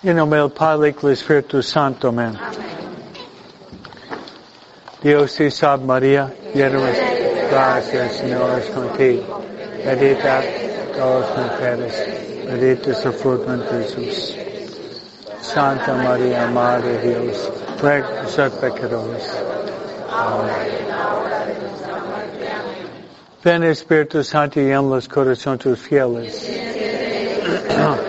En 0.00 0.14
nombre 0.14 0.38
del 0.38 0.50
Padre 0.50 0.92
del 0.92 1.10
Espíritu 1.10 1.60
Santo, 1.60 2.10
amén. 2.10 2.38
Dios 5.02 5.34
te 5.34 5.50
salve 5.50 5.86
María, 5.86 6.32
llena 6.54 6.78
de 6.84 7.48
gracia, 7.50 8.04
el 8.04 8.10
Señor 8.12 8.60
es 8.60 8.66
contigo. 8.70 9.42
Bendita 9.84 10.40
todas 10.96 11.36
las 11.36 11.52
mujeres, 11.52 12.46
bendito 12.46 12.92
es 12.92 13.04
el 13.04 13.12
fruto 13.12 13.56
de 13.56 13.84
Jesús. 13.84 14.36
Santa 15.40 15.94
María, 15.94 16.46
Madre 16.46 16.98
de 16.98 17.08
Dios, 17.08 17.50
ruega 17.82 18.06
por 18.06 18.22
nosotros 18.22 18.60
pecadores. 18.60 19.24
Amén. 20.12 20.78
Ven 23.42 23.64
Espíritu 23.64 24.22
Santo 24.22 24.60
y 24.60 24.70
en 24.70 24.88
los 24.88 25.08
corazones 25.08 25.58
tus 25.58 25.80
fieles. 25.80 26.48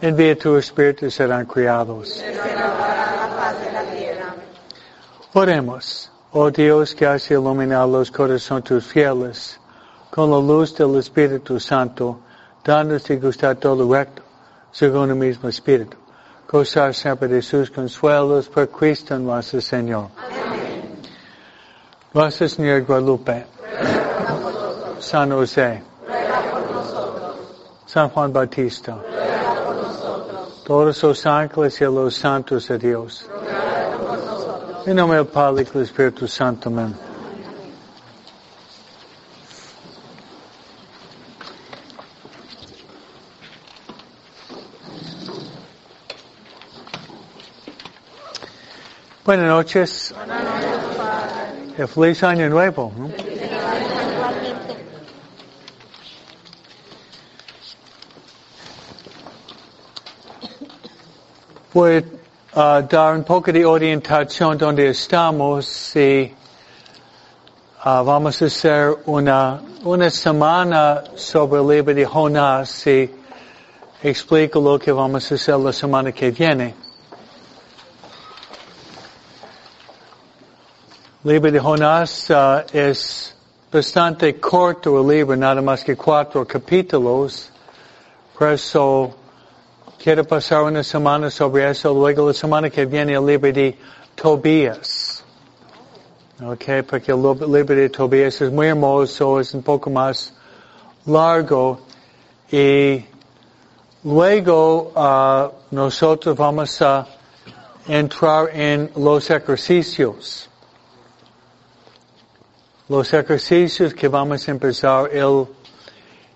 Envía 0.00 0.36
tu 0.38 0.56
Espíritu 0.56 1.10
serán 1.10 1.46
criados. 1.46 2.22
Oremos. 5.34 6.10
Oh 6.30 6.50
Dios 6.50 6.94
que 6.94 7.06
has 7.06 7.30
iluminado 7.30 7.86
los 7.86 8.10
corazones 8.10 8.64
tus 8.64 8.84
fieles 8.84 9.58
con 10.10 10.30
la 10.30 10.38
luz 10.38 10.76
del 10.76 10.96
Espíritu 10.96 11.58
Santo, 11.58 12.20
danos 12.64 13.08
y 13.10 13.16
gustar 13.16 13.56
todo 13.56 13.90
recto, 13.90 14.22
según 14.72 15.10
el 15.10 15.16
mismo 15.16 15.48
Espíritu. 15.48 15.96
Gozar 16.50 16.94
siempre 16.94 17.28
de 17.28 17.42
sus 17.42 17.70
consuelos 17.70 18.48
por 18.48 18.68
Cristo 18.68 19.18
nuestro 19.18 19.60
Señor. 19.60 20.08
Amén. 20.16 21.02
Nuestra 22.12 22.48
Señora 22.48 22.80
Guadalupe. 22.80 23.46
San 25.00 25.30
José. 25.30 25.82
San 27.86 28.08
Juan 28.10 28.32
Bautista. 28.32 28.98
Todos 30.68 31.02
los 31.02 31.24
ángeles 31.24 31.80
y 31.80 31.84
los 31.84 32.14
santos 32.14 32.68
de 32.68 32.76
Dios. 32.76 33.26
En 34.84 34.96
nombre 34.96 35.16
del 35.16 35.26
Padre 35.26 35.62
y 35.62 35.64
del 35.64 35.82
Espíritu 35.84 36.28
Santo. 36.28 36.68
Amén. 36.68 36.94
Buenas 49.24 49.48
noches. 49.48 50.14
Y 51.78 51.86
feliz 51.86 52.22
año 52.22 52.50
nuevo. 52.50 52.92
¿no? 52.94 53.27
Voy 61.70 62.02
a 62.54 62.80
dar 62.80 63.14
un 63.14 63.24
poco 63.24 63.52
de 63.52 63.62
orientación 63.62 64.56
donde 64.56 64.88
estamos 64.88 65.94
y 65.94 66.34
ah, 67.84 68.00
vamos 68.00 68.40
a 68.40 68.46
hacer 68.46 68.96
una, 69.04 69.60
una 69.84 70.08
semana 70.08 71.04
sobre 71.14 71.60
el 71.60 71.68
libro 71.68 71.94
de 71.94 72.06
Jonás 72.06 72.86
y 72.86 73.10
explico 74.02 74.60
lo 74.62 74.78
que 74.78 74.90
vamos 74.90 75.30
a 75.30 75.34
hacer 75.34 75.58
la 75.58 75.70
semana 75.70 76.10
que 76.10 76.30
viene. 76.30 76.74
El 81.22 81.32
libro 81.32 81.52
de 81.52 81.60
Jonás 81.60 82.30
ah, 82.30 82.64
es 82.72 83.36
bastante 83.70 84.40
corto 84.40 85.02
el 85.02 85.06
libro, 85.06 85.36
nada 85.36 85.60
más 85.60 85.84
que 85.84 85.94
cuatro 85.94 86.46
capítulos. 86.46 87.50
Por 88.38 88.52
eso 88.52 89.14
quiero 89.98 90.24
pasar 90.24 90.62
una 90.62 90.82
semana 90.82 91.30
sobre 91.30 91.68
eso. 91.68 91.92
Luego 91.92 92.28
la 92.28 92.34
semana 92.34 92.70
que 92.70 92.86
viene 92.86 93.14
el 93.14 93.26
libro 93.26 93.52
de 93.52 93.76
Tobías. 94.14 95.24
Ok, 96.40 96.64
porque 96.88 97.12
el 97.12 97.20
libro 97.20 97.74
de 97.74 97.90
Tobías 97.90 98.40
es 98.40 98.50
muy 98.50 98.68
hermoso, 98.68 99.40
es 99.40 99.52
un 99.54 99.62
poco 99.62 99.90
más 99.90 100.32
largo. 101.06 101.80
Y 102.50 103.04
luego 104.04 104.92
ah, 104.94 105.50
nosotros 105.72 106.36
vamos 106.36 106.80
a 106.80 107.06
entrar 107.86 108.50
en 108.52 108.90
los 108.96 109.28
ejercicios. 109.30 110.48
Los 112.88 113.12
ejercicios 113.12 113.92
que 113.92 114.08
vamos 114.08 114.48
a 114.48 114.50
empezar 114.50 115.10
el, 115.12 115.46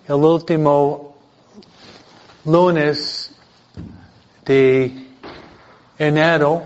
el 0.07 0.15
último 0.15 1.15
lunes 2.45 3.32
de 4.45 5.09
enero 5.99 6.63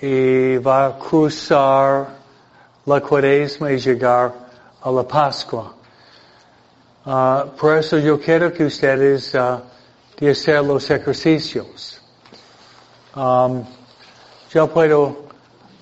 y 0.00 0.56
va 0.58 0.86
a 0.86 0.98
cruzar 0.98 2.06
la 2.86 3.00
cuaresma 3.00 3.72
y 3.72 3.78
llegar 3.78 4.32
a 4.80 4.90
la 4.90 5.02
Pascua. 5.02 5.74
Ah, 7.04 7.46
por 7.58 7.78
eso 7.78 7.98
yo 7.98 8.20
quiero 8.20 8.52
que 8.52 8.64
ustedes 8.64 9.34
uh, 9.34 9.60
de 10.18 10.30
hacer 10.30 10.62
los 10.62 10.90
ejercicios. 10.90 12.00
Yo 14.50 14.66
puedo 14.68 15.26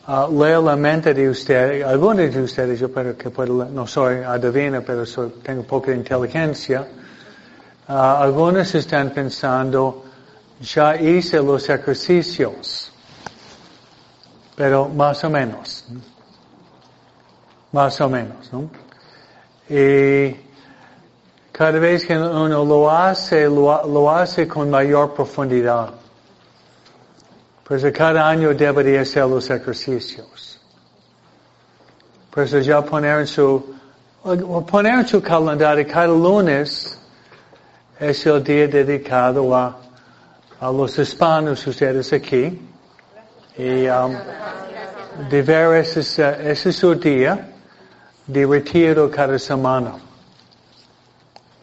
uh, 0.07 0.43
leer 0.43 0.59
la 0.61 0.77
mente 0.77 1.13
de 1.13 1.29
ustedes, 1.29 1.85
algunos 1.85 2.33
de 2.33 2.43
ustedes, 2.43 2.81
yo 2.81 2.93
creo 2.93 3.17
que 3.17 3.31
puedo, 3.31 3.65
no 3.67 3.87
soy 3.87 4.23
adivina, 4.23 4.81
pero 4.81 5.05
soy, 5.05 5.31
tengo 5.43 5.63
poca 5.65 5.93
inteligencia. 5.93 6.87
Algunos 7.89 8.75
están 8.75 9.11
pensando, 9.11 10.06
ya 10.61 10.97
hice 10.97 11.39
los 11.43 11.69
ejercicios, 11.69 12.93
pero 14.55 14.89
más 14.89 15.23
o 15.25 15.31
menos, 15.31 15.85
más 17.73 18.01
o 18.01 18.09
menos, 18.09 18.53
¿no? 18.53 18.71
Y 19.69 20.35
cada 21.53 21.79
vez 21.79 22.07
que 22.07 22.17
uno 22.17 22.65
lo 22.65 22.91
hace, 22.91 23.47
lo, 23.47 24.11
hace 24.11 24.47
con 24.47 24.71
mayor 24.71 25.15
profundidad. 25.15 25.91
Pues 27.65 27.85
cada 27.93 28.29
año 28.29 28.55
debería 28.55 29.01
hacer 29.01 29.27
los 29.27 29.51
ejercicios. 29.51 30.61
Por 32.31 32.45
eso 32.45 32.61
ya 32.61 32.85
poner 32.85 33.27
su, 33.27 33.75
poner 34.71 35.01
en 35.01 35.09
su 35.09 35.21
calendario 35.21 35.87
cada 35.87 36.07
lunes 36.07 36.99
es 37.99 38.27
el 38.27 38.45
día 38.45 38.69
dedicado 38.69 39.57
a 39.57 39.86
a 40.61 40.71
los 40.73 40.99
hispanos 40.99 41.67
ustedes 41.67 42.13
aquí 42.13 42.59
y 43.59 43.89
um, 43.89 44.15
de 45.29 45.43
ver 45.43 45.77
ese, 45.77 46.01
ese 46.51 46.73
su 46.73 46.95
día 46.95 47.53
de 48.27 48.47
retiro 48.47 49.11
cada 49.11 49.39
semana. 49.39 49.95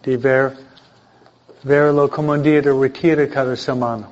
De 0.04 0.18
ver, 0.18 0.54
verlo 1.64 2.10
como 2.10 2.34
un 2.34 2.44
día 2.44 2.62
de 2.62 2.72
retiro 2.72 3.28
cada 3.30 3.56
semana. 3.56 4.08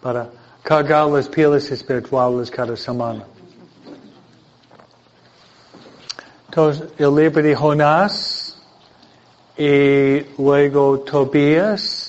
Para 0.00 0.28
cargar 0.62 1.08
las 1.08 1.28
pilas 1.28 1.70
espirituales 1.70 2.50
cada 2.50 2.76
semana. 2.76 3.24
Entonces, 6.48 6.88
el 6.98 7.14
libro 7.14 7.42
de 7.42 7.54
Jonás 7.54 8.56
y 9.56 10.20
luego 10.38 11.00
Tobías 11.00 12.03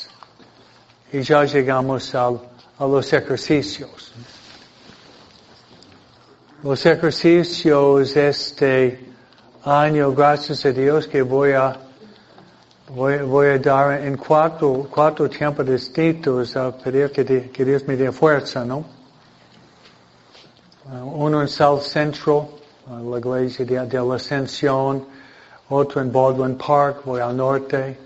y 1.12 1.22
ya 1.22 1.44
llegamos 1.44 2.14
al, 2.16 2.40
a 2.78 2.86
los 2.86 3.12
ejercicios. 3.14 4.14
Los 6.64 6.86
ejercicios 6.86 8.16
este 8.16 9.06
año, 9.64 10.12
gracias 10.14 10.66
a 10.66 10.72
Dios, 10.72 11.08
que 11.08 11.22
voy 11.22 11.52
a 11.52 11.78
voy, 12.90 13.18
voy 13.20 13.48
a 13.48 13.60
dar 13.60 14.02
en 14.02 14.18
cuatro, 14.18 14.88
cuatro 14.90 15.30
tiempos 15.30 15.66
distintos 15.66 16.56
a 16.56 16.72
pedir 16.76 17.12
que, 17.12 17.50
que 17.52 17.66
Dios 17.66 17.86
me 17.88 17.96
dé 17.96 18.12
fuerza, 18.12 18.64
¿no? 18.66 18.86
Uh, 20.86 21.26
uno 21.26 21.42
en 21.42 21.48
South 21.48 21.82
Central, 21.82 22.48
la 22.88 23.18
iglesia 23.18 23.66
de, 23.66 23.86
de 23.88 24.00
la 24.00 24.16
Ascensión, 24.16 25.06
otro 25.70 26.02
en 26.02 26.12
Baldwin 26.12 26.56
Park, 26.58 27.02
voy 27.06 27.22
al 27.22 27.36
norte, 27.36 27.98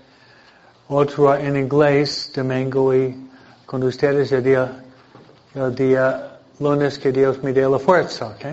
otro 0.90 1.36
en 1.36 1.56
inglés, 1.56 2.32
domingo 2.34 2.92
y 2.92 3.16
con 3.64 3.82
ustedes 3.84 4.32
el 4.32 4.42
día, 4.42 4.82
el 5.54 5.74
día 5.74 6.40
lunes 6.58 6.98
que 6.98 7.12
Dios 7.12 7.40
me 7.44 7.52
dé 7.52 7.68
la 7.68 7.78
fuerza, 7.78 8.26
¿ok? 8.26 8.44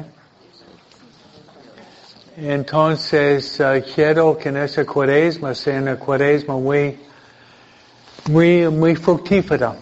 Entonces, 2.38 3.60
uh, 3.60 3.82
quiero 3.96 4.38
que 4.38 4.50
en 4.50 4.58
esa 4.58 4.86
cuaresma 4.86 5.56
sea 5.56 5.82
una 5.82 5.98
cuaresma 5.98 6.56
muy, 6.56 7.00
muy, 8.30 8.70
muy 8.70 8.96
fructífera. 8.96 9.76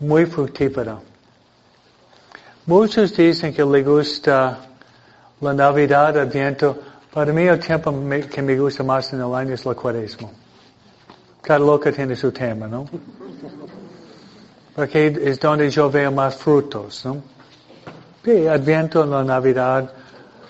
Muy 0.00 0.26
fructífera. 0.26 0.98
Muchos 2.66 3.16
dicen 3.16 3.54
que 3.54 3.64
le 3.64 3.84
gusta 3.84 4.58
la 5.40 5.54
Navidad, 5.54 6.18
Adviento, 6.18 6.89
para 7.12 7.32
mí 7.32 7.42
el 7.42 7.58
tiempo 7.58 7.92
que 8.32 8.42
me 8.42 8.58
gusta 8.58 8.82
más 8.82 9.12
en 9.12 9.20
el 9.20 9.34
año 9.34 9.54
es 9.54 9.64
la 9.66 9.74
cuaresma. 9.74 10.28
Cada 11.42 11.58
loca 11.58 11.90
tiene 11.90 12.14
su 12.14 12.30
tema, 12.30 12.68
¿no? 12.68 12.86
Porque 14.74 15.06
es 15.24 15.40
donde 15.40 15.70
yo 15.70 15.90
veo 15.90 16.12
más 16.12 16.36
frutos, 16.36 17.04
¿no? 17.04 17.22
Sí, 18.24 18.46
Adviento, 18.46 19.04
la 19.04 19.24
Navidad, 19.24 19.92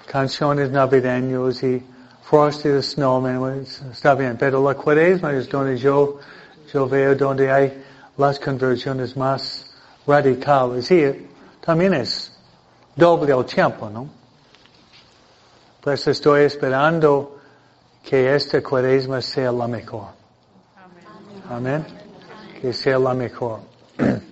canciones 0.07 0.71
navideños 0.71 1.63
y 1.63 1.83
Frosty 2.23 2.69
the 2.69 2.83
Snowman, 2.83 3.65
está 3.93 4.15
bien, 4.15 4.37
pero 4.39 4.63
la 4.63 4.75
cuaresma 4.75 5.33
es 5.33 5.49
donde 5.49 5.77
yo, 5.77 6.19
yo 6.73 6.89
veo 6.89 7.15
donde 7.15 7.51
hay 7.51 7.83
las 8.17 8.39
conversiones 8.39 9.17
más 9.17 9.67
radicales. 10.07 10.91
Y 10.91 11.29
también 11.61 11.95
es 11.95 12.33
doble 12.95 13.33
el 13.33 13.45
tiempo, 13.45 13.89
¿no? 13.89 14.20
Pues 15.81 16.07
estoy 16.07 16.43
esperando 16.43 17.39
que 18.03 18.35
esta 18.35 18.63
cuaresma 18.63 19.23
sea 19.23 19.51
la 19.51 19.67
mejor. 19.67 20.09
Amén. 21.49 21.87
Que 22.61 22.73
sea 22.73 22.99
la 22.99 23.15
mejor. 23.15 23.61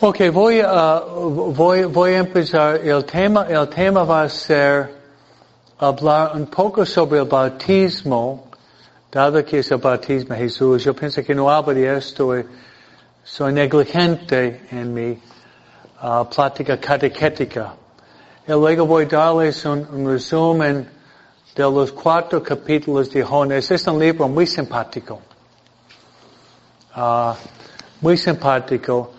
Ok, 0.00 0.18
voy 0.30 0.60
a, 0.60 1.00
voy, 1.00 1.84
voy 1.84 2.12
a 2.12 2.18
empezar. 2.18 2.76
El 2.76 3.06
tema, 3.06 3.46
el 3.48 3.66
tema 3.70 4.04
va 4.04 4.24
a 4.24 4.28
ser 4.28 4.94
hablar 5.78 6.32
un 6.34 6.44
poco 6.46 6.84
sobre 6.84 7.20
el 7.20 7.24
bautismo, 7.24 8.50
dado 9.10 9.42
que 9.42 9.60
es 9.60 9.70
el 9.70 9.78
bautismo 9.78 10.34
de 10.34 10.40
Jesús. 10.42 10.84
Yo 10.84 10.94
pienso 10.94 11.22
que 11.24 11.34
no 11.34 11.48
hablo 11.48 11.72
de 11.72 11.96
esto, 11.96 12.36
eh, 12.36 12.44
soy 13.24 13.52
negligente 13.54 14.66
en 14.70 14.92
mi 14.92 15.18
uh, 16.02 16.24
plática 16.26 16.76
catequética. 16.78 17.74
Y 18.46 18.52
luego 18.52 18.86
voy 18.86 19.04
a 19.04 19.08
darles 19.08 19.64
un, 19.64 20.06
resumen 20.06 20.86
de 21.56 21.62
los 21.62 21.90
cuatro 21.92 22.42
capítulos 22.42 23.10
de 23.10 23.22
Jonas. 23.22 23.70
Es 23.70 23.86
un 23.86 23.98
libro 23.98 24.28
muy 24.28 24.46
simpático. 24.46 25.20
Uh, 26.94 27.32
muy 28.02 28.18
simpático. 28.18 29.12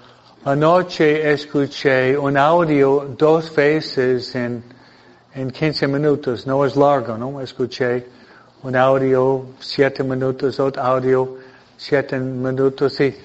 Anoche 0.46 1.32
escuché 1.32 2.16
un 2.16 2.38
audio 2.38 3.16
dos 3.18 3.54
veces 3.56 4.36
en, 4.36 4.64
en 5.34 5.50
15 5.50 5.88
minutos, 5.88 6.46
no 6.46 6.64
es 6.64 6.76
largo, 6.76 7.18
¿no? 7.18 7.42
Escuché 7.42 8.06
un 8.62 8.76
audio 8.76 9.48
siete 9.60 10.04
minutos, 10.04 10.60
otro 10.60 10.84
audio 10.84 11.38
siete 11.78 12.20
minutos 12.20 13.00
y 13.00 13.16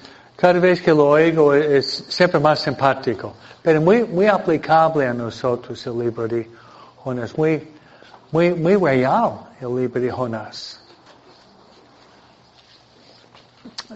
cada 0.41 0.59
vez 0.59 0.81
que 0.81 0.91
lo 0.91 1.09
oigo 1.09 1.53
es 1.53 2.03
siempre 2.09 2.39
más 2.39 2.61
simpático, 2.61 3.35
pero 3.61 3.79
muy, 3.79 4.03
muy 4.03 4.25
aplicable 4.25 5.05
a 5.05 5.13
nosotros 5.13 5.85
el 5.85 5.99
libro 5.99 6.27
de 6.27 6.49
Jonás, 7.03 7.37
muy, 7.37 7.67
muy, 8.31 8.49
muy 8.55 8.75
real 8.75 9.33
el 9.61 9.75
libro 9.75 10.01
de 10.01 10.09
Jonás. 10.09 10.79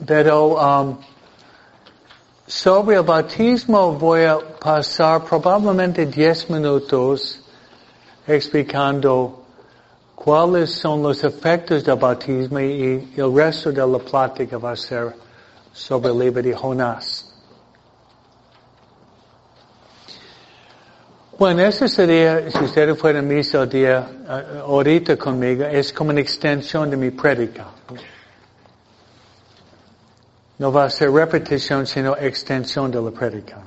Pero, 0.06 0.54
um, 0.54 0.98
sobre 2.46 2.98
el 2.98 3.02
bautismo 3.02 3.94
voy 3.94 4.26
a 4.26 4.38
pasar 4.38 5.24
probablemente 5.24 6.06
10 6.06 6.52
minutos 6.52 7.42
explicando 8.28 9.42
cuáles 10.14 10.76
son 10.76 11.02
los 11.02 11.24
efectos 11.24 11.84
del 11.84 11.96
bautismo 11.96 12.60
y 12.60 13.12
el 13.18 13.34
resto 13.34 13.72
de 13.72 13.88
la 13.88 13.98
plática 13.98 14.60
va 14.60 14.74
a 14.74 14.76
ser 14.76 15.25
sobre 15.76 16.10
el 16.12 16.20
libro 16.20 16.42
de 16.42 16.56
Jonás. 16.56 17.32
Bueno, 21.38 21.64
ese 21.64 21.90
sería, 21.90 22.50
si 22.50 22.64
ustedes 22.64 22.98
fueran 22.98 23.28
misa 23.28 23.64
el 23.64 23.70
día, 23.70 24.10
uh, 24.10 24.72
ahorita 24.72 25.18
conmigo, 25.18 25.66
es 25.66 25.92
como 25.92 26.12
una 26.12 26.22
extensión 26.22 26.90
de 26.90 26.96
mi 26.96 27.12
prédica. 27.12 27.68
No 30.58 30.72
va 30.72 30.86
a 30.86 30.90
ser 30.90 31.12
repetición, 31.12 31.86
sino 31.86 32.16
extensión 32.16 32.90
de 32.90 33.02
la 33.02 33.12
prédica. 33.12 33.62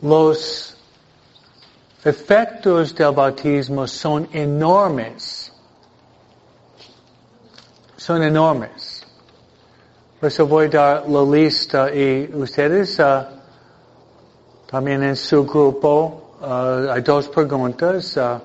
Los 0.00 0.74
efectos 2.02 2.94
del 2.94 3.12
bautismo 3.12 3.86
son 3.86 4.26
enormes. 4.32 5.52
Son 7.98 8.22
enormes. 8.22 8.89
Por 10.20 10.26
eso 10.26 10.46
voy 10.46 10.66
a 10.66 10.68
dar 10.68 11.08
la 11.08 11.22
lista 11.22 11.90
y 11.90 12.30
ustedes 12.34 12.98
uh, 12.98 13.24
también 14.70 15.02
en 15.02 15.16
su 15.16 15.46
grupo 15.46 16.36
uh, 16.42 16.90
hay 16.90 17.00
dos 17.00 17.26
preguntas 17.28 18.18
uh, 18.18 18.38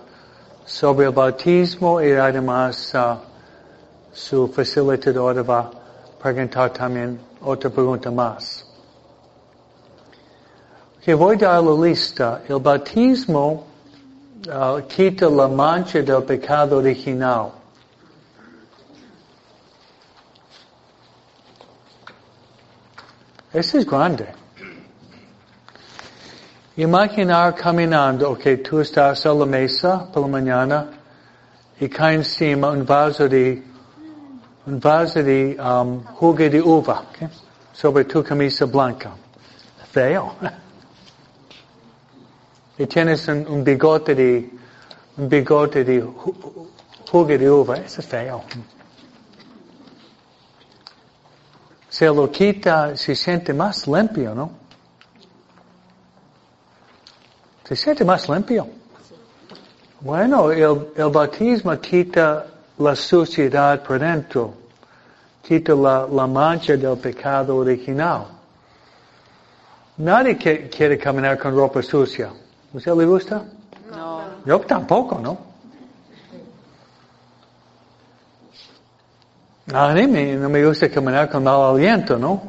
sobre 0.65 1.07
el 1.07 1.11
bautismo 1.11 2.01
y 2.01 2.13
además 2.13 2.95
su 4.13 4.47
facilitador 4.47 5.43
va 5.43 5.69
preguntar 6.17 6.71
también 6.71 7.19
otra 7.41 7.69
pregunta 7.69 8.09
más. 8.09 8.65
Que 11.03 11.13
voy 11.13 11.35
a 11.35 11.39
dar 11.39 11.61
la 11.61 11.87
lista. 11.87 12.41
El 12.47 12.59
bautismo 12.61 13.65
quita 14.87 15.29
la 15.29 15.49
mancha 15.49 16.01
del 16.01 16.23
pecado 16.23 16.77
original. 16.77 17.64
Eso 23.55 23.77
es 23.77 23.85
grande. 23.85 24.27
Imaginar 26.75 27.55
caminando, 27.55 28.31
ok, 28.31 28.61
tú 28.61 28.81
estás 28.81 29.25
a 29.25 29.33
la 29.33 29.45
mesa 29.45 30.11
por 30.11 30.23
la 30.23 30.27
mañana 30.27 30.89
y 31.79 31.87
cae 31.87 32.15
encima 32.15 32.71
un 32.71 32.85
vaso 32.85 33.29
de 33.29 33.63
un 34.67 34.77
vaso 34.77 35.23
de 35.23 35.55
um, 35.57 36.03
jugo 36.03 36.49
de 36.49 36.61
uva 36.61 37.05
okay? 37.09 37.29
sobre 37.71 38.03
tu 38.03 38.21
camisa 38.21 38.65
blanca. 38.65 39.11
Feo. 39.89 40.35
y 42.77 42.85
tienes 42.87 43.25
un, 43.29 43.47
un, 43.47 43.63
bigote 43.63 44.15
de 44.15 44.49
un 45.15 45.29
bigote 45.29 45.85
de 45.85 46.01
jugo 46.01 47.25
de 47.25 47.49
uva. 47.49 47.77
Eso 47.77 48.01
es 48.01 48.07
feo. 48.07 48.43
Se 51.95 52.07
lo 52.07 52.29
quita, 52.29 52.97
se 52.97 53.15
siente 53.15 53.53
más 53.53 53.87
limpio, 53.87 54.35
¿no? 54.35 54.51
Se 57.63 57.73
siente 57.73 58.03
más 58.03 58.27
limpio. 58.27 58.67
Bueno, 60.01 60.51
el, 60.51 60.89
el 60.93 61.09
bautismo 61.09 61.79
quita 61.79 62.47
la 62.79 62.97
suciedad 62.97 63.81
por 63.81 63.99
dentro, 63.99 64.53
quita 65.41 65.73
la, 65.73 66.05
la 66.11 66.27
mancha 66.27 66.75
del 66.75 66.97
pecado 66.97 67.55
original. 67.55 68.25
Nadie 69.95 70.37
que, 70.37 70.67
quiere 70.67 70.97
caminar 70.97 71.37
con 71.37 71.55
ropa 71.55 71.81
sucia. 71.81 72.29
¿Usted 72.73 72.93
le 72.93 73.05
gusta? 73.05 73.45
No. 73.89 74.21
Yo 74.45 74.59
tampoco, 74.59 75.17
¿no? 75.21 75.54
A 79.73 79.93
mí 79.93 80.35
no 80.35 80.49
me 80.49 80.63
gusta 80.63 80.89
caminar 80.89 81.29
con 81.29 81.43
mal 81.43 81.75
aliento, 81.75 82.17
¿no? 82.17 82.43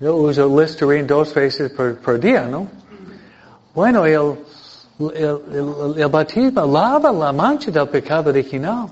Yo 0.00 0.16
uso 0.16 0.48
Listerine 0.60 1.04
dos 1.04 1.32
veces 1.34 1.70
por, 1.72 1.98
por 1.98 2.18
día, 2.18 2.46
¿no? 2.46 2.66
Bueno, 3.74 4.04
el, 4.06 4.38
el, 5.14 5.40
el, 5.96 6.02
el, 6.02 6.72
lava 6.72 7.12
la 7.12 7.32
mancha 7.32 7.70
del 7.70 7.88
pecado 7.88 8.30
original. 8.30 8.88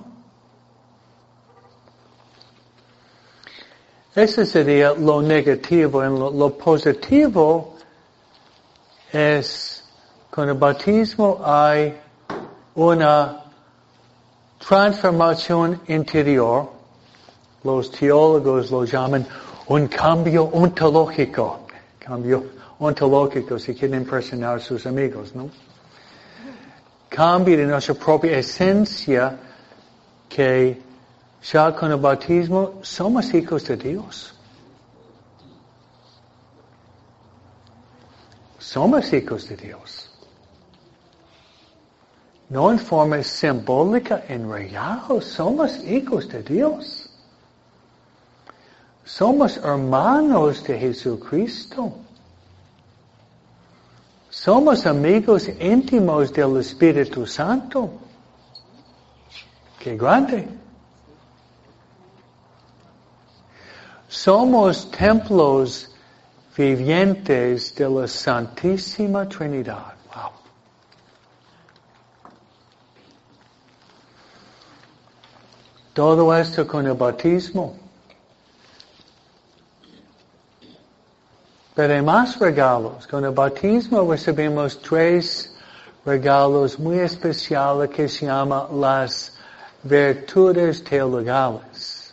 Ese 4.14 4.46
sería 4.46 4.92
lo 4.94 5.20
negativo. 5.22 6.04
En 6.04 6.18
lo, 6.18 6.30
lo 6.30 6.56
positivo 6.56 7.76
es 9.12 9.84
con 10.30 10.48
el 10.48 10.54
bautismo 10.54 11.40
hay 11.44 11.98
una 12.74 13.44
transformación 14.58 15.80
interior. 15.88 16.77
Los 17.64 17.90
teólogos 17.90 18.70
lo 18.70 18.84
llaman 18.84 19.26
un 19.68 19.88
cambio 19.88 20.44
ontológico. 20.44 21.66
Cambio 21.98 22.44
ontológico 22.78 23.58
si 23.58 23.74
quieren 23.74 24.02
impresionar 24.02 24.56
a 24.56 24.60
sus 24.60 24.86
amigos, 24.86 25.34
¿no? 25.34 25.50
Cambio 27.08 27.56
de 27.56 27.66
nuestra 27.66 27.94
propia 27.94 28.38
esencia 28.38 29.36
que 30.28 30.80
ya 31.42 31.74
con 31.74 31.90
el 31.90 31.98
bautismo 31.98 32.74
somos 32.82 33.32
hijos 33.34 33.64
de 33.66 33.76
Dios. 33.76 34.34
Somos 38.58 39.12
hijos 39.12 39.48
de 39.48 39.56
Dios. 39.56 40.10
No 42.50 42.70
en 42.70 42.78
forma 42.78 43.22
simbólica, 43.22 44.24
en 44.28 44.50
real, 44.50 45.22
somos 45.22 45.78
hijos 45.84 46.28
de 46.28 46.42
Dios. 46.42 47.07
Somos 49.08 49.56
hermanos 49.56 50.62
de 50.64 50.78
Jesucristo. 50.78 51.94
Somos 54.28 54.84
amigos 54.84 55.48
íntimos 55.58 56.30
del 56.30 56.58
Espíritu 56.58 57.26
Santo. 57.26 57.90
Qué 59.78 59.96
grande. 59.96 60.46
Somos 64.08 64.90
templos 64.90 65.90
vivientes 66.54 67.74
de 67.76 67.88
la 67.88 68.06
Santísima 68.06 69.26
Trinidad. 69.26 69.94
Wow. 70.14 70.32
Todo 75.94 76.34
esto 76.36 76.66
con 76.66 76.86
el 76.86 76.92
bautismo. 76.92 77.87
Pero 81.78 82.02
más 82.02 82.36
regalos. 82.40 83.06
Con 83.06 83.24
el 83.24 83.30
bautismo 83.30 84.02
recibimos 84.10 84.82
tres 84.82 85.54
regalos 86.04 86.76
muy 86.76 86.98
especiales 86.98 87.88
que 87.90 88.08
se 88.08 88.26
llaman 88.26 88.80
las 88.80 89.32
virtudes 89.84 90.82
teologales. 90.82 92.12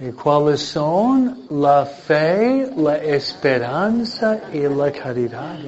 ¿Y 0.00 0.10
cuáles 0.10 0.62
son? 0.62 1.46
La 1.48 1.86
fe, 1.86 2.68
la 2.76 2.96
esperanza 2.96 4.40
y 4.52 4.62
la 4.62 4.90
caridad. 4.90 5.60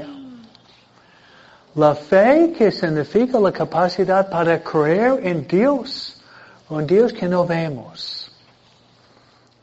La 1.77 1.95
fe 1.95 2.53
que 2.59 2.73
significa 2.73 3.39
la 3.39 3.53
capacidad 3.53 4.29
para 4.29 4.61
creer 4.61 5.21
en 5.23 5.47
Dios. 5.47 6.21
Un 6.69 6.85
Dios 6.85 7.13
que 7.13 7.29
no 7.29 7.47
vemos. 7.47 8.20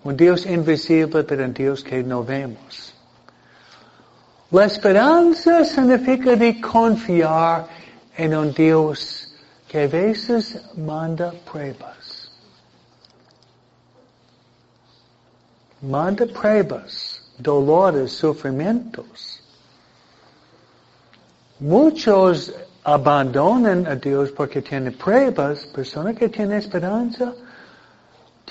Un 0.07 0.15
Dios 0.15 0.45
invisible, 0.45 1.25
pero 1.25 1.43
un 1.43 1.53
Dios 1.53 1.83
que 1.83 2.01
no 2.01 2.23
vemos. 2.23 2.93
La 4.51 4.63
esperanza 4.63 5.65
significa 5.65 6.33
de 6.33 6.61
confiar 6.61 7.67
en 8.15 8.33
un 8.33 8.53
Dios 8.53 9.27
que 9.67 9.83
a 9.83 9.87
veces 9.89 10.61
manda 10.77 11.33
pruebas. 11.51 12.31
Manda 15.81 16.25
pruebas, 16.25 17.21
dolores, 17.37 18.13
sufrimientos. 18.13 19.41
Muchos 21.59 22.53
abandonan 22.85 23.85
a 23.85 23.95
Dios 23.97 24.31
porque 24.31 24.61
tienen 24.61 24.93
pruebas, 24.93 25.65
persona 25.65 26.13
que 26.13 26.29
tiene 26.29 26.59
esperanza, 26.59 27.33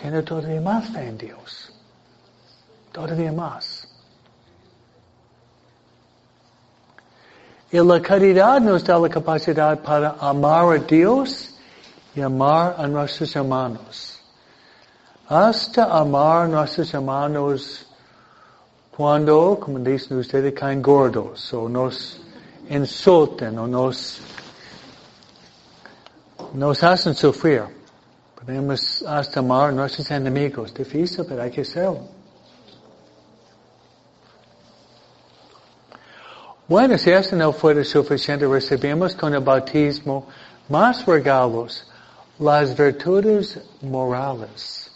tiene 0.01 0.23
todavía 0.23 0.61
más 0.61 0.89
fe 0.91 1.09
en 1.09 1.19
Dios. 1.19 1.73
Todavía 2.93 3.33
más. 3.33 3.89
Y 7.73 7.79
la 7.79 8.01
caridad 8.01 8.61
nos 8.61 8.85
da 8.85 8.99
la 8.99 9.09
capacidad 9.09 9.79
para 9.83 10.17
amar 10.21 10.77
a 10.77 10.79
Dios 10.79 11.55
y 12.15 12.21
amar 12.21 12.77
a 12.79 12.87
nuestros 12.87 13.35
hermanos. 13.35 14.21
Hasta 15.29 15.85
amar 15.85 16.45
a 16.45 16.49
nuestros 16.49 16.95
hermanos 16.95 17.87
cuando, 18.97 19.59
como 19.61 19.79
dicen 19.81 20.19
ustedes, 20.19 20.55
caen 20.55 20.81
gordos 20.81 21.53
o 21.53 21.69
nos 21.69 22.21
insulten 22.71 23.59
o 23.59 23.67
nos, 23.67 24.21
nos 26.55 26.83
hacen 26.83 27.15
sufrir. 27.15 27.86
Podemos 28.47 29.03
hasta 29.03 29.41
amar 29.41 29.73
nuestros 29.73 30.09
enemigos. 30.13 30.73
Difícil, 30.73 31.25
pero 31.27 31.43
hay 31.43 31.51
que 31.51 31.63
hacerlo. 31.63 32.03
Bueno, 36.69 36.97
si 36.97 37.11
eso 37.11 37.35
no 37.35 37.53
fuera 37.53 37.83
suficiente, 37.83 38.47
recibimos 38.47 39.17
con 39.17 39.35
el 39.35 39.41
bautismo 39.41 40.29
más 40.69 41.05
regalos, 41.07 41.89
las 42.39 42.77
virtudes 42.77 43.61
morales 43.83 44.93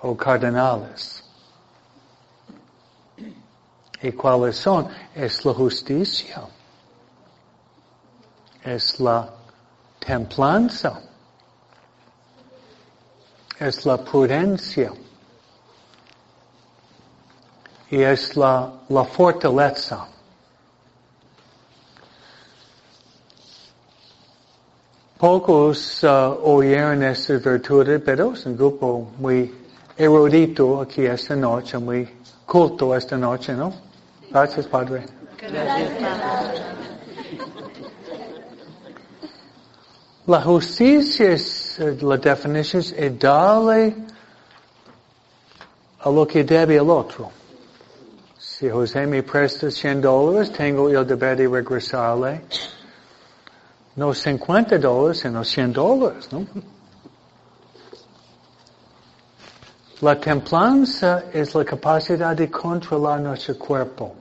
o 0.00 0.16
cardinales. 0.16 1.22
¿Y 4.02 4.10
cuáles 4.10 4.56
son? 4.56 4.88
Es 5.14 5.44
la 5.44 5.54
justicia. 5.54 6.42
Es 8.64 8.98
la 8.98 9.28
templanza. 10.04 11.11
Es 13.62 13.86
la 13.86 13.96
prudencia. 13.96 14.92
Y 17.90 18.02
es 18.02 18.36
la, 18.36 18.72
la 18.88 19.04
fortaleza. 19.04 20.08
Pocos 25.16 26.02
uh, 26.02 26.40
oyeron 26.42 27.04
estas 27.04 27.44
virtudes, 27.44 28.02
pero 28.04 28.32
es 28.32 28.44
un 28.46 28.56
grupo 28.56 29.12
muy 29.18 29.54
erudito 29.96 30.80
aquí 30.80 31.06
esta 31.06 31.36
noche, 31.36 31.78
muy 31.78 32.08
culto 32.44 32.96
esta 32.96 33.16
noche, 33.16 33.52
¿no? 33.52 33.72
Gracias, 34.32 34.66
Padre. 34.66 35.04
La 40.26 40.40
justicia 40.40 41.30
es, 41.30 41.61
la 41.78 42.16
definición 42.16 42.82
es 42.96 43.18
darle 43.18 43.94
a 46.00 46.10
lo 46.10 46.26
que 46.26 46.44
debe 46.44 46.76
el 46.76 46.90
otro. 46.90 47.30
Si 48.38 48.68
José 48.68 49.06
me 49.06 49.22
presta 49.22 49.70
100 49.70 50.00
dólares, 50.00 50.52
tengo 50.52 50.88
el 50.88 51.06
deber 51.06 51.36
de 51.36 51.48
regresarle 51.48 52.42
no 53.94 54.14
50 54.14 54.78
dólares, 54.78 55.20
sino 55.20 55.44
100 55.44 55.72
dólares, 55.72 56.28
¿no? 56.32 56.46
La 60.00 60.18
templanza 60.18 61.24
es 61.32 61.54
la 61.54 61.64
capacidad 61.64 62.34
de 62.34 62.50
controlar 62.50 63.20
nuestro 63.20 63.56
cuerpo 63.56 64.16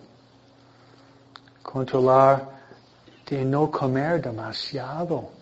controlar 1.71 2.49
de 3.29 3.45
no 3.45 3.71
comer 3.71 4.21
demasiado 4.21 5.40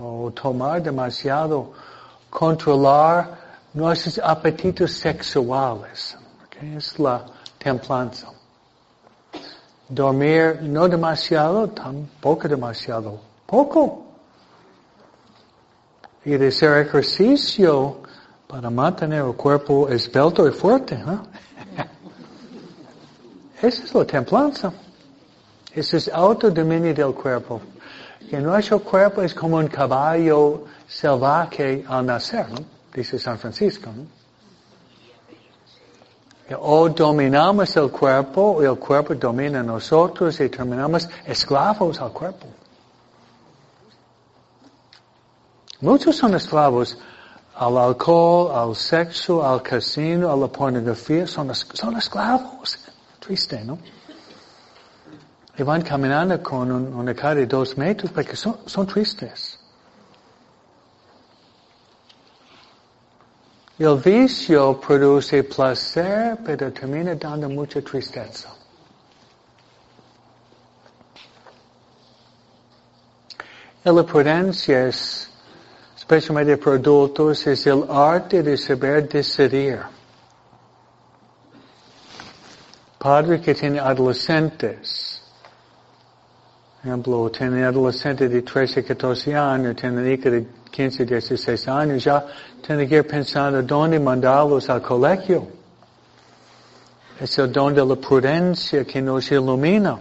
o 0.00 0.30
tomar 0.30 0.82
demasiado, 0.82 1.72
controlar 2.30 3.38
nuestros 3.74 4.18
apetitos 4.18 4.92
sexuales. 4.92 6.16
Es 6.60 6.98
la 6.98 7.24
templanza. 7.58 8.28
Dormir 9.88 10.60
no 10.62 10.88
demasiado, 10.88 11.68
tampoco 11.68 12.48
demasiado, 12.48 13.20
poco. 13.46 14.06
Y 16.24 16.36
de 16.36 16.48
hacer 16.48 16.86
ejercicio 16.86 17.98
para 18.46 18.68
mantener 18.68 19.24
el 19.24 19.34
cuerpo 19.34 19.88
esbelto 19.88 20.46
y 20.46 20.52
fuerte. 20.52 20.94
¿eh? 20.94 21.86
Esa 23.66 23.84
es 23.84 23.94
la 23.94 24.04
templanza. 24.04 24.72
Ese 25.74 25.96
es 25.96 26.08
autodominio 26.08 26.92
del 26.92 27.14
cuerpo. 27.14 27.60
Que 28.30 28.38
nuestro 28.38 28.78
cuerpo 28.78 29.22
es 29.22 29.34
como 29.34 29.56
un 29.56 29.66
caballo 29.66 30.64
salvaje 30.86 31.84
al 31.88 32.06
nacer. 32.06 32.46
Dice 32.94 33.18
San 33.18 33.36
Francisco, 33.36 33.90
¿no? 33.90 34.06
O 36.60 36.88
dominamos 36.88 37.76
el 37.76 37.90
cuerpo, 37.90 38.58
o 38.58 38.62
el 38.62 38.78
cuerpo 38.78 39.16
domina 39.16 39.64
nosotros 39.64 40.38
y 40.40 40.48
terminamos 40.48 41.08
esclavos 41.26 42.00
al 42.00 42.12
cuerpo. 42.12 42.46
Muchos 45.80 46.14
son 46.16 46.34
esclavos 46.36 46.96
al 47.56 47.78
alcohol, 47.78 48.52
al 48.54 48.76
sexo, 48.76 49.44
al 49.44 49.60
casino, 49.60 50.30
a 50.30 50.36
la 50.36 50.46
pornografía, 50.46 51.26
son, 51.26 51.52
son 51.52 51.96
esclavos. 51.96 52.78
Triste, 53.18 53.64
¿no? 53.64 53.76
Y 55.58 55.62
van 55.62 55.82
caminando 55.82 56.42
con 56.42 56.70
un, 56.70 56.94
una 56.94 57.14
cara 57.14 57.36
de 57.36 57.46
dos 57.46 57.76
metros 57.76 58.10
porque 58.12 58.36
son, 58.36 58.58
son 58.66 58.86
tristes. 58.86 59.58
El 63.80 63.96
vicio 63.96 64.78
produce 64.78 65.42
placer, 65.42 66.36
pero 66.44 66.70
termina 66.70 67.14
dando 67.14 67.48
mucha 67.48 67.80
tristeza. 67.80 68.50
Y 73.82 73.90
la 73.90 74.02
prudencia 74.02 74.86
es, 74.86 75.30
especialmente 75.96 76.58
para 76.58 76.76
adultos, 76.76 77.46
es 77.46 77.66
el 77.66 77.86
arte 77.88 78.42
de 78.42 78.58
saber 78.58 79.08
decidir. 79.08 79.80
Padre 82.98 83.40
que 83.40 83.54
tiene 83.54 83.80
adolescentes, 83.80 85.09
ejemplo, 86.82 87.30
tiene 87.30 87.64
adolescente 87.64 88.28
de 88.28 88.42
13, 88.42 88.84
14 88.84 89.34
años, 89.34 89.76
tiene 89.76 90.12
hija 90.12 90.30
de 90.30 90.46
15, 90.70 91.04
16 91.04 91.68
años, 91.68 92.04
ya 92.04 92.24
tiene 92.66 92.88
que 92.88 92.96
ir 92.96 93.06
pensando 93.06 93.62
dónde 93.62 93.98
mandarlos 94.00 94.68
al 94.70 94.80
colegio. 94.80 95.46
Es 97.20 97.38
el 97.38 97.52
don 97.52 97.74
de 97.74 97.84
la 97.84 97.96
prudencia 97.96 98.84
que 98.84 99.02
nos 99.02 99.30
ilumina. 99.30 99.98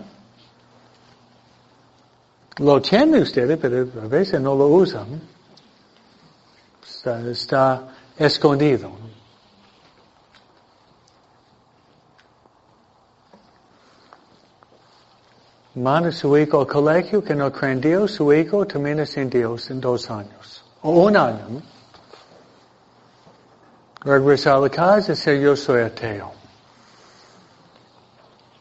Lo 2.60 2.82
tiene 2.82 3.22
usted, 3.22 3.60
pero 3.60 3.88
a 4.02 4.08
veces 4.08 4.40
no 4.40 4.56
lo 4.56 4.68
usa. 4.68 5.06
Está, 6.82 7.30
está, 7.30 7.88
escondido. 8.18 8.92
Manda 15.76 16.12
su 16.12 16.36
hijo 16.38 16.62
al 16.62 16.68
colegio 16.68 17.24
que 17.24 17.36
no 17.36 17.52
cree 17.52 17.74
en 17.74 17.82
Dios, 17.82 18.12
su 18.14 18.34
hijo 18.34 18.66
termina 18.66 19.06
sin 19.06 19.30
Dios 19.30 19.70
en 19.70 19.80
dos 19.80 20.10
años. 20.10 20.64
O 20.82 20.92
un 20.92 21.16
año. 21.16 21.46
¿no? 21.50 21.62
Regresar 24.04 24.56
a 24.56 24.60
la 24.62 24.70
casa 24.70 25.12
y 25.12 25.16
decir 25.16 25.40
yo 25.40 25.56
soy 25.56 25.82
ateo. 25.82 26.32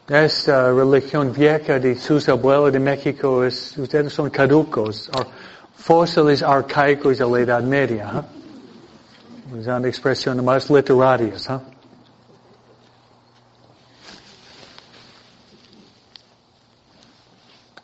Esta 0.07 0.71
religión 0.71 1.31
vieja 1.31 1.79
de 1.79 1.95
sus 1.95 2.27
abuelos 2.29 2.73
de 2.73 2.79
México 2.79 3.43
es, 3.43 3.77
ustedes 3.77 4.11
son 4.11 4.29
caducos, 4.29 5.09
fósiles 5.75 6.41
arcaicos 6.43 7.17
de 7.17 7.29
la 7.29 7.39
Edad 7.39 7.63
Media. 7.63 8.11
¿eh? 8.15 9.59
Usando 9.59 9.87
expresiones 9.87 10.43
más 10.43 10.69
literarias. 10.69 11.49
¿eh? 11.49 11.59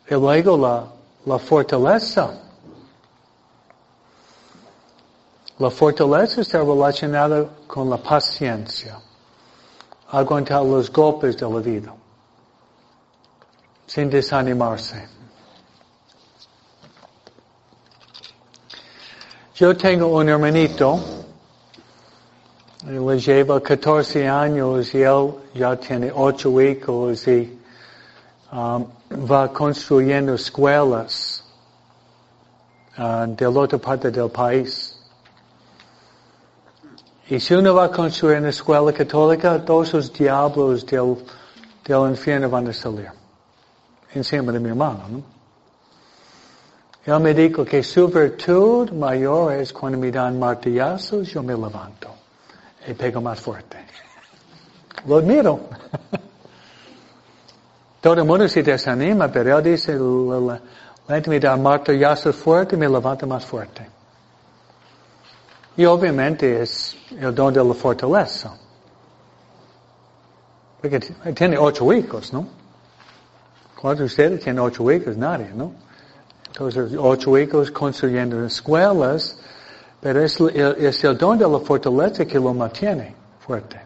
Y 0.08 0.14
luego 0.14 0.56
la, 0.56 0.84
la 1.24 1.38
fortaleza. 1.38 2.42
La 5.58 5.70
fortaleza 5.70 6.40
está 6.42 6.58
relacionada 6.58 7.46
con 7.66 7.90
la 7.90 7.96
paciencia. 7.96 8.98
Aguantar 10.10 10.64
los 10.64 10.90
golpes 10.92 11.36
de 11.36 11.48
la 11.48 11.60
vida 11.60 11.94
sin 13.86 14.10
desanimarse. 14.10 15.08
Yo 19.54 19.74
tengo 19.74 20.08
un 20.08 20.28
hermanito, 20.28 21.00
le 22.84 23.18
lleva 23.18 23.60
14 23.62 24.28
años 24.28 24.94
y 24.94 25.02
él 25.02 25.34
ya 25.54 25.76
tiene 25.76 26.12
8 26.14 26.60
hijos 26.60 27.26
y 27.26 27.55
um, 28.52 28.86
va 29.28 29.48
construyendo 29.52 30.34
escuelas 30.34 31.42
uh, 32.98 33.26
de 33.26 33.44
la 33.44 33.60
otra 33.60 33.78
parte 33.78 34.10
del 34.10 34.30
país. 34.30 34.92
Y 37.28 37.40
si 37.40 37.54
uno 37.54 37.74
va 37.74 37.86
a 37.86 37.90
construir 37.90 38.38
una 38.38 38.50
escuela 38.50 38.92
católica, 38.92 39.64
todos 39.64 39.92
los 39.94 40.12
diablos 40.12 40.86
del, 40.86 41.16
del 41.84 42.10
infierno 42.10 42.48
van 42.48 42.68
a 42.68 42.72
salir 42.72 43.10
encima 44.14 44.52
de 44.52 44.60
mi 44.60 44.68
hermano. 44.68 45.02
¿no? 45.08 45.22
Él 47.04 47.20
me 47.20 47.34
dijo 47.34 47.64
que 47.64 47.82
su 47.82 48.08
virtud 48.08 48.90
mayor 48.92 49.54
es 49.54 49.72
cuando 49.72 49.98
me 49.98 50.10
dan 50.10 50.38
martillazos, 50.38 51.28
yo 51.28 51.42
me 51.42 51.54
levanto 51.54 52.14
y 52.86 52.94
pego 52.94 53.20
más 53.20 53.40
fuerte. 53.40 53.78
Lo 55.06 55.16
admiro. 55.18 55.60
Todo 58.06 58.20
el 58.20 58.24
mundo 58.24 58.48
se 58.48 58.62
desanima, 58.62 59.26
pero 59.26 59.58
él 59.58 59.64
dice, 59.64 59.98
la, 59.98 60.60
gente 61.08 61.28
me 61.28 61.40
da 61.40 61.56
martillazos 61.56 62.36
fuerte 62.36 62.76
y 62.76 62.78
me 62.78 62.88
levanta 62.88 63.26
más 63.26 63.44
fuerte. 63.44 63.84
Y 65.76 65.84
obviamente 65.86 66.62
es 66.62 66.96
el 67.18 67.34
don 67.34 67.52
de 67.52 67.64
la 67.64 67.74
fortaleza. 67.74 68.56
Porque 70.80 71.00
tiene 71.34 71.58
ocho 71.58 71.92
hijos, 71.92 72.32
¿no? 72.32 72.46
¿Cuántos 73.74 73.98
de 73.98 74.04
ustedes 74.04 74.40
tienen 74.44 74.60
ocho 74.60 74.88
hijos? 74.88 75.16
Nadie, 75.16 75.50
¿no? 75.52 75.72
Entonces, 76.46 76.92
ocho 76.96 77.36
hijos 77.36 77.72
construyendo 77.72 78.46
escuelas, 78.46 79.36
pero 80.00 80.22
es, 80.22 80.40
es 80.40 81.02
el 81.02 81.18
don 81.18 81.38
de 81.38 81.48
la 81.48 81.58
fortaleza 81.58 82.24
que 82.24 82.38
lo 82.38 82.54
mantiene 82.54 83.16
fuerte. 83.40 83.85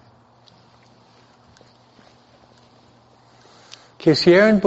Quisieran 4.00 4.62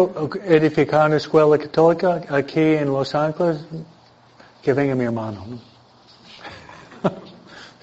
edificar 0.45 1.07
una 1.07 1.17
escuela 1.17 1.57
católica 1.57 2.21
aquí 2.29 2.59
en 2.59 2.85
Los 2.85 3.15
Ángeles, 3.15 3.61
que 4.61 4.73
venga 4.73 4.93
mi 4.93 5.05
hermano. 5.05 5.43
¿no? 5.47 5.59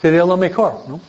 Sería 0.01 0.25
lo 0.25 0.37
mejor, 0.37 0.85
¿no? 0.87 1.01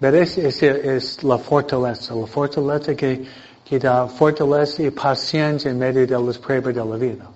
Pero 0.00 0.16
es, 0.16 1.22
la 1.22 1.38
fortaleza, 1.38 2.12
la 2.12 2.26
fortaleza 2.26 2.96
que, 2.96 3.24
que 3.64 3.78
da 3.78 4.08
fortaleza 4.08 4.82
y 4.82 4.90
paciencia 4.90 5.70
en 5.70 5.78
medio 5.78 6.04
de 6.04 6.18
las 6.18 6.38
pruebas 6.38 6.74
de 6.74 6.84
la 6.84 6.96
vida. 6.96 7.30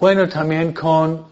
Bueno, 0.00 0.28
también 0.28 0.72
con, 0.72 1.24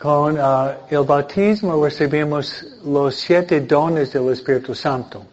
con 0.00 0.38
uh, 0.38 0.70
el 0.88 1.04
bautismo 1.04 1.82
recibimos 1.82 2.64
los 2.84 3.16
siete 3.16 3.60
dones 3.60 4.12
del 4.12 4.30
Espíritu 4.30 4.74
Santo. 4.74 5.24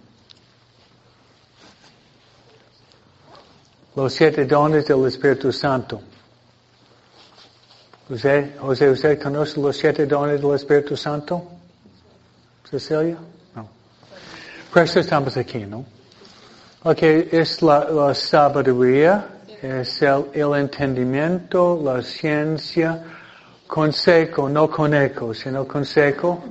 Los 3.95 4.13
siete 4.13 4.45
dones 4.45 4.87
del 4.87 5.05
Espíritu 5.05 5.51
Santo. 5.51 6.01
¿Usted, 8.09 8.57
José, 8.59 8.89
¿usted 8.89 9.21
conoce 9.21 9.59
los 9.59 9.77
siete 9.77 10.05
dones 10.05 10.41
del 10.41 10.55
Espíritu 10.55 10.97
Santo? 10.97 11.43
¿Cecilia? 12.69 13.17
No. 13.55 13.69
Por 14.73 14.83
eso 14.83 14.99
estamos 14.99 15.37
aquí, 15.37 15.59
¿no? 15.59 15.85
Ok, 16.83 17.01
es 17.01 17.61
la, 17.61 17.87
la 17.89 18.13
sabiduría, 18.13 19.27
es 19.61 20.01
el, 20.01 20.25
el, 20.33 20.53
entendimiento, 20.55 21.81
la 21.83 22.01
ciencia, 22.03 23.03
consejo, 23.67 24.49
no 24.49 24.69
conejo, 24.69 25.33
sino 25.33 25.67
consejo. 25.67 26.43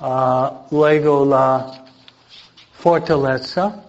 Uh, 0.00 0.48
luego 0.70 1.24
la 1.24 1.84
fortaleza, 2.72 3.84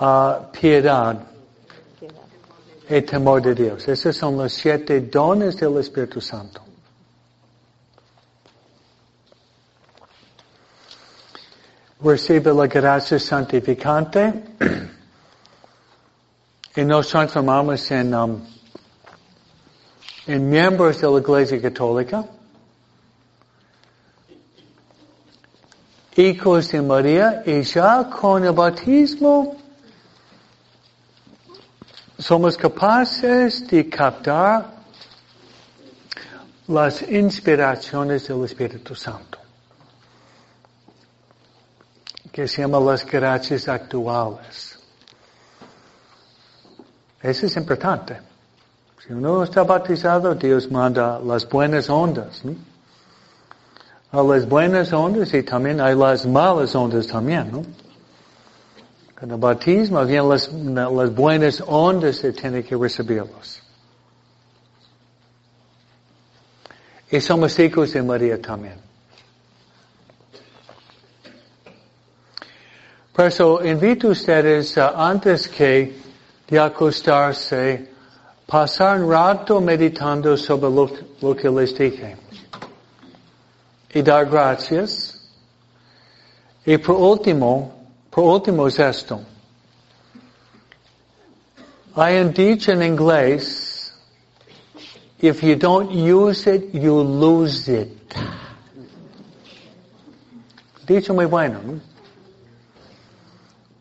uh, 0.00 0.52
piedad 0.52 1.18
y 2.90 3.02
temor 3.02 3.42
de 3.42 3.54
Dios. 3.54 3.88
Esos 3.88 4.16
son 4.16 4.36
los 4.36 4.52
siete 4.52 5.00
dones 5.00 5.56
del 5.56 5.78
Espíritu 5.78 6.20
Santo. 6.20 6.62
Recibe 12.00 12.52
la 12.52 12.66
gracia 12.66 13.18
santificante 13.18 14.54
y 16.76 16.84
nos 16.84 17.08
transformamos 17.08 17.90
en, 17.90 18.14
um, 18.14 18.40
en 20.28 20.46
miembros 20.46 21.00
de 21.00 21.10
la 21.10 21.18
Iglesia 21.20 21.60
Católica. 21.60 22.24
Hijos 26.16 26.70
de 26.70 26.82
María 26.82 27.42
y 27.46 27.62
ya 27.62 28.10
con 28.10 28.44
el 28.44 28.52
bautismo 28.52 29.56
somos 32.18 32.58
capaces 32.58 33.66
de 33.68 33.88
captar 33.88 34.66
las 36.66 37.00
inspiraciones 37.02 38.28
del 38.28 38.44
Espíritu 38.44 38.94
Santo, 38.94 39.38
que 42.30 42.46
se 42.46 42.60
llama 42.60 42.80
las 42.80 43.06
gracias 43.06 43.66
actuales. 43.66 44.78
Eso 47.22 47.46
es 47.46 47.56
importante. 47.56 48.27
Si 49.04 49.12
uno 49.12 49.44
está 49.44 49.62
bautizado, 49.62 50.34
Dios 50.34 50.70
manda 50.70 51.18
las 51.20 51.48
buenas 51.48 51.88
ondas. 51.88 52.44
¿no? 52.44 52.54
A 54.10 54.22
las 54.22 54.48
buenas 54.48 54.92
ondas 54.92 55.32
y 55.34 55.42
también 55.42 55.80
hay 55.80 55.94
las 55.94 56.26
malas 56.26 56.74
ondas 56.74 57.06
también, 57.06 57.52
¿no? 57.52 57.62
Con 59.18 59.30
el 59.32 59.36
bautismo 59.36 60.04
vienen 60.04 60.28
las, 60.28 61.14
buenas 61.14 61.62
ondas 61.66 62.16
se 62.16 62.32
tiene 62.32 62.62
que 62.62 62.76
recibirlos. 62.76 63.60
Y 67.10 67.20
somos 67.20 67.58
hijos 67.58 67.92
de 67.92 68.02
María 68.02 68.40
también. 68.40 68.76
Por 73.12 73.26
eso 73.26 73.64
invito 73.64 74.08
a 74.08 74.10
ustedes 74.12 74.78
antes 74.78 75.48
que 75.48 75.98
de 76.48 76.58
acostarse, 76.60 77.87
pasar 78.48 79.02
un 79.02 79.10
rato 79.10 79.60
meditando 79.60 80.34
sobre 80.36 80.70
lo, 80.70 80.90
lo 81.20 81.36
que 81.36 81.50
les 81.50 81.76
dije. 81.76 82.16
Y 83.92 84.02
dar 84.02 84.24
gracias. 84.26 85.20
Y 86.64 86.78
por 86.78 86.96
último, 86.96 87.72
por 88.10 88.24
último 88.24 88.66
es 88.66 88.78
esto. 88.78 89.20
Hay 91.94 92.20
un 92.20 92.32
dicho 92.32 92.72
en 92.72 92.82
inglés 92.82 93.92
if 95.20 95.42
you 95.42 95.56
don't 95.56 95.90
use 95.90 96.46
it, 96.46 96.72
you 96.72 96.94
lose 97.02 97.68
it. 97.68 98.14
Dicho 100.86 101.12
muy 101.12 101.26
bueno, 101.26 101.60
¿no? 101.62 101.80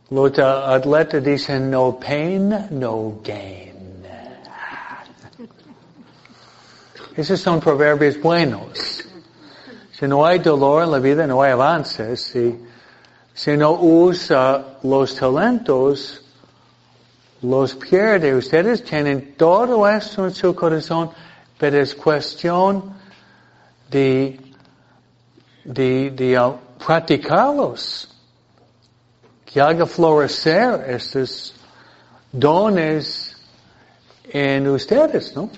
Los 0.09 0.39
atletas 0.39 1.23
dicen 1.23 1.69
no 1.69 1.99
pain, 1.99 2.67
no 2.71 3.19
gain. 3.23 3.66
Esos 7.17 7.39
son 7.39 7.59
proverbios 7.59 8.21
buenos. 8.21 9.03
Si 9.91 10.07
no 10.07 10.23
hay 10.23 10.37
dolor 10.37 10.83
en 10.83 10.91
la 10.91 10.99
vida, 10.99 11.25
no 11.25 11.41
hay 11.41 11.51
avances. 11.51 12.21
Si, 12.21 12.55
si 13.33 13.57
no 13.57 13.71
usa 13.71 14.77
los 14.83 15.15
talentos, 15.15 16.23
los 17.41 17.73
pierde. 17.73 18.35
Ustedes 18.35 18.83
tienen 18.83 19.33
todo 19.35 19.89
esto 19.89 20.25
en 20.25 20.35
su 20.35 20.53
corazón, 20.53 21.09
pero 21.57 21.81
es 21.81 21.95
cuestión 21.95 22.93
de, 23.89 24.39
de, 25.63 26.11
de 26.11 26.39
uh, 26.39 26.55
practicarlos. 26.85 28.13
Que 29.43 29.59
haga 29.59 29.87
florecer 29.87 30.85
estos 30.87 31.55
dones 32.31 33.35
en 34.29 34.67
ustedes, 34.67 35.35
¿no? 35.35 35.49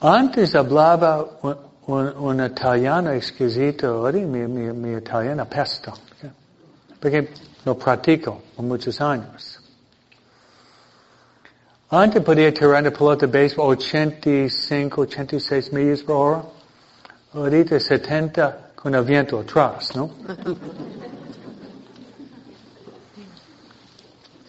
Antes 0.00 0.54
hablaba 0.54 1.26
un, 1.42 1.56
un 1.86 2.06
un 2.18 2.44
italiano 2.44 3.10
exquisito, 3.10 3.86
ahora 3.88 4.18
mi, 4.18 4.46
mi, 4.46 4.72
mi 4.72 4.96
italiano 4.96 5.44
pesto, 5.46 5.92
porque 7.00 7.30
lo 7.64 7.74
practico 7.76 8.42
por 8.54 8.64
muchos 8.64 9.00
años. 9.00 9.58
Antes 11.90 12.22
podía 12.22 12.52
tirar 12.52 12.82
una 12.82 12.90
pelota 12.90 13.26
de 13.26 13.32
béisbol 13.32 13.70
85, 13.76 15.00
86 15.00 15.72
millas 15.72 16.02
por 16.02 16.16
hora. 16.16 16.42
Ahorita 17.32 17.80
70 17.80 18.72
con 18.74 18.94
el 18.94 19.04
viento 19.04 19.40
atrás, 19.40 19.96
¿no? 19.96 20.10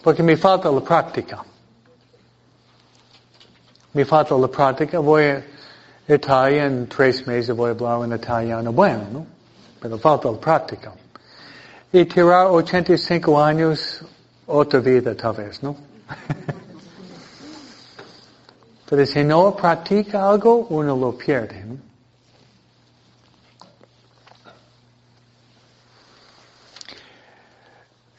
Porque 0.04 0.22
me 0.24 0.36
falta 0.38 0.70
la 0.72 0.82
práctica. 0.82 1.44
Me 3.94 4.06
falta 4.06 4.36
la 4.36 4.48
práctica, 4.48 5.00
voy 5.00 5.24
a 5.24 5.44
Italia 6.08 6.66
en 6.66 6.88
tres 6.88 7.26
meses 7.28 7.56
voy 7.56 7.70
a 7.70 7.72
hablar 7.72 8.04
en 8.04 8.14
italiano 8.14 8.72
bueno, 8.72 9.04
¿no? 9.12 9.26
Pero 9.80 9.98
falta 9.98 10.32
la 10.32 10.40
práctica. 10.40 10.94
Y 11.92 12.06
tirar 12.06 12.48
85 12.48 13.44
años, 13.44 14.02
otra 14.48 14.80
vida 14.80 15.16
tal 15.16 15.34
vez, 15.34 15.64
¿no? 15.64 15.76
Pero 18.90 19.06
si 19.06 19.24
no 19.24 19.56
practica 19.56 20.30
algo, 20.30 20.68
uno 20.70 20.96
lo 20.96 21.18
pierde, 21.18 21.64
¿no? 21.64 21.78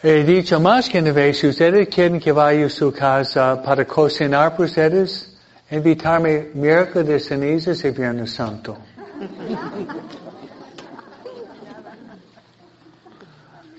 He 0.02 0.24
dicho 0.24 0.58
más 0.58 0.88
que 0.88 0.98
una 0.98 1.12
vez, 1.12 1.38
si 1.38 1.48
ustedes 1.48 1.88
quieren 1.88 2.18
que 2.18 2.32
vaya 2.32 2.66
a 2.66 2.70
su 2.70 2.90
casa 2.90 3.60
para 3.62 3.84
cocinar 3.84 4.56
por 4.56 4.64
ustedes, 4.64 5.29
invitarme 5.70 6.50
miércoles 6.54 7.06
de 7.06 7.20
cenizas 7.20 7.84
y 7.84 7.90
Viernes 7.90 8.32
Santo. 8.32 8.76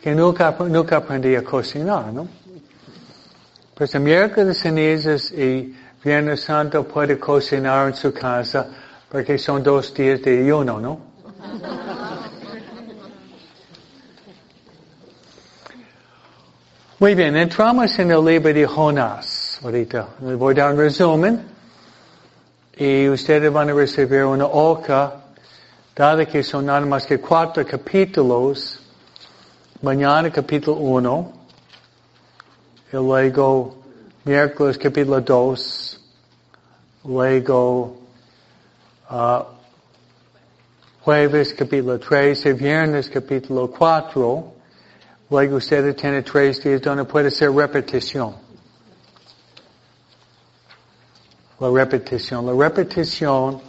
que 0.01 0.15
nunca, 0.15 0.55
nunca 0.67 0.97
aprendí 0.97 1.35
a 1.35 1.43
cocinar, 1.43 2.11
¿no? 2.11 2.27
Pues 3.75 3.99
miércoles 3.99 4.47
de 4.47 4.53
cenizas 4.53 5.31
y 5.31 5.75
Viernes 6.03 6.41
Santo 6.41 6.83
puede 6.87 7.19
cocinar 7.19 7.89
en 7.89 7.95
su 7.95 8.11
casa 8.13 8.67
porque 9.09 9.37
son 9.37 9.61
dos 9.61 9.93
días 9.93 10.21
de 10.21 10.39
ayuno, 10.39 10.79
¿no? 10.79 11.11
Muy 16.99 17.15
bien, 17.15 17.35
entramos 17.35 17.97
en 17.99 18.11
el 18.11 18.23
libro 18.23 18.53
de 18.53 18.65
Jonás. 18.65 19.59
Ahorita 19.63 20.07
voy 20.19 20.53
a 20.53 20.57
dar 20.63 20.73
un 20.73 20.79
resumen 20.79 21.41
y 22.83 23.07
ustedes 23.09 23.53
van 23.53 23.69
a 23.69 23.73
recibir 23.73 24.23
una 24.23 24.47
hoja, 24.47 25.13
dada 25.95 26.25
que 26.25 26.41
son 26.41 26.65
nada 26.65 26.81
más 26.81 27.05
que 27.05 27.19
cuatro 27.19 27.63
capítulos, 27.63 28.79
mañana 29.83 30.31
capítulo 30.31 30.77
1, 30.77 31.33
y 32.91 32.95
luego 32.95 33.83
miércoles 34.25 34.79
capítulo 34.79 35.21
2, 35.21 36.01
luego 37.03 37.97
uh, 39.11 39.43
jueves 41.01 41.53
capítulo 41.53 41.99
3 41.99 42.45
y 42.47 42.53
viernes 42.53 43.11
capítulo 43.11 43.69
4, 43.69 44.53
luego 45.29 45.57
ustedes 45.57 45.95
tienen 45.95 46.23
tres 46.23 46.63
días 46.63 46.81
donde 46.81 47.03
puede 47.03 47.29
ser 47.29 47.51
repetición. 47.51 48.50
La 51.61 51.69
repetición. 51.69 52.45
La 52.47 52.53
repetición 52.53 53.61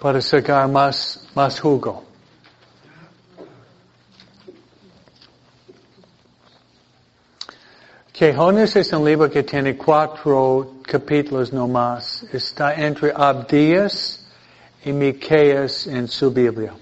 para 0.00 0.20
sacar 0.22 0.66
más, 0.68 1.28
más 1.34 1.60
jugo. 1.60 2.04
Quejones 8.12 8.74
es 8.74 8.92
un 8.92 9.04
libro 9.04 9.30
que 9.30 9.42
tiene 9.42 9.76
cuatro 9.76 10.76
capítulos 10.82 11.52
no 11.52 11.68
más. 11.68 12.24
Está 12.32 12.74
entre 12.74 13.12
Abdías 13.14 14.26
y 14.84 14.92
Miqueas 14.92 15.86
en 15.86 16.08
su 16.08 16.30
Biblia. 16.32 16.72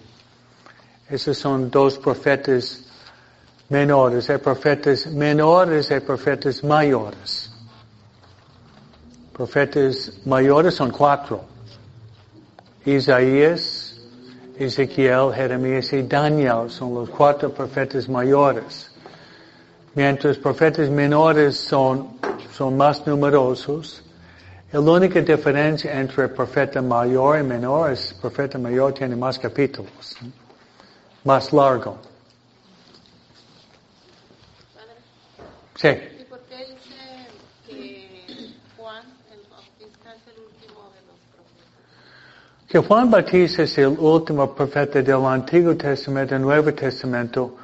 Esos 1.10 1.36
son 1.36 1.68
dos 1.68 1.98
profetas 1.98 2.80
menores. 3.68 4.30
Hay 4.30 4.38
profetas 4.38 5.06
menores, 5.08 5.90
hay 5.90 6.00
profetas 6.00 6.62
mayores. 6.62 7.56
Profetas 9.37 10.12
mayores 10.25 10.77
son 10.77 10.90
cuatro. 10.90 11.44
Isaías, 12.87 14.01
Ezequiel, 14.59 15.31
Jeremías 15.35 15.92
y 15.92 16.03
Daniel 16.05 16.70
son 16.70 16.94
los 16.94 17.11
cuatro 17.11 17.53
profetas 17.53 18.09
mayores. 18.09 18.90
Mientras 19.94 20.38
profetas 20.38 20.88
menores 20.88 21.59
son, 21.59 22.18
son 22.51 22.79
más 22.79 23.07
numerosos. 23.07 24.03
La 24.72 24.81
única 24.81 25.20
diferencia 25.20 26.01
entre 26.01 26.29
profeta 26.29 26.81
mayor 26.81 27.38
y 27.38 27.42
menor 27.42 27.92
es 27.92 28.14
profeta 28.14 28.57
mayor 28.57 28.94
tiene 28.94 29.16
más 29.16 29.38
capítulos, 29.38 30.16
más 31.25 31.53
largo. 31.53 31.99
Sí. 35.75 36.15
Que 42.68 42.79
Juan 42.79 43.11
Bautista 43.11 43.62
es 43.62 43.79
el 43.79 43.96
último 43.98 44.52
profeta 44.55 45.00
del 45.00 45.24
Antiguo 45.24 45.76
Testamento 45.76 46.35
y 46.35 46.38
Nuevo 46.38 46.72
Testamento 46.74 47.57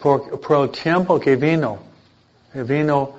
por, 0.00 0.40
por 0.40 0.64
el 0.64 0.70
tiempo 0.70 1.18
que 1.18 1.36
vino. 1.36 1.78
Vino 2.54 3.14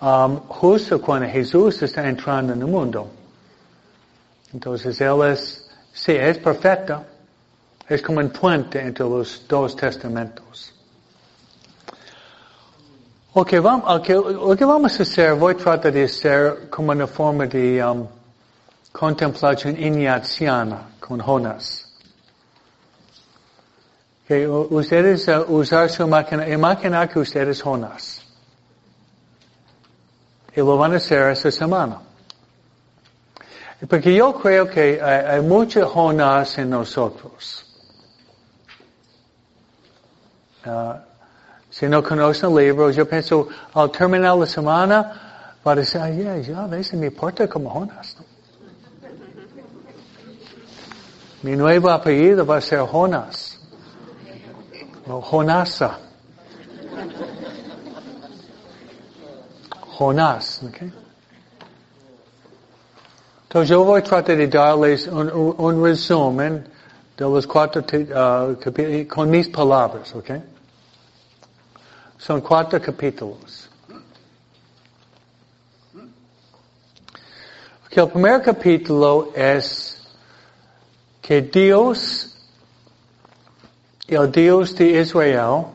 um, 0.00 0.36
justo 0.48 1.00
cuando 1.00 1.28
Jesús 1.28 1.82
está 1.82 2.08
entrando 2.08 2.54
en 2.54 2.60
el 2.60 2.66
mundo. 2.66 3.10
Entonces 4.52 5.00
él 5.00 5.22
es, 5.22 5.70
sí, 5.92 6.12
es 6.12 6.38
profeta, 6.38 7.04
es 7.86 8.00
como 8.00 8.20
un 8.20 8.30
puente 8.30 8.80
entre 8.80 9.04
los 9.04 9.46
dos 9.46 9.76
testamentos. 9.76 10.74
Okay, 13.34 13.58
vamos, 13.58 13.84
okay, 13.86 14.14
lo 14.14 14.56
que 14.56 14.64
vamos 14.64 14.98
a 14.98 15.02
hacer, 15.02 15.34
voy 15.34 15.52
a 15.52 15.56
tratar 15.56 15.92
de 15.92 16.04
hacer 16.04 16.68
como 16.70 16.92
una 16.92 17.06
forma 17.06 17.46
de 17.46 17.84
um, 17.84 18.08
contemplación 18.98 19.76
ignatiana 19.78 20.90
con 20.98 21.20
Jonas. 21.20 21.86
Que 24.26 24.46
ustedes 24.48 25.28
uh, 25.28 25.44
usar 25.48 25.88
su 25.88 26.06
máquina, 26.06 26.48
imaginar 26.48 27.08
que 27.08 27.20
ustedes 27.20 27.62
Jonas. 27.62 28.22
Y 30.54 30.58
lo 30.60 30.76
van 30.76 30.94
a 30.94 30.96
hacer 30.96 31.30
esta 31.30 31.50
semana. 31.50 32.00
Porque 33.88 34.12
yo 34.12 34.34
creo 34.34 34.68
que 34.68 35.00
hay, 35.00 35.36
hay 35.36 35.40
mucho 35.42 35.88
Jonas 35.88 36.58
en 36.58 36.70
nosotros. 36.70 37.64
Uh, 40.66 40.94
si 41.70 41.86
no 41.86 42.02
conocen 42.02 42.50
el 42.50 42.56
libro, 42.56 42.90
yo 42.90 43.08
pienso, 43.08 43.48
al 43.72 43.92
terminar 43.92 44.36
la 44.36 44.46
semana, 44.46 45.54
va 45.64 45.72
a 45.72 45.76
decir, 45.76 46.00
ay, 46.00 46.42
ya, 46.42 46.64
a 46.64 46.66
veces 46.66 46.98
me 46.98 47.06
importa 47.06 47.46
como 47.48 47.72
Jonas. 47.72 48.16
¿no? 48.18 48.27
Mi 51.42 51.54
nuevo 51.54 51.90
apellido 51.90 52.44
va 52.44 52.56
a 52.56 52.60
ser 52.60 52.80
Jonas. 52.80 53.60
O 55.06 55.20
Jonasa. 55.20 55.98
Jonás. 59.98 60.62
Okay? 60.64 60.92
Entonces 63.44 63.70
yo 63.70 63.84
voy 63.84 64.00
a 64.00 64.04
tratar 64.04 64.36
de 64.36 64.48
darles 64.48 65.06
un, 65.06 65.30
un 65.30 65.82
resumen 65.82 66.64
de 67.16 67.24
los 67.24 67.46
cuatro 67.46 67.82
uh, 67.82 69.06
con 69.08 69.30
mis 69.30 69.48
palabras, 69.48 70.14
¿ok? 70.14 70.30
Son 72.18 72.40
cuatro 72.40 72.80
capítulos. 72.80 73.70
Okay, 77.86 78.04
el 78.04 78.10
primer 78.10 78.42
capítulo 78.42 79.32
es 79.34 79.97
que 81.28 81.42
Dios, 81.42 82.34
el 84.06 84.32
Dios 84.32 84.74
de 84.74 85.02
Israel, 85.02 85.66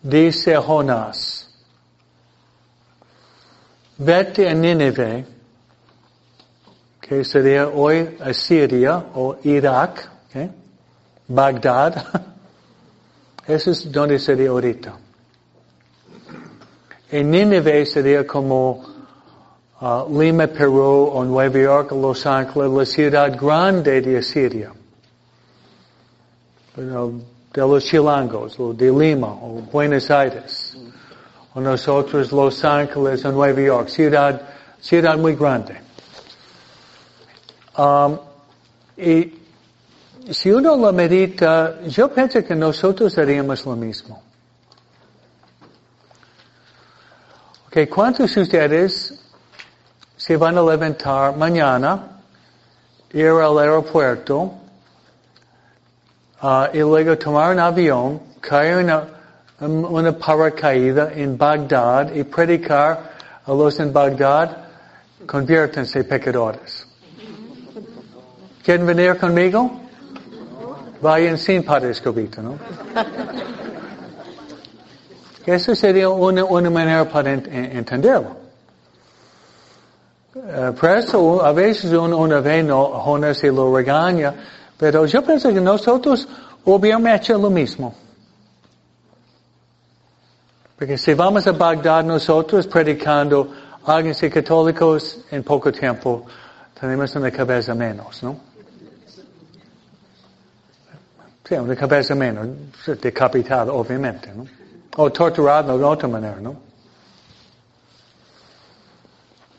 dice 0.00 0.54
a 0.54 0.62
Jonás, 0.62 1.48
vete 3.98 4.48
a 4.48 4.54
Nínive, 4.54 5.26
que 7.00 7.24
sería 7.24 7.66
hoy 7.66 8.16
Asiria 8.20 9.04
o 9.16 9.36
Irak? 9.42 10.08
Bagdad, 11.26 12.04
eso 13.48 13.72
es 13.72 13.90
donde 13.90 14.20
sería 14.20 14.50
ahorita. 14.50 14.96
En 17.10 17.30
Nínive 17.32 17.84
sería 17.86 18.24
como 18.24 18.91
uh, 19.82 20.06
Lima, 20.08 20.46
Perú, 20.46 21.10
o 21.12 21.24
Nueva 21.24 21.58
York, 21.58 21.92
Los 21.92 22.24
Ángeles, 22.24 22.70
la 22.70 22.84
ciudad 22.86 23.36
grande 23.36 24.00
de 24.00 24.18
Asiria. 24.18 24.72
de 26.76 27.60
los 27.60 27.84
chilangos, 27.84 28.58
o 28.58 28.72
de 28.72 28.90
Lima, 28.90 29.26
o 29.26 29.60
Buenos 29.70 30.10
Aires. 30.10 30.76
O 31.54 31.60
nosotros 31.60 32.30
Los 32.32 32.64
Ángeles 32.64 33.24
o 33.24 33.32
Nueva 33.32 33.60
York, 33.60 33.88
ciudad, 33.88 34.40
ciudad 34.80 35.18
muy 35.18 35.34
grande. 35.34 35.80
Um, 37.76 38.18
y 38.96 39.34
si 40.30 40.50
uno 40.50 40.76
lo 40.76 40.92
medita, 40.92 41.82
yo 41.86 42.08
pienso 42.12 42.44
que 42.44 42.54
nosotros 42.54 43.18
haríamos 43.18 43.66
lo 43.66 43.74
mismo. 43.74 44.22
Okay, 47.66 47.86
¿cuántos 47.86 48.34
de 48.34 48.42
ustedes 48.42 49.22
se 50.24 50.36
van 50.36 50.56
a 50.56 50.62
levantar 50.62 51.36
mañana, 51.36 51.98
ir 53.12 53.30
al 53.30 53.58
aeropuerto, 53.58 54.54
uh, 56.40 56.66
y 56.72 56.78
luego 56.78 57.18
tomar 57.18 57.50
un 57.50 57.58
avión, 57.58 58.20
caer 58.40 58.84
una, 58.84 59.04
una 59.58 60.12
paracaída 60.12 61.10
en 61.12 61.36
Bagdad 61.36 62.14
y 62.14 62.22
predicar 62.22 63.10
a 63.44 63.52
los 63.52 63.80
en 63.80 63.92
Bagdad, 63.92 64.58
conviértanse 65.26 66.04
pecadores. 66.04 66.86
¿Quieren 68.62 68.86
venir 68.86 69.18
conmigo? 69.18 69.72
Vayan 71.00 71.36
sin 71.36 71.64
Padre 71.64 71.90
Escobito, 71.90 72.40
¿no? 72.40 72.54
Eso 75.44 75.74
sería 75.74 76.08
una 76.08 76.70
manera 76.70 77.08
para 77.08 77.32
entenderlo. 77.32 78.41
Uh, 80.34 80.72
por 80.72 80.90
eso 80.90 81.44
a 81.44 81.52
veces 81.52 81.92
uno, 81.92 82.16
uno 82.16 82.40
ve 82.40 82.62
no, 82.62 82.98
Jonas 83.04 83.44
y 83.44 83.48
lo 83.48 83.74
regaña, 83.76 84.34
pero 84.78 85.04
yo 85.04 85.22
pienso 85.22 85.52
que 85.52 85.60
nosotros 85.60 86.26
hubiéramos 86.64 87.10
hecho 87.10 87.36
lo 87.38 87.50
mismo. 87.50 87.94
Porque 90.78 90.96
si 90.96 91.12
vamos 91.12 91.46
a 91.46 91.52
Bagdad 91.52 92.04
nosotros 92.04 92.66
predicando, 92.66 93.52
háganse 93.84 94.30
católicos 94.30 95.20
en 95.30 95.42
poco 95.42 95.70
tiempo, 95.70 96.24
tenemos 96.80 97.14
una 97.14 97.30
cabeza 97.30 97.74
menos, 97.74 98.22
¿no? 98.22 98.40
Sí, 101.44 101.54
una 101.56 101.76
cabeza 101.76 102.14
menos, 102.14 102.48
decapitado, 103.00 103.74
obviamente, 103.74 104.32
¿no? 104.34 104.46
O 104.96 105.12
torturado 105.12 105.76
de 105.76 105.84
otra 105.84 106.08
manera, 106.08 106.40
¿no? 106.40 106.71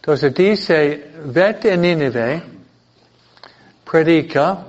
Entonces 0.04 0.34
dice, 0.34 1.12
vete 1.28 1.72
a 1.72 1.78
Nínive, 1.78 2.44
predica, 3.90 4.66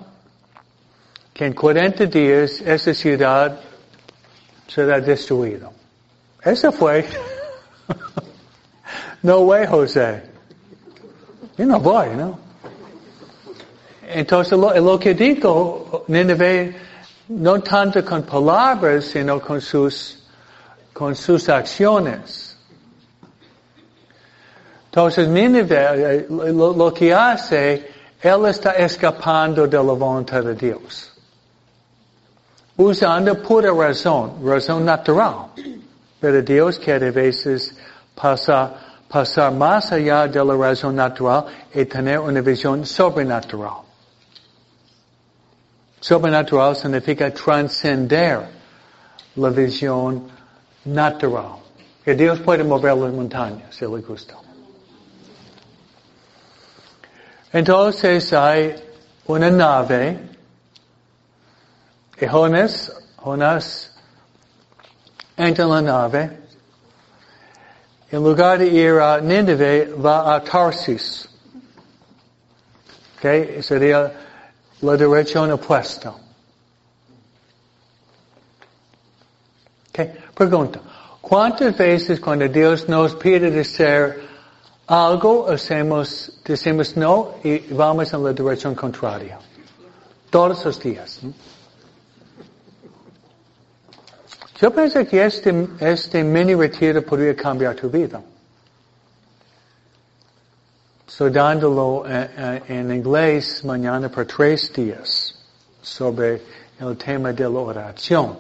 que 1.32 1.46
en 1.46 1.52
40 1.52 2.06
días 2.06 2.60
esa 2.60 2.94
ciudad 2.94 3.58
será 4.68 5.00
destruida. 5.00 5.72
Eso 6.40 6.70
fue. 6.70 7.04
no 9.22 9.40
way, 9.40 9.66
José. 9.66 10.22
Yo 11.58 11.66
no 11.66 11.80
voy, 11.80 12.10
¿no? 12.10 12.38
Entonces 14.06 14.56
lo, 14.56 15.00
que 15.00 15.14
digo, 15.14 16.04
Nínive, 16.06 16.76
no 17.30 17.60
tanto 17.60 18.04
con 18.04 18.22
palabras, 18.22 19.06
sino 19.06 19.40
con 19.40 19.60
sus, 19.60 20.16
con 20.92 21.16
sus 21.16 21.48
acciones. 21.48 22.53
Entonces, 24.94 25.26
Nínive, 25.26 25.76
eh, 25.76 26.26
lo, 26.30 26.72
lo 26.72 26.94
que 26.94 27.12
hace, 27.12 27.84
él 28.22 28.46
está 28.46 28.70
escapando 28.76 29.66
de 29.66 29.76
la 29.76 29.92
voluntad 29.92 30.44
de 30.44 30.54
Dios. 30.54 31.12
Usando 32.76 33.42
pura 33.42 33.72
razón, 33.72 34.34
razón 34.44 34.84
natural. 34.84 35.46
Pero 36.20 36.42
Dios 36.42 36.78
quiere 36.78 37.08
a 37.08 37.10
veces 37.10 37.76
pasar, 38.14 39.02
pasar 39.08 39.52
más 39.52 39.90
allá 39.90 40.28
de 40.28 40.44
la 40.44 40.54
razón 40.54 40.94
natural 40.94 41.46
y 41.74 41.84
tener 41.86 42.20
una 42.20 42.40
visión 42.40 42.86
sobrenatural. 42.86 43.78
Sobrenatural 45.98 46.76
significa 46.76 47.34
trascender 47.34 48.46
la 49.34 49.50
visión 49.50 50.28
natural. 50.84 51.56
Que 52.04 52.14
Dios 52.14 52.38
puede 52.38 52.62
mover 52.62 52.96
las 52.96 53.12
montañas 53.12 53.74
si 53.74 53.84
le 53.86 54.00
gusta. 54.00 54.43
Entonces 57.54 58.32
hay 58.32 58.74
una 59.26 59.48
nave 59.48 60.18
y 62.20 62.26
Jonas, 62.26 62.92
Jonas 63.24 63.92
entra 65.36 65.64
en 65.64 65.70
la 65.70 65.80
nave. 65.80 66.38
En 68.10 68.24
lugar 68.24 68.58
de 68.58 68.66
ir 68.66 68.94
a 68.94 69.20
Nínive, 69.20 69.94
va 69.94 70.34
a 70.34 70.42
Tarsis. 70.42 71.28
Okay? 73.18 73.62
Sería 73.62 74.12
la 74.80 74.96
dirección 74.96 75.52
opuesta. 75.52 76.12
Okay. 79.90 80.12
Pregunta. 80.34 80.80
¿Cuántas 81.20 81.76
veces 81.76 82.18
cuando 82.18 82.48
Dios 82.48 82.88
nos 82.88 83.14
pide 83.14 83.60
hacer 83.60 84.23
algo, 84.86 85.48
hacemos, 85.48 86.32
decimos 86.44 86.96
no 86.96 87.34
y 87.42 87.58
vamos 87.74 88.12
en 88.12 88.22
la 88.22 88.32
dirección 88.32 88.74
contraria? 88.74 89.38
Todos 90.30 90.64
los 90.64 90.80
días. 90.80 91.20
Yo 94.60 94.70
pienso 94.70 95.04
que 95.06 95.24
este, 95.24 95.68
este 95.80 96.22
mini 96.22 96.54
retiro 96.54 97.02
podría 97.02 97.34
cambiar 97.34 97.74
tu 97.74 97.88
vida. 97.88 98.22
So 101.06 101.30
dándolo 101.30 102.04
eh, 102.08 102.30
eh, 102.36 102.62
en 102.68 102.92
inglés 102.92 103.64
mañana 103.64 104.08
por 104.08 104.26
tres 104.26 104.72
días 104.72 105.34
sobre 105.80 106.42
el 106.80 106.96
tema 106.96 107.32
de 107.32 107.44
la 107.44 107.58
oración. 107.58 108.36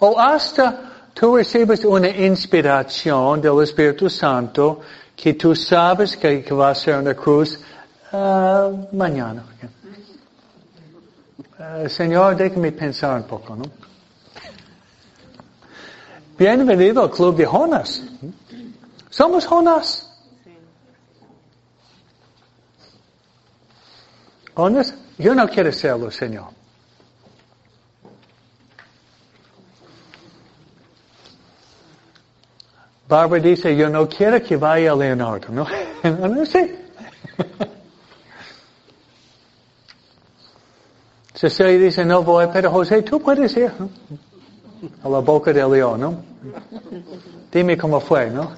O 0.00 0.18
hasta 0.18 0.91
tú 1.14 1.36
recibes 1.36 1.84
una 1.84 2.08
inspiración 2.08 3.40
del 3.40 3.62
Espíritu 3.62 4.08
Santo 4.08 4.80
que 5.14 5.34
tú 5.34 5.54
sabes 5.54 6.16
que, 6.16 6.42
va 6.52 6.70
a 6.70 6.74
ser 6.74 6.98
una 6.98 7.14
cruz 7.14 7.60
uh, 8.12 8.86
mañana. 8.92 9.44
Uh, 11.58 11.88
Señor, 11.88 12.36
déjame 12.36 12.72
pensar 12.72 13.16
un 13.16 13.24
poco, 13.24 13.54
¿no? 13.54 13.64
Bienvenido 16.36 17.02
al 17.02 17.10
Club 17.10 17.36
de 17.36 17.46
Jonas. 17.46 18.02
Somos 19.10 19.46
Jonas. 19.46 20.08
Jonas, 24.56 24.94
yo 25.18 25.34
no 25.34 25.48
quiero 25.48 25.72
serlo, 25.72 26.10
Señor. 26.10 26.61
Barbara 33.12 33.42
dice, 33.42 33.76
yo 33.76 33.90
no 33.90 34.08
quiero 34.08 34.42
que 34.42 34.56
vaya 34.56 34.94
Leonardo, 34.94 35.48
¿no? 35.50 35.66
no 36.28 36.46
sé. 36.46 36.78
Cecilia 41.34 41.78
dice, 41.78 42.06
no 42.06 42.22
voy, 42.22 42.46
pero 42.50 42.70
José, 42.70 43.02
tú 43.02 43.20
puedes 43.20 43.54
ir. 43.54 43.70
A 45.04 45.08
la 45.10 45.18
boca 45.18 45.52
del 45.52 45.70
león, 45.70 46.00
¿no? 46.00 46.24
Dime 47.52 47.76
cómo 47.76 48.00
fue, 48.00 48.30
¿no? 48.30 48.50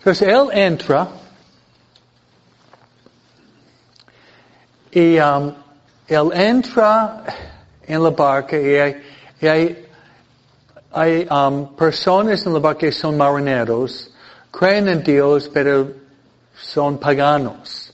Entonces 0.00 0.28
él 0.28 0.48
entra 0.52 1.08
y 4.92 5.18
um, 5.18 5.54
él 6.06 6.30
entra 6.34 7.24
en 7.86 8.02
la 8.02 8.10
barca 8.10 8.58
y 8.58 9.02
y 9.40 9.83
hay, 10.94 11.26
um, 11.28 11.74
personas 11.74 12.46
en 12.46 12.62
la 12.62 12.74
que 12.76 12.92
son 12.92 13.16
marineros, 13.16 14.10
creen 14.50 14.88
en 14.88 15.02
Dios, 15.02 15.50
pero 15.52 15.92
son 16.56 16.98
paganos. 16.98 17.92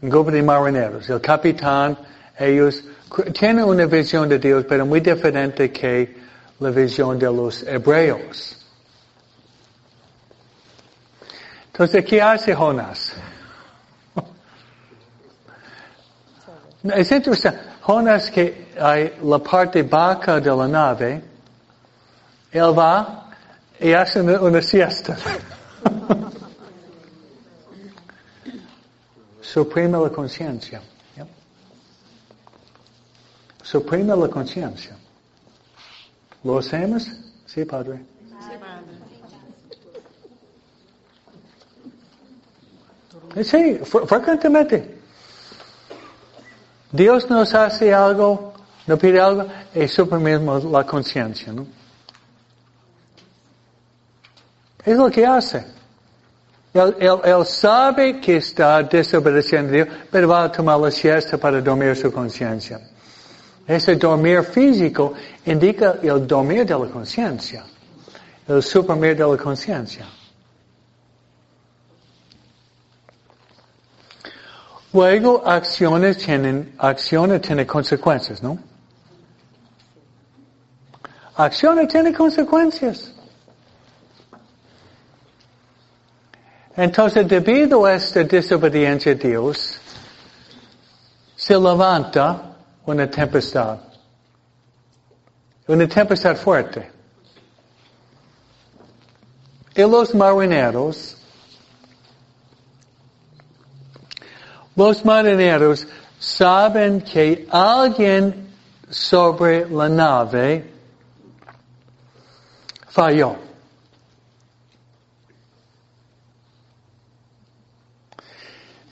Un 0.00 0.08
grupo 0.08 0.30
de 0.30 0.42
marineros. 0.42 1.08
El 1.10 1.20
capitán, 1.20 1.98
ellos 2.38 2.82
tienen 3.38 3.64
una 3.64 3.84
visión 3.86 4.28
de 4.28 4.38
Dios, 4.38 4.64
pero 4.66 4.86
muy 4.86 5.00
diferente 5.00 5.70
que 5.70 6.16
la 6.60 6.70
visión 6.70 7.18
de 7.18 7.26
los 7.26 7.62
hebreos. 7.64 8.56
Entonces, 11.66 12.04
¿qué 12.04 12.22
hace 12.22 12.54
Jonas? 12.54 13.12
Es 16.82 17.12
interesante. 17.12 17.71
Jonas 17.86 18.30
que 18.30 18.68
hay 18.80 19.12
la 19.22 19.38
parte 19.40 19.82
baja 19.82 20.40
de 20.40 20.54
la 20.54 20.68
nave, 20.68 21.22
él 22.52 22.78
va 22.78 23.28
y 23.80 23.92
hace 23.92 24.20
una 24.20 24.62
siesta. 24.62 25.16
Suprime 29.40 29.98
la 29.98 30.10
conciencia. 30.10 30.80
Suprime 33.62 34.14
la 34.16 34.28
conciencia. 34.28 34.96
¿Lo 36.44 36.58
hacemos? 36.58 37.10
Sí, 37.46 37.64
Padre. 37.64 38.04
Sí, 38.28 38.56
Padre. 43.34 43.44
Sí, 43.44 43.80
frecuentemente. 44.06 45.01
Dios 46.92 47.28
nos 47.30 47.54
hace 47.54 47.92
algo, 47.92 48.52
nos 48.86 48.98
pide 48.98 49.18
algo, 49.18 49.46
y 49.74 49.88
suprimimos 49.88 50.64
la 50.64 50.84
conciencia, 50.84 51.52
¿no? 51.52 51.66
Es 54.84 54.96
lo 54.96 55.10
que 55.10 55.24
hace. 55.24 55.64
Él, 56.74 56.94
él, 57.24 57.46
sabe 57.46 58.20
que 58.20 58.36
está 58.36 58.82
desobedeciendo 58.82 59.70
a 59.70 59.72
Dios, 59.72 59.88
pero 60.10 60.28
va 60.28 60.44
a 60.44 60.52
tomar 60.52 60.78
la 60.78 60.90
siesta 60.90 61.38
para 61.38 61.60
dormir 61.60 61.96
su 61.96 62.12
conciencia. 62.12 62.80
Ese 63.66 63.94
dormir 63.96 64.42
físico 64.42 65.14
indica 65.46 65.98
el 66.02 66.26
dormir 66.26 66.66
de 66.66 66.78
la 66.78 66.86
conciencia, 66.86 67.64
el 68.48 68.62
suprimir 68.62 69.16
de 69.16 69.26
la 69.26 69.36
conciencia. 69.36 70.06
Luego, 74.92 75.42
acciones 75.46 76.18
tienen, 76.18 76.74
acciones 76.78 77.40
tienen 77.40 77.66
consecuencias, 77.66 78.42
¿no? 78.42 78.58
Acciones 81.34 81.88
tienen 81.88 82.12
consecuencias. 82.12 83.14
Entonces, 86.76 87.26
debido 87.26 87.84
a 87.86 87.94
esta 87.94 88.22
desobediencia 88.24 89.12
a 89.12 89.14
Dios, 89.14 89.80
se 91.36 91.54
levanta 91.54 92.56
una 92.86 93.10
tempestad. 93.10 93.78
Una 95.66 95.88
tempestad 95.88 96.36
fuerte. 96.36 96.90
Y 99.74 99.80
los 99.82 100.14
marineros, 100.14 101.16
los 104.76 105.04
marineros 105.04 105.86
saben 106.18 107.00
que 107.00 107.46
alguien 107.50 108.48
sobre 108.88 109.68
la 109.68 109.88
nave 109.88 110.70
falló. 112.88 113.36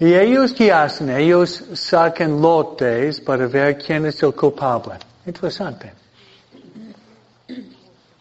Y 0.01 0.14
ellos 0.14 0.55
qué 0.55 0.73
hacen? 0.73 1.11
Ellos 1.11 1.62
sacan 1.75 2.40
lotes 2.40 3.21
para 3.21 3.47
ver 3.47 3.77
quién 3.77 4.07
es 4.07 4.23
el 4.23 4.35
culpable. 4.35 4.95
Interesante. 5.27 5.93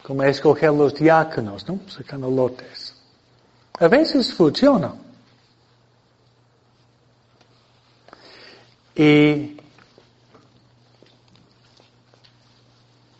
Como 0.02 0.22
escoger 0.24 0.72
los 0.72 0.94
diáconos, 0.94 1.66
¿no? 1.66 1.80
Sacando 1.88 2.30
lotes. 2.30 2.94
A 3.78 3.88
veces 3.88 4.34
funciona. 4.34 4.92
Y 8.94 9.60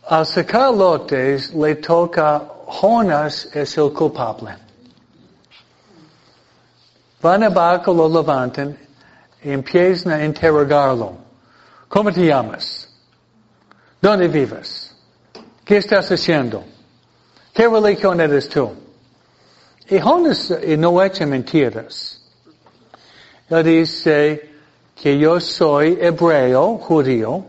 al 0.07 0.25
sacar 0.25 0.73
lotes 0.73 1.53
le 1.53 1.75
toca 1.75 2.43
Jonas 2.67 3.49
es 3.53 3.77
el 3.77 3.91
culpable. 3.93 4.55
Van 7.21 7.43
abajo, 7.43 7.93
lo 7.93 8.09
levantan 8.09 8.77
y 9.43 9.51
empiezan 9.51 10.13
a 10.13 10.25
interrogarlo. 10.25 11.17
¿Cómo 11.87 12.11
te 12.11 12.25
llamas? 12.25 12.89
¿Dónde 14.01 14.27
vives? 14.27 14.95
¿Qué 15.63 15.77
estás 15.77 16.11
haciendo? 16.11 16.63
¿Qué 17.53 17.67
religión 17.67 18.19
eres 18.19 18.49
tú? 18.49 18.71
Y 19.89 19.99
Jonas 19.99 20.53
no 20.77 21.03
echa 21.03 21.25
mentiras. 21.25 22.21
Él 23.49 23.63
dice 23.63 24.50
que 25.01 25.17
yo 25.17 25.39
soy 25.39 25.97
hebreo, 25.99 26.77
judío. 26.77 27.43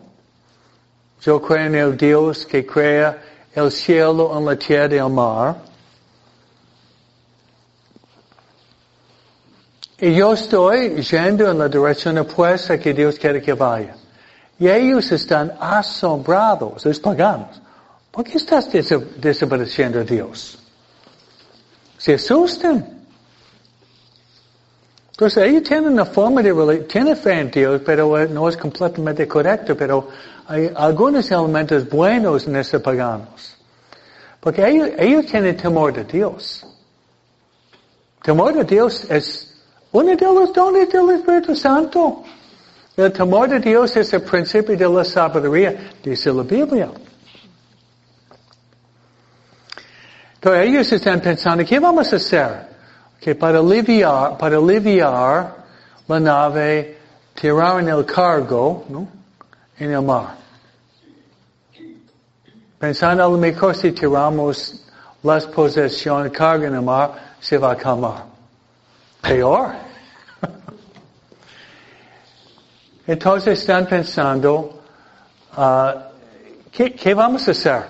Yo 1.20 1.40
creo 1.42 1.66
en 1.66 1.74
el 1.74 1.96
Dios 1.96 2.46
que 2.46 2.64
crea 2.64 3.22
el 3.54 3.70
cielo, 3.70 4.36
en 4.36 4.46
la 4.46 4.56
tierra 4.56 4.94
y 4.94 4.98
el 4.98 5.10
mar. 5.10 5.56
Y 9.98 10.14
yo 10.14 10.32
estoy 10.32 11.02
yendo 11.02 11.50
en 11.50 11.58
la 11.58 11.68
dirección 11.68 12.18
opuesta 12.18 12.78
que 12.78 12.94
Dios 12.94 13.18
quiere 13.18 13.42
que 13.42 13.52
vaya. 13.52 13.94
Y 14.58 14.68
ellos 14.68 15.12
están 15.12 15.52
asombrados, 15.60 16.84
los 16.84 16.98
paganos. 16.98 17.60
¿Por 18.10 18.24
qué 18.24 18.38
estás 18.38 18.68
desobedeciendo 18.72 20.00
a 20.00 20.04
Dios? 20.04 20.58
Se 21.98 22.14
asustan. 22.14 22.91
Entonces 25.12 25.44
ellos 25.44 25.62
tienen 25.62 25.92
una 25.92 26.06
forma 26.06 26.42
de 26.42 26.78
tienen 26.88 27.16
fe 27.16 27.38
en 27.38 27.50
Dios, 27.50 27.82
pero 27.84 28.18
eh, 28.18 28.26
no 28.28 28.48
es 28.48 28.56
completamente 28.56 29.28
correcto, 29.28 29.76
pero 29.76 30.08
hay 30.46 30.70
algunos 30.74 31.30
elementos 31.30 31.88
buenos 31.88 32.46
en 32.46 32.56
esos 32.56 32.80
paganos. 32.80 33.56
Porque 34.40 34.66
ellos, 34.66 34.88
ellos 34.98 35.26
tienen 35.26 35.56
temor 35.56 35.92
de 35.92 36.04
Dios. 36.04 36.66
Temor 38.22 38.54
de 38.54 38.64
Dios 38.64 39.04
es 39.10 39.54
uno 39.92 40.16
de 40.16 40.24
los 40.24 40.52
dones 40.52 40.88
del 40.88 41.10
Espíritu 41.10 41.54
Santo. 41.54 42.22
El 42.96 43.12
temor 43.12 43.50
de 43.50 43.60
Dios 43.60 43.94
es 43.96 44.12
el 44.14 44.22
principio 44.22 44.76
de 44.76 44.88
la 44.88 45.04
sabiduría, 45.04 45.92
dice 46.02 46.32
la 46.32 46.42
Biblia. 46.42 46.90
Entonces 50.34 50.66
ellos 50.66 50.92
están 50.92 51.20
pensando, 51.20 51.64
¿qué 51.64 51.78
vamos 51.78 52.10
a 52.12 52.16
hacer? 52.16 52.71
Que 53.22 53.36
para 53.36 53.60
aliviar, 53.60 54.36
para 54.36 54.56
aliviar 54.56 55.54
la 56.08 56.18
nave, 56.18 56.98
tiraron 57.34 57.88
el 57.88 58.04
cargo, 58.04 58.84
¿no? 58.88 59.06
En 59.78 59.92
el 59.92 60.02
mar. 60.02 60.34
Pensando 62.78 63.24
a 63.24 63.28
lo 63.28 63.38
mejor 63.38 63.76
si 63.76 63.92
tiramos 63.92 64.84
las 65.22 65.46
posesiones, 65.46 66.32
carga 66.32 66.66
en 66.66 66.74
el 66.74 66.82
mar, 66.82 67.36
se 67.38 67.58
va 67.58 67.72
a 67.72 67.76
calmar. 67.76 68.24
Peor. 69.20 69.72
Entonces 73.06 73.60
están 73.60 73.86
pensando, 73.86 74.82
uh, 75.56 75.90
¿qué, 76.72 76.92
¿qué, 76.92 77.14
vamos 77.14 77.46
a 77.46 77.52
hacer? 77.52 77.84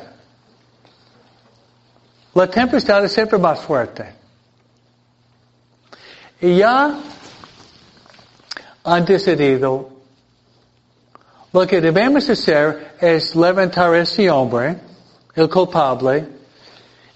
La 2.34 2.46
tempestad 2.48 3.02
es 3.06 3.12
siempre 3.12 3.38
más 3.38 3.60
fuerte. 3.60 4.21
Y 6.42 6.56
ya 6.56 6.98
han 8.82 9.04
decidido, 9.04 9.88
lo 11.52 11.66
que 11.68 11.80
debemos 11.80 12.28
hacer 12.28 12.96
es 13.00 13.36
levantar 13.36 13.94
a 13.94 14.00
ese 14.00 14.28
hombre, 14.28 14.76
el 15.36 15.48
culpable, 15.48 16.26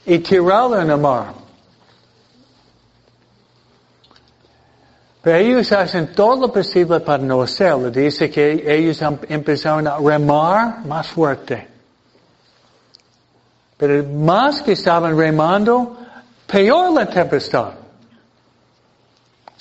y 0.07 0.21
tirarlo 0.21 0.81
en 0.81 0.91
el 0.93 0.99
mar. 0.99 1.35
Pero 5.23 5.39
ellos 5.39 5.73
hacen 5.73 6.15
todo 6.15 6.47
lo 6.47 6.53
posible 6.53 7.01
para 7.01 7.21
no 7.21 7.43
hacerlo. 7.43 7.91
Dice 7.91 8.31
que 8.31 8.63
ellos 8.65 9.03
empezaron 9.29 9.89
a 9.89 9.99
remar 9.99 10.87
más 10.87 11.09
fuerte. 11.09 11.67
Pero 13.77 14.05
más 14.05 14.63
que 14.63 14.73
estaban 14.73 15.19
remando, 15.19 15.97
peor 16.47 16.93
la 16.93 17.11
tempestad. 17.11 17.86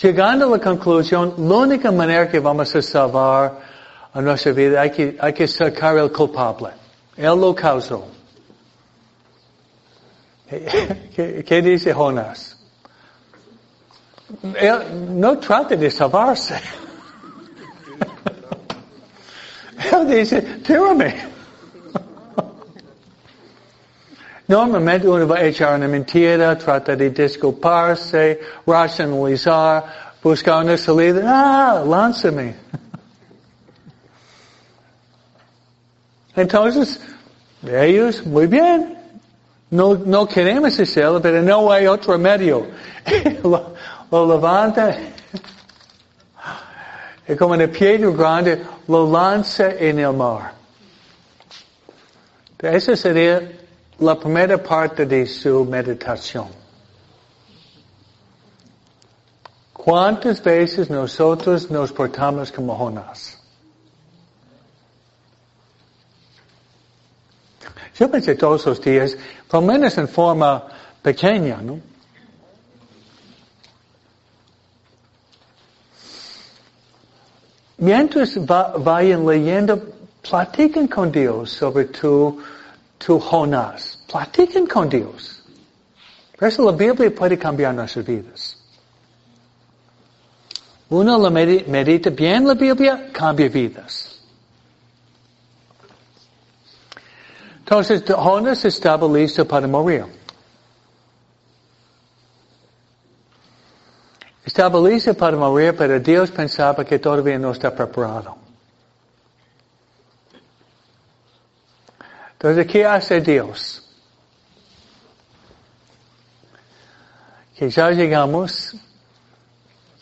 Llegando 0.01 0.47
a 0.47 0.57
la 0.57 0.63
conclusión, 0.63 1.35
la 1.37 1.55
única 1.55 1.91
manera 1.91 2.29
que 2.29 2.39
vamos 2.39 2.75
a 2.75 2.81
salvar 2.81 3.59
a 4.13 4.21
nuestra 4.21 4.51
vida, 4.51 4.81
hay 4.81 4.91
que, 4.91 5.17
hay 5.19 5.33
que 5.33 5.47
sacar 5.47 5.97
el 5.97 6.11
culpable. 6.11 6.69
Él 7.15 7.39
lo 7.39 7.55
causó. 7.55 8.07
¿Qué, 10.49 11.43
qué 11.47 11.61
dice 11.61 11.93
Jonás? 11.93 12.57
Él 14.59 15.19
no 15.19 15.37
trata 15.37 15.75
de 15.75 15.89
salvarse. 15.89 16.55
Él 19.93 20.07
dice, 20.07 20.41
tírame. 20.41 21.34
Normalmente 24.47 25.07
uno 25.07 25.27
va 25.27 25.37
a 25.37 25.43
echar 25.45 25.75
una 25.75 25.87
mentira, 25.87 26.55
trata 26.55 26.95
de 26.95 27.09
disculparse, 27.09 28.39
racionalizar, 28.65 29.83
buscar 30.21 30.63
una 30.63 30.77
salida. 30.77 31.21
Ah, 31.25 31.83
lánzame. 31.83 32.55
Entonces, 36.35 36.99
ellos, 37.67 38.23
muy 38.25 38.45
bien. 38.45 38.97
No, 39.71 39.95
no 39.95 40.27
queremos 40.27 40.79
hacerlo, 40.79 41.19
pero 41.19 41.41
no 41.41 41.71
hay 41.71 41.87
otro 41.87 42.17
medio. 42.19 42.67
lo, 43.43 43.73
lo 44.11 44.27
levanta. 44.35 44.95
Y 47.27 47.35
como 47.35 47.55
una 47.55 47.65
piedra 47.65 48.11
grande, 48.11 48.61
lo 48.87 49.11
lanza 49.11 49.71
en 49.71 49.97
el 49.97 50.13
mar. 50.13 50.53
Esa 52.59 52.95
sería 52.95 53.41
la 53.99 54.15
primera 54.15 54.57
parte 54.57 55.05
de 55.05 55.25
su 55.25 55.63
meditación. 55.65 56.47
¿Cuántas 59.71 60.41
veces 60.41 60.89
nosotros 60.89 61.69
nos 61.69 61.91
portamos 61.91 62.51
como 62.51 62.75
Jonás? 62.75 63.39
Yo 67.97 68.11
pensé 68.11 68.35
todos 68.35 68.65
los 68.65 68.81
días, 68.81 69.17
por 69.47 69.61
lo 69.61 69.67
menos 69.67 69.97
en 69.97 70.07
forma 70.07 70.65
pequeña, 71.01 71.61
¿no? 71.61 71.79
Mientras 77.77 78.37
vayan 78.45 79.25
leyendo, 79.25 79.81
platiquen 80.21 80.87
con 80.87 81.11
Dios 81.11 81.51
sobre 81.51 81.85
tu 81.85 82.41
tu 83.05 83.19
Jonás. 83.19 83.99
Platiquen 84.07 84.65
con 84.65 84.89
Dios. 84.89 85.43
Por 86.37 86.47
eso 86.47 86.63
la 86.63 86.71
Biblia 86.71 87.13
puede 87.13 87.37
cambiar 87.37 87.73
nuestras 87.73 88.05
vidas. 88.05 88.57
Uno 90.89 91.17
la 91.17 91.29
medita 91.29 92.09
bien 92.09 92.47
la 92.47 92.55
Biblia, 92.55 93.09
cambia 93.11 93.49
vidas. 93.49 94.19
Entonces, 97.59 98.03
Jonás 98.07 98.65
estaba 98.65 99.07
listo 99.07 99.45
para 99.47 99.67
morir. 99.67 100.05
Estaba 104.43 104.79
listo 104.79 105.13
para 105.15 105.37
morir, 105.37 105.75
pero 105.75 105.99
Dios 105.99 106.31
pensaba 106.31 106.83
que 106.85 106.99
todavía 106.99 107.39
no 107.39 107.51
está 107.51 107.73
preparado. 107.73 108.44
Entonces, 112.45 112.71
¿qué 112.71 112.85
hace 112.85 113.21
Dios? 113.21 113.81
Que 117.57 117.71
ya 117.71 117.89
llegamos 117.89 118.75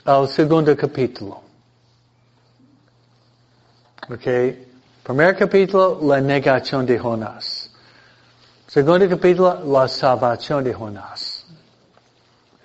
al 0.03 0.27
segundo 0.27 0.75
capítulo. 0.75 1.41
Ok. 4.09 4.27
Primer 5.03 5.37
capítulo, 5.37 6.01
la 6.03 6.19
negación 6.19 6.85
de 6.85 6.99
Jonás. 6.99 7.71
Segundo 8.67 9.07
capítulo, 9.07 9.63
la 9.63 9.87
salvación 9.87 10.65
de 10.65 10.73
Jonás. 10.73 11.45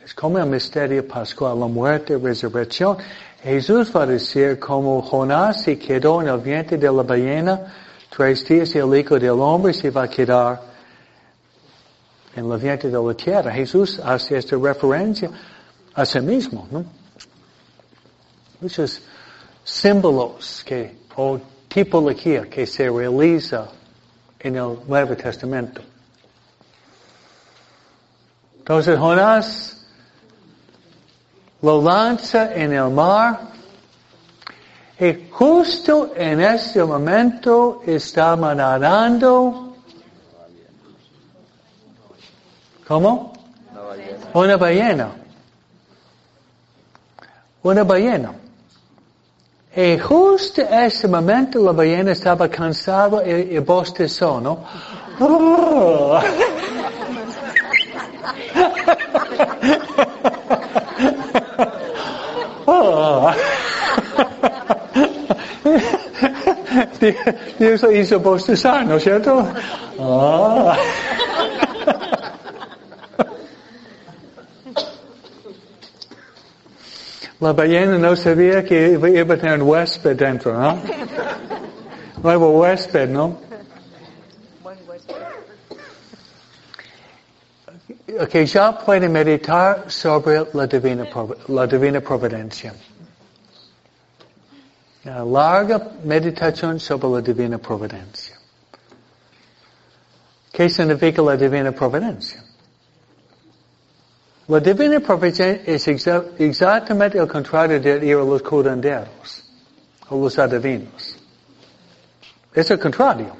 Es 0.04 0.12
como 0.12 0.40
el 0.40 0.46
misterio 0.46 1.06
pascual, 1.06 1.60
la 1.60 1.68
muerte, 1.68 2.18
resurrección. 2.18 2.96
Jesús 3.44 3.92
va 3.94 4.02
a 4.02 4.06
decir 4.06 4.58
como 4.58 5.00
Jonás 5.02 5.62
se 5.62 5.78
quedó 5.78 6.20
en 6.20 6.26
el 6.26 6.38
vientre 6.38 6.76
de 6.76 6.90
la 6.90 7.04
ballena, 7.04 7.87
tres 8.10 8.44
días 8.46 8.74
el 8.74 8.94
Hijo 8.96 9.18
del 9.18 9.30
Hombre 9.40 9.72
se 9.72 9.90
va 9.90 10.04
a 10.04 10.08
quedar 10.08 10.62
en 12.34 12.48
la 12.48 12.56
vientre 12.56 12.90
de 12.90 12.98
la 12.98 13.14
tierra. 13.14 13.52
Jesús 13.52 14.00
hace 14.00 14.38
esta 14.38 14.56
referencia 14.56 15.30
a 15.94 16.04
sí 16.04 16.20
mismo, 16.20 16.66
¿no? 16.70 16.84
Muchos 18.60 19.02
símbolos 19.64 20.62
que, 20.64 20.98
o 21.16 21.38
tipología 21.68 22.48
que 22.48 22.66
se 22.66 22.88
realiza 22.88 23.68
en 24.40 24.56
el 24.56 24.78
Nuevo 24.86 25.16
Testamento. 25.16 25.82
Entonces 28.58 28.98
Jonás 28.98 29.86
lo 31.62 31.82
lanza 31.82 32.54
en 32.54 32.72
el 32.72 32.90
mar 32.90 33.57
y 35.00 35.28
justo 35.30 36.12
en 36.16 36.40
este 36.40 36.82
momento 36.82 37.82
estaba 37.86 38.52
nadando. 38.52 39.76
¿Cómo? 42.86 43.32
Una 44.34 44.56
ballena. 44.56 45.10
Una 47.62 47.84
ballena. 47.84 48.32
Y 49.76 49.98
justo 49.98 50.62
en 50.62 50.74
ese 50.74 51.06
momento 51.06 51.62
la 51.62 51.70
ballena 51.70 52.10
estaba 52.10 52.48
cansada 52.48 53.24
y, 53.24 53.54
y 53.54 53.58
bostezó, 53.60 54.40
¿no? 54.40 54.64
oh. 62.66 63.32
Dios 67.58 67.86
hizo 67.92 68.20
bostezar, 68.20 68.86
¿no 68.86 68.96
es 68.96 69.04
cierto? 69.04 69.46
Ah. 70.00 70.76
La 77.40 77.52
ballena 77.52 77.98
no 77.98 78.16
sabía 78.16 78.64
que 78.64 78.98
iba 78.98 79.34
a 79.34 79.38
tener 79.38 79.62
un 79.62 79.68
huésped 79.68 80.16
dentro, 80.16 80.58
¿no? 80.58 80.82
Nuevo 82.20 82.50
huésped, 82.58 83.08
¿no? 83.08 83.38
Ok, 88.20 88.34
ya 88.44 88.76
puede 88.76 89.08
meditar 89.08 89.84
sobre 89.86 90.46
la 90.52 90.66
divina, 90.66 91.06
la 91.46 91.66
divina 91.68 92.00
providencia. 92.00 92.74
Una 95.08 95.24
larga 95.24 95.90
meditación 96.04 96.78
sobre 96.78 97.08
la 97.08 97.20
divina 97.22 97.56
providencia. 97.56 98.36
¿Qué 100.52 100.68
significa 100.68 101.22
la 101.22 101.34
divina 101.34 101.72
providencia? 101.72 102.44
La 104.48 104.60
divina 104.60 105.00
providencia 105.00 105.62
es 105.64 105.88
exactamente 105.88 107.18
el 107.18 107.26
contrario 107.26 107.80
de 107.80 108.04
ir 108.04 108.16
a 108.16 108.24
los 108.24 108.42
curanderos 108.42 109.44
o 110.10 110.20
los 110.20 110.38
adivinos. 110.38 111.16
Es 112.52 112.70
el 112.70 112.78
contrario. 112.78 113.34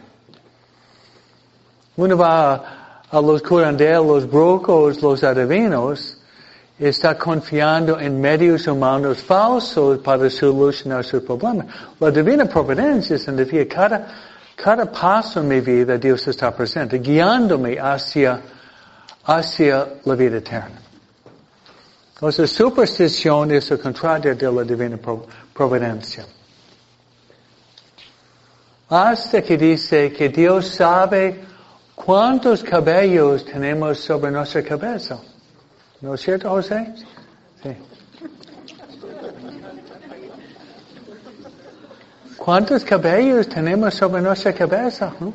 Uno 1.96 2.16
va 2.16 3.02
a 3.10 3.20
los 3.20 3.42
curanderos, 3.42 4.06
los 4.06 4.30
brujos, 4.30 5.02
los 5.02 5.22
adivinos, 5.22 6.17
está 6.78 7.18
confiando 7.18 7.98
en 7.98 8.20
medios 8.20 8.66
humanos 8.68 9.18
falsos 9.18 9.98
para 9.98 10.30
solucionar 10.30 11.04
su 11.04 11.24
problema. 11.24 11.66
La 11.98 12.10
divina 12.10 12.44
providencia 12.44 13.18
significa 13.18 13.74
cada, 13.74 14.06
cada 14.54 14.90
paso 14.90 15.40
en 15.40 15.48
mi 15.48 15.60
vida 15.60 15.98
Dios 15.98 16.26
está 16.28 16.54
presente, 16.54 16.98
guiándome 16.98 17.78
hacia, 17.80 18.40
hacia 19.24 19.88
la 20.04 20.14
vida 20.14 20.36
eterna. 20.38 20.80
Entonces, 22.14 22.50
superstición 22.50 23.52
es 23.52 23.70
el 23.70 23.78
contrario 23.78 24.34
de 24.34 24.52
la 24.52 24.62
divina 24.64 24.98
providencia. 25.52 26.26
Hasta 28.88 29.42
que 29.42 29.56
dice 29.56 30.12
que 30.12 30.28
Dios 30.28 30.68
sabe 30.68 31.40
cuántos 31.94 32.62
cabellos 32.62 33.44
tenemos 33.44 33.98
sobre 33.98 34.30
nuestra 34.30 34.62
cabeza. 34.62 35.18
¿No 36.00 36.14
es 36.14 36.20
cierto, 36.20 36.50
José? 36.50 36.94
Sí. 37.62 37.70
¿Cuántos 42.36 42.84
cabellos 42.84 43.48
tenemos 43.48 43.94
sobre 43.94 44.22
nuestra 44.22 44.52
cabeza? 44.52 45.12
¿no? 45.18 45.34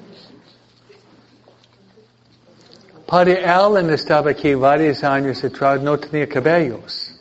Padre 3.05 3.45
Allen 3.45 3.89
estaba 3.91 4.31
aquí 4.31 4.55
varios 4.55 5.03
años 5.03 5.43
atrás, 5.43 5.81
no 5.81 5.99
tenía 5.99 6.27
cabellos. 6.27 7.11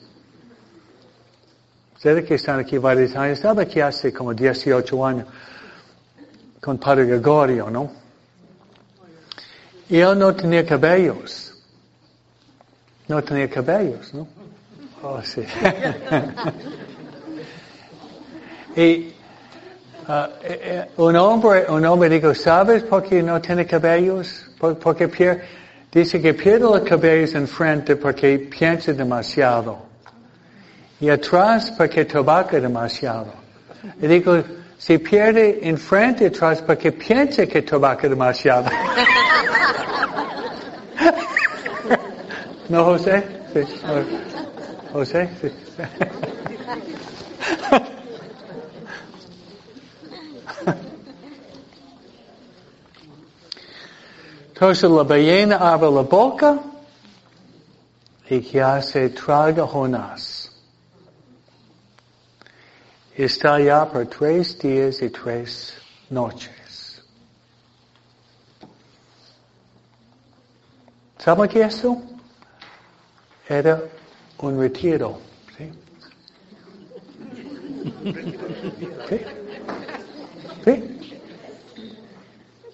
Ustedes 1.97 2.24
que 2.24 2.36
están 2.36 2.61
aquí 2.61 2.78
varios 2.78 3.14
años, 3.16 3.38
estaba 3.38 3.62
aquí 3.62 3.80
hace 3.80 4.12
como 4.12 4.32
18 4.32 5.07
años 5.07 5.26
con 6.61 6.78
Padre 6.78 7.07
Gregorio, 7.07 7.68
¿no? 7.68 7.93
Y 9.88 9.99
él 9.99 10.18
no 10.18 10.34
tenía 10.34 10.64
cabellos. 10.64 11.51
No 13.12 13.22
tenía 13.22 13.46
cabellos, 13.46 14.14
¿no? 14.14 14.26
Oh, 15.02 15.20
sí. 15.22 15.44
y 18.74 19.12
uh, 20.08 20.28
un 20.96 21.16
hombre, 21.16 21.66
un 21.68 21.84
hombre 21.84 22.08
dijo, 22.08 22.34
¿sabes 22.34 22.82
por 22.84 23.02
qué 23.02 23.22
no 23.22 23.38
tiene 23.38 23.66
cabellos? 23.66 24.50
Porque 24.58 25.08
pierde, 25.08 25.42
dice 25.92 26.22
que 26.22 26.32
pierde 26.32 26.60
los 26.60 26.80
cabellos 26.80 27.34
enfrente 27.34 27.96
porque 27.96 28.38
piensa 28.38 28.94
demasiado. 28.94 29.76
Y 30.98 31.10
atrás 31.10 31.70
porque 31.76 32.06
tobaca 32.06 32.58
demasiado. 32.58 33.34
Y 34.00 34.06
digo, 34.06 34.42
si 34.78 34.96
pierde 34.96 35.60
enfrente 35.68 36.24
y 36.24 36.28
atrás 36.28 36.62
porque 36.62 36.92
piensa 36.92 37.46
que 37.46 37.60
tobaca 37.60 38.08
demasiado. 38.08 38.70
¿No, 42.72 42.84
José? 42.86 43.22
Sí. 43.52 43.60
José? 44.94 45.28
Sí. 45.42 45.52
Entonces 54.54 54.90
la 54.90 55.02
ballena 55.02 55.56
abre 55.56 55.90
la 55.90 56.00
boca 56.00 56.60
y 58.30 58.40
que 58.40 58.62
hace 58.62 59.10
traga 59.10 59.66
Jonás. 59.66 60.50
Está 63.14 63.56
allá 63.56 63.84
por 63.84 64.06
tres 64.06 64.58
días 64.58 65.02
y 65.02 65.10
tres 65.10 65.74
noches. 66.08 67.02
¿Saben 71.18 71.50
qué 71.50 71.60
es 71.64 71.74
eso? 71.74 72.11
Era 73.49 73.82
un 74.38 74.59
retiro. 74.59 75.18
¿sí? 75.57 75.70
¿Sí? 79.09 79.20
¿Sí? 80.64 80.99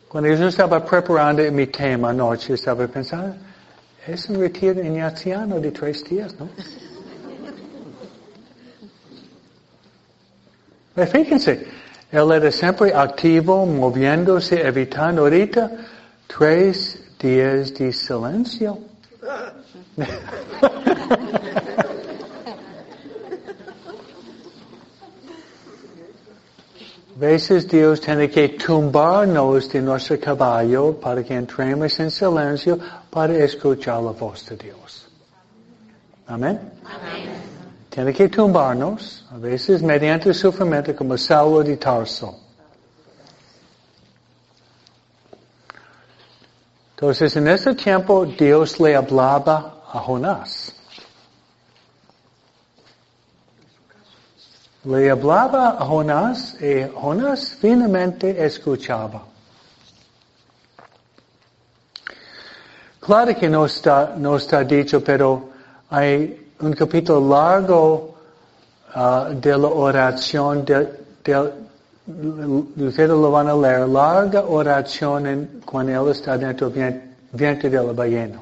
Cuando 0.08 0.34
yo 0.34 0.48
estaba 0.48 0.84
preparando 0.84 1.50
mi 1.52 1.66
tema 1.66 2.10
anoche, 2.10 2.54
estaba 2.54 2.86
pensando, 2.86 3.36
es 4.06 4.28
un 4.30 4.40
retiro 4.40 4.82
ignaciano 4.82 5.60
de 5.60 5.70
tres 5.70 6.02
días, 6.04 6.34
¿no? 6.38 6.48
Fíjense, 11.06 11.66
él 12.10 12.32
era 12.32 12.50
siempre 12.50 12.92
activo, 12.94 13.66
moviéndose, 13.66 14.66
evitando 14.66 15.22
ahorita 15.22 15.70
tres 16.26 16.98
días 17.20 17.74
de 17.74 17.92
silencio. 17.92 18.78
Veces 27.18 27.66
Dios 27.68 28.00
tiene 28.00 28.30
que 28.30 28.50
tumbarnos 28.50 29.68
de 29.70 29.82
nuestro 29.82 30.18
caballo 30.20 30.94
para 31.00 31.24
que 31.24 31.34
entremos 31.34 31.98
en 31.98 32.10
silencio 32.10 32.78
para 33.10 33.36
escuchar 33.44 34.02
la 34.02 34.12
voz 34.12 34.46
de 34.46 34.56
Dios. 34.56 35.08
Amén. 36.28 36.60
Amén. 36.84 37.28
Tiene 37.90 38.12
que 38.12 38.28
tumbarnos, 38.28 39.26
a 39.32 39.38
veces 39.38 39.82
mediante 39.82 40.32
sufrimiento 40.32 40.94
como 40.94 41.18
Saulo 41.18 41.64
de 41.64 41.76
Tarso. 41.76 42.47
Entonces, 47.00 47.36
en 47.36 47.46
ese 47.46 47.76
tiempo, 47.76 48.26
Dios 48.26 48.80
le 48.80 48.96
hablaba 48.96 49.84
a 49.86 50.00
Jonás. 50.00 50.74
Le 54.82 55.08
hablaba 55.08 55.76
a 55.78 55.84
Jonás 55.84 56.60
y 56.60 56.88
Jonás 56.92 57.56
finalmente 57.60 58.44
escuchaba. 58.44 59.22
Claro 62.98 63.36
que 63.36 63.48
no 63.48 63.66
está, 63.66 64.14
no 64.16 64.34
está 64.34 64.64
dicho, 64.64 65.00
pero 65.00 65.50
hay 65.90 66.50
un 66.58 66.72
capítulo 66.72 67.28
largo 67.28 68.16
uh, 68.96 69.34
de 69.34 69.56
la 69.56 69.68
oración, 69.68 70.64
de, 70.64 71.00
de, 71.22 71.67
ustedes 72.08 73.10
lo 73.10 73.30
van 73.30 73.48
a 73.48 73.54
leer, 73.54 73.88
larga 73.88 74.42
oración 74.42 75.26
en, 75.26 75.60
cuando 75.64 76.06
él 76.06 76.10
está 76.12 76.38
dentro 76.38 76.70
del 76.70 77.02
vientre 77.32 77.68
de 77.68 77.76
la 77.76 77.92
ballena. 77.92 78.40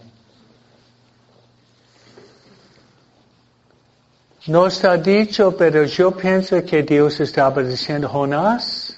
No 4.46 4.68
está 4.68 4.96
dicho, 4.96 5.56
pero 5.56 5.84
yo 5.84 6.12
pienso 6.12 6.64
que 6.64 6.84
Dios 6.84 7.18
estaba 7.18 7.62
diciendo, 7.62 8.08
Jonás, 8.08 8.96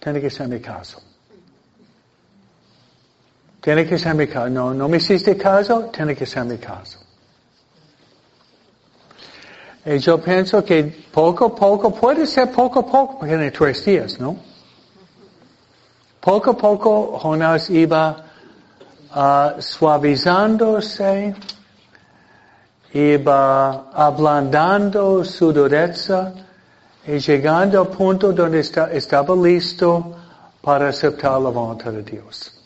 tiene 0.00 0.20
que 0.20 0.30
ser 0.30 0.46
mi 0.46 0.60
caso. 0.60 1.02
Tiene 3.60 3.84
que 3.84 3.98
ser 3.98 4.14
mi 4.14 4.28
caso. 4.28 4.48
No, 4.48 4.72
no 4.72 4.88
me 4.88 4.98
hiciste 4.98 5.36
caso, 5.36 5.90
tiene 5.92 6.14
que 6.14 6.24
ser 6.24 6.44
mi 6.44 6.58
caso. 6.58 7.05
Y 9.88 9.98
yo 9.98 10.20
pienso 10.20 10.64
que 10.64 10.82
poco 11.12 11.44
a 11.44 11.54
poco, 11.54 11.94
puede 11.94 12.26
ser 12.26 12.50
poco 12.50 12.80
a 12.80 12.86
poco, 12.86 13.18
porque 13.20 13.36
tiene 13.36 13.52
tres 13.52 13.84
días, 13.84 14.18
¿no? 14.18 14.36
Poco 16.20 16.50
a 16.50 16.56
poco 16.56 17.16
Jonás 17.20 17.70
iba 17.70 18.24
uh, 19.14 19.62
suavizándose, 19.62 21.36
iba 22.94 23.90
ablandando 23.92 25.24
su 25.24 25.52
dureza 25.52 26.32
y 27.06 27.20
llegando 27.20 27.82
al 27.82 27.88
punto 27.88 28.32
donde 28.32 28.58
está, 28.58 28.90
estaba 28.90 29.36
listo 29.36 30.16
para 30.62 30.88
aceptar 30.88 31.40
la 31.40 31.50
voluntad 31.50 31.92
de 31.92 32.02
Dios. 32.02 32.60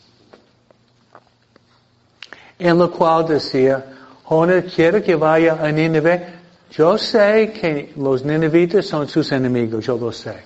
En 2.57 2.79
lo 2.79 2.89
cual 2.91 3.27
decía, 3.27 3.85
Jonah 4.23 4.63
quiere 4.63 5.03
que 5.03 5.15
vaya 5.15 5.59
a 5.61 5.71
Nínive. 5.71 6.40
Yo 6.71 6.97
sé 6.97 7.51
que 7.51 7.93
los 7.97 8.23
ninivitas 8.23 8.85
son 8.85 9.07
sus 9.07 9.29
enemigos, 9.33 9.85
yo 9.85 9.97
lo 9.97 10.11
sé. 10.11 10.41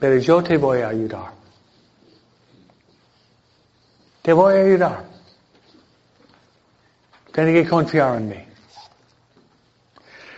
Pero 0.00 0.16
yo 0.18 0.42
te 0.42 0.56
voy 0.56 0.80
a 0.80 0.88
ayudar. 0.88 1.32
Te 4.20 4.32
voy 4.32 4.54
a 4.54 4.64
ayudar. 4.64 5.04
Tiene 7.32 7.52
que 7.52 7.68
confiar 7.68 8.16
en 8.16 8.28
mí. 8.28 8.44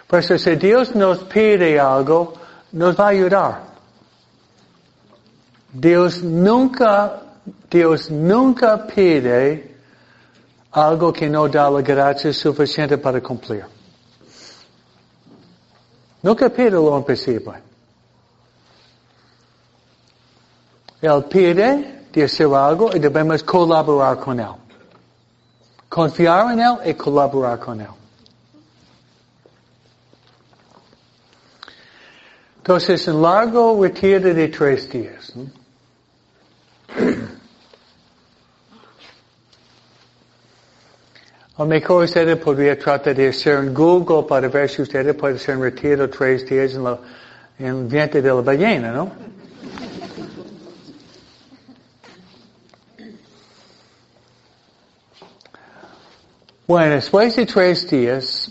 Por 0.07 0.19
eso 0.19 0.37
si 0.39 0.55
Dios 0.57 0.95
nos 0.95 1.25
pide 1.25 1.81
algo, 1.81 2.35
nos 2.73 3.01
va 3.01 3.07
a 3.07 3.09
ayudar. 3.09 3.63
Dios 5.73 6.23
nunca, 6.23 7.23
Dios 7.71 8.11
nunca 8.11 8.87
pide 8.87 9.77
algo 10.73 11.11
que 11.11 11.31
no 11.31 11.49
da 11.49 11.71
la 11.71 11.81
gracia 11.81 12.35
suficiente 12.35 12.99
para 12.99 13.23
cumplir. 13.23 13.74
Nunca 16.25 16.49
pide 16.49 16.71
lo 16.71 16.97
imposible. 16.97 17.53
Él 21.03 21.25
pide 21.25 22.07
de 22.11 22.25
hacer 22.25 22.47
algo 22.55 22.91
y 22.97 22.99
debemos 22.99 23.43
colaborar 23.43 24.19
con 24.19 24.41
Él. 24.41 24.55
Confiar 25.87 26.53
en 26.53 26.61
Él 26.61 26.77
y 26.87 26.95
colaborar 26.95 27.59
con 27.61 27.79
Él. 27.83 27.89
Entonces, 32.57 33.07
un 33.07 33.21
largo 33.21 33.83
retiro 33.83 34.33
de 34.33 34.49
tres 34.49 34.89
días. 34.89 35.37
¿no? 35.37 35.45
Lo 41.57 41.67
mejor 41.67 42.03
ustedes 42.03 42.37
podría 42.39 42.77
tratar 42.77 43.15
de 43.15 43.29
hacer 43.29 43.59
en 43.59 43.73
Google 43.73 44.25
para 44.29 44.49
ver 44.49 44.69
si 44.69 44.83
ustedes 44.83 45.15
pueden 45.15 45.39
un 45.57 45.63
retiro 45.63 46.11
tres 46.11 46.45
días 46.49 46.75
en, 46.75 46.83
la, 46.83 46.99
en 47.61 47.67
el 47.67 47.85
vientre 47.85 48.21
de 48.21 48.29
la 48.29 48.41
ballena, 48.41 48.91
¿no? 48.91 49.13
Bueno, 56.67 56.95
después 56.97 57.37
de 57.37 57.47
tres 57.47 57.89
días, 57.89 58.51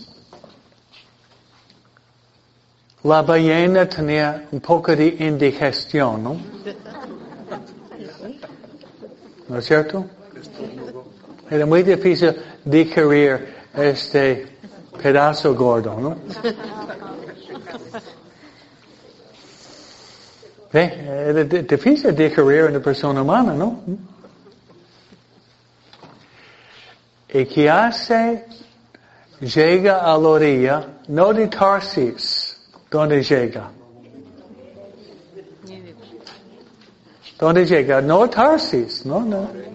la 3.02 3.20
ballena 3.20 3.86
tenía 3.86 4.48
un 4.50 4.60
poco 4.60 4.96
de 4.96 5.08
indigestión, 5.08 6.22
¿no? 6.22 6.40
¿No 9.46 9.58
es 9.58 9.66
cierto? 9.66 10.06
Era 11.50 11.66
muy 11.66 11.82
difícil 11.82 12.34
digerir 12.64 13.54
este 13.74 14.46
pedazo 15.02 15.54
gordo, 15.54 15.98
¿no? 16.00 16.16
¿Ve? 20.72 20.84
Era 21.30 21.44
difícil 21.44 22.14
digerir 22.14 22.64
una 22.64 22.80
persona 22.80 23.22
humana, 23.22 23.54
¿no? 23.54 23.82
¿Y 27.32 27.46
qué 27.46 27.68
hace? 27.68 28.46
Llega 29.40 30.00
a 30.00 30.16
la 30.16 30.28
orilla, 30.28 30.86
no 31.08 31.34
de 31.34 31.48
Tarsis, 31.48 32.56
donde 32.90 33.22
llega. 33.22 33.70
¿Dónde 37.38 37.66
llega? 37.66 38.00
No 38.00 38.30
Tarsis, 38.30 39.04
no, 39.04 39.20
no. 39.20 39.73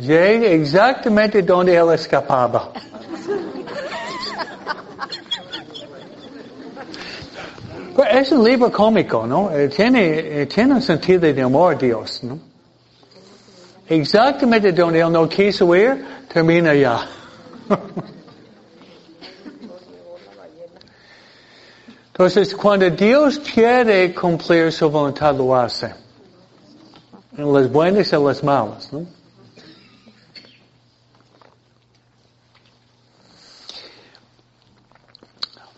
Llega 0.00 0.46
exactamente 0.46 1.42
donde 1.42 1.76
él 1.76 1.92
escapaba. 1.92 2.72
es 8.10 8.32
un 8.32 8.44
libro 8.44 8.72
cómico, 8.72 9.26
¿no? 9.26 9.50
Eh, 9.50 9.68
tiene, 9.68 10.42
eh, 10.42 10.46
tiene 10.46 10.74
un 10.74 10.82
sentido 10.82 11.20
de 11.20 11.42
amor 11.42 11.74
a 11.74 11.78
Dios, 11.78 12.24
¿no? 12.24 12.38
Exactamente 13.88 14.72
donde 14.72 15.00
él 15.00 15.12
no 15.12 15.28
quiso 15.28 15.74
ir, 15.74 16.04
termina 16.32 16.74
ya. 16.74 17.06
Entonces, 22.08 22.54
cuando 22.54 22.88
Dios 22.90 23.38
quiere 23.38 24.14
cumplir 24.14 24.72
su 24.72 24.90
voluntad, 24.90 25.34
lo 25.34 25.54
hace. 25.56 25.92
En 27.36 27.52
las 27.52 27.70
buenas 27.70 28.12
y 28.12 28.16
las 28.16 28.42
malas, 28.42 28.92
¿no? 28.92 29.19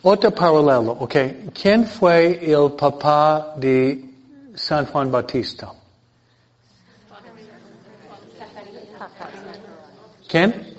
Otro 0.04 0.30
paralelo, 0.32 0.96
ok. 0.98 1.14
¿Quién 1.54 1.86
fue 1.86 2.40
el 2.44 2.72
papá 2.72 3.54
de 3.56 4.04
San 4.54 4.86
Juan 4.86 5.10
Bautista? 5.10 5.72
¿Quién? 10.28 10.74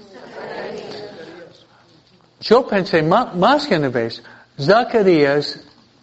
Yo 2.41 2.67
pensé 2.67 3.01
más, 3.01 3.65
que 3.65 3.77
una 3.77 3.87
vez, 3.87 4.21
Zacarías 4.59 5.59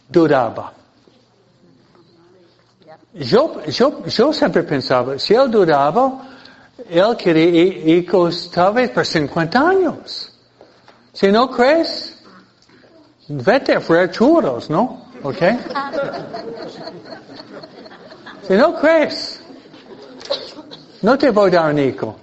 dudaba. 0.08 0.72
Yo, 3.12 3.62
yo, 3.66 4.06
yo 4.06 4.32
siempre 4.32 4.62
pensaba, 4.62 5.18
si 5.18 5.34
él 5.34 5.50
dudaba, 5.50 6.22
él 6.88 7.16
quería 7.18 7.96
hijos 7.96 8.50
tal 8.50 8.90
por 8.90 9.04
50 9.04 9.68
años. 9.68 10.32
Si 11.12 11.30
no 11.30 11.50
crees, 11.50 12.19
Vete 13.32 13.76
a 13.76 14.10
churros, 14.10 14.68
¿no? 14.68 15.06
¿Ok? 15.22 15.38
Si 18.48 18.54
no 18.54 18.74
crees, 18.74 19.40
no 21.02 21.16
te 21.16 21.30
voy 21.30 21.50
a 21.50 21.60
dar 21.60 21.72
un 21.72 21.78
hijo. 21.78 22.16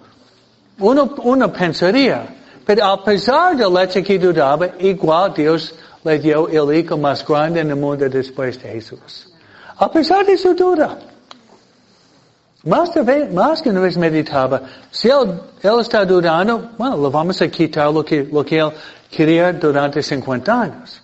Uno, 0.79 1.15
uno 1.23 1.53
pensaría, 1.53 2.27
pero 2.65 2.83
a 2.83 3.01
pesar 3.05 3.55
de 3.55 3.69
leche 3.69 4.03
que 4.03 4.19
dudaba, 4.19 4.67
igual 4.79 5.33
Dios 5.33 5.73
le 6.03 6.19
dio 6.19 6.49
el 6.49 6.77
hijo 6.77 6.97
más 6.97 7.25
grande 7.25 7.61
el 7.61 7.73
mundo 7.77 8.09
después 8.09 8.61
de 8.61 8.69
Jesús. 8.69 9.29
A 9.77 9.89
pesar 9.89 10.25
de 10.25 10.37
su 10.37 10.53
duda. 10.53 10.97
Más, 12.65 12.91
más 13.31 13.61
que 13.61 13.69
una 13.69 13.79
vez 13.79 13.97
meditaba, 13.97 14.61
si 14.91 15.07
él, 15.07 15.39
él 15.61 15.79
está 15.79 16.03
dudando, 16.03 16.71
bueno, 16.77 17.09
vamos 17.09 17.41
a 17.41 17.47
quitar 17.47 17.93
lo 17.93 18.03
que, 18.03 18.27
lo 18.29 18.43
que 18.43 18.59
él 18.59 18.71
quería 19.09 19.53
durante 19.53 20.01
50 20.01 20.61
años. 20.61 21.01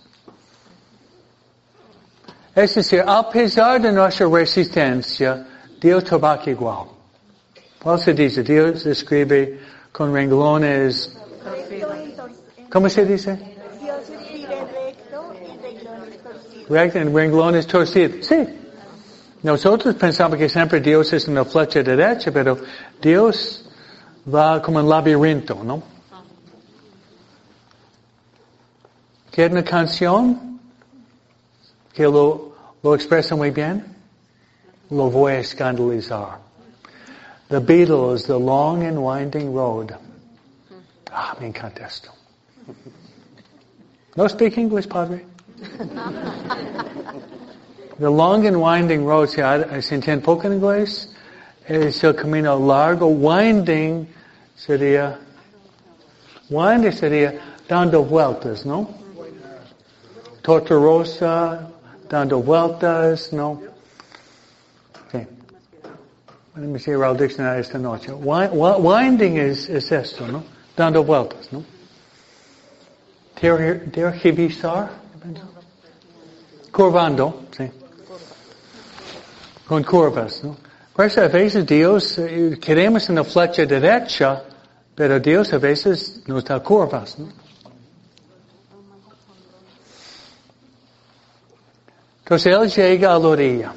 Es 2.56 2.76
decir, 2.76 3.04
a 3.06 3.28
pesar 3.30 3.82
de 3.82 3.92
nuestra 3.92 4.28
resistencia, 4.28 5.46
Dios 5.82 6.04
trabaja 6.04 6.50
igual. 6.52 6.88
¿Cuál 7.82 8.00
se 8.00 8.14
dice? 8.14 8.44
Dios 8.44 8.86
escribe 8.86 9.60
con 9.92 10.14
renglones. 10.14 11.18
¿Cómo 12.72 12.90
se 12.90 13.06
dice? 13.06 13.38
Dios 13.82 13.98
escribe 14.10 14.56
recto 14.72 15.34
y 15.34 15.58
renglones 15.62 16.24
torcidos. 16.24 16.70
Recto 16.70 17.00
y 17.00 17.04
renglones 17.04 17.68
torcidos. 17.68 18.26
Sí. 18.28 18.48
Nosotros 19.42 19.96
pensamos 19.96 20.38
que 20.38 20.48
siempre 20.48 20.80
Dios 20.80 21.12
es 21.12 21.28
una 21.28 21.44
flecha 21.44 21.84
derecha, 21.84 22.32
pero 22.32 22.58
Dios 23.02 23.66
va 24.34 24.62
como 24.62 24.80
un 24.80 24.88
laberinto, 24.88 25.60
¿no? 25.64 25.93
¿Qué 29.34 29.48
una 29.48 29.64
canción? 29.64 30.60
Que 31.92 32.04
lo, 32.04 32.56
lo 32.84 32.94
expresa 32.94 33.36
muy 33.36 33.50
bien. 33.50 33.84
Lo 34.92 35.10
voy 35.10 35.34
a 35.34 35.40
escandalizar. 35.40 36.38
The 37.50 37.60
Beatles, 37.60 38.26
The 38.26 38.38
Long 38.38 38.84
and 38.84 39.00
Winding 39.00 39.52
Road. 39.52 39.96
Ah, 41.12 41.36
me 41.40 41.48
encanta 41.48 41.88
esto. 41.88 42.12
No 44.16 44.28
speak 44.30 44.60
English, 44.60 44.88
Padre? 44.88 45.26
The 48.00 48.10
long 48.10 48.46
and 48.46 48.60
winding 48.62 49.06
road, 49.06 49.30
si 49.30 49.42
se 49.82 49.96
entiende 49.96 50.24
poco 50.24 50.48
en 50.48 50.54
inglés, 50.54 51.10
es 51.68 52.04
el 52.04 52.14
camino 52.14 52.58
largo, 52.60 53.08
winding 53.08 54.08
sería, 54.56 55.18
winding 56.50 56.92
sería 56.92 57.40
dando 57.68 58.04
vueltas, 58.04 58.66
¿no? 58.66 59.03
Torturosa, 60.44 61.70
dando 62.10 62.40
vueltas, 62.40 63.32
¿no? 63.32 63.62
Okay. 65.08 65.26
Let 66.56 66.68
me 66.68 66.78
see 66.78 66.92
el 66.92 67.18
diccionario 67.18 67.62
esta 67.62 67.80
noche. 67.80 68.12
Winding 68.12 69.38
es, 69.38 69.70
es 69.70 69.92
esto, 69.92 70.28
¿no? 70.28 70.44
Dando 70.76 71.04
vueltas, 71.04 71.48
¿no? 71.52 71.64
Tergiversar. 73.40 74.90
Curvando, 76.72 77.44
sí. 77.56 77.72
Con 79.66 79.84
curvas, 79.84 80.44
¿no? 80.44 80.58
Por 80.94 81.06
eso 81.06 81.22
a 81.22 81.28
veces 81.30 81.66
Dios, 81.66 82.18
eh, 82.18 82.60
queremos 82.62 83.08
una 83.10 83.24
flecha 83.24 83.66
derecha, 83.66 84.44
pero 84.94 85.20
Dios 85.20 85.54
a 85.54 85.58
veces 85.58 86.22
nos 86.28 86.44
da 86.44 86.62
curvas, 86.62 87.18
¿no? 87.18 87.43
Entonces 92.24 92.54
él 92.56 92.70
llega 92.70 93.14
a 93.14 93.20
la 93.20 93.28
orilla. 93.28 93.74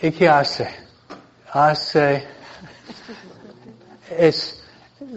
¿Y 0.00 0.12
qué 0.12 0.28
hace? 0.28 0.68
Hace, 1.52 2.24
es, 4.16 4.62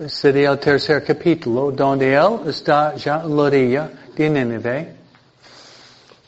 sería 0.07 0.51
el 0.51 0.59
tercer 0.59 1.03
capítulo, 1.03 1.71
donde 1.71 2.15
él 2.15 2.39
está 2.47 2.95
ya 2.95 3.21
en 3.23 3.35
la 3.35 3.43
orilla 3.43 3.91
de 4.15 4.29
Nínive. 4.29 4.95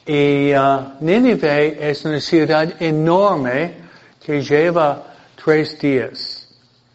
Y 0.06 0.54
uh, 0.54 0.94
Nínive 1.00 1.90
es 1.90 2.06
una 2.06 2.20
ciudad 2.20 2.72
enorme 2.80 3.78
que 4.24 4.44
lleva 4.44 5.16
tres 5.44 5.80
días 5.80 6.48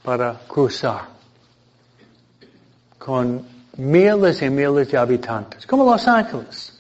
para 0.05 0.39
cruzar. 0.47 1.09
Con 2.97 3.56
miles 3.77 4.43
y 4.43 4.51
miles 4.51 4.91
de 4.91 4.99
habitantes, 4.99 5.66
como 5.66 5.85
Los 5.85 6.07
Ángeles. 6.07 6.72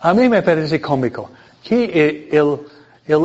A 0.00 0.14
mí 0.14 0.28
me 0.28 0.42
parece 0.42 0.80
cómico 0.80 1.30
que 1.62 2.28
el, 2.32 2.58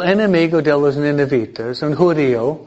enemigo 0.03 0.61
de 0.61 0.71
los 0.71 0.97
ninivitas, 0.97 1.81
un 1.83 1.95
judío, 1.95 2.65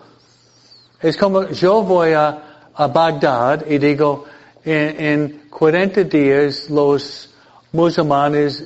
es 1.01 1.17
como 1.17 1.49
yo 1.51 1.83
voy 1.83 2.13
a, 2.13 2.71
a 2.75 2.87
Bagdad 2.87 3.67
y 3.67 3.77
digo, 3.79 4.25
en, 4.65 5.05
en 5.05 5.43
40 5.51 6.05
días 6.05 6.71
los 6.71 7.35
musulmanes 7.73 8.65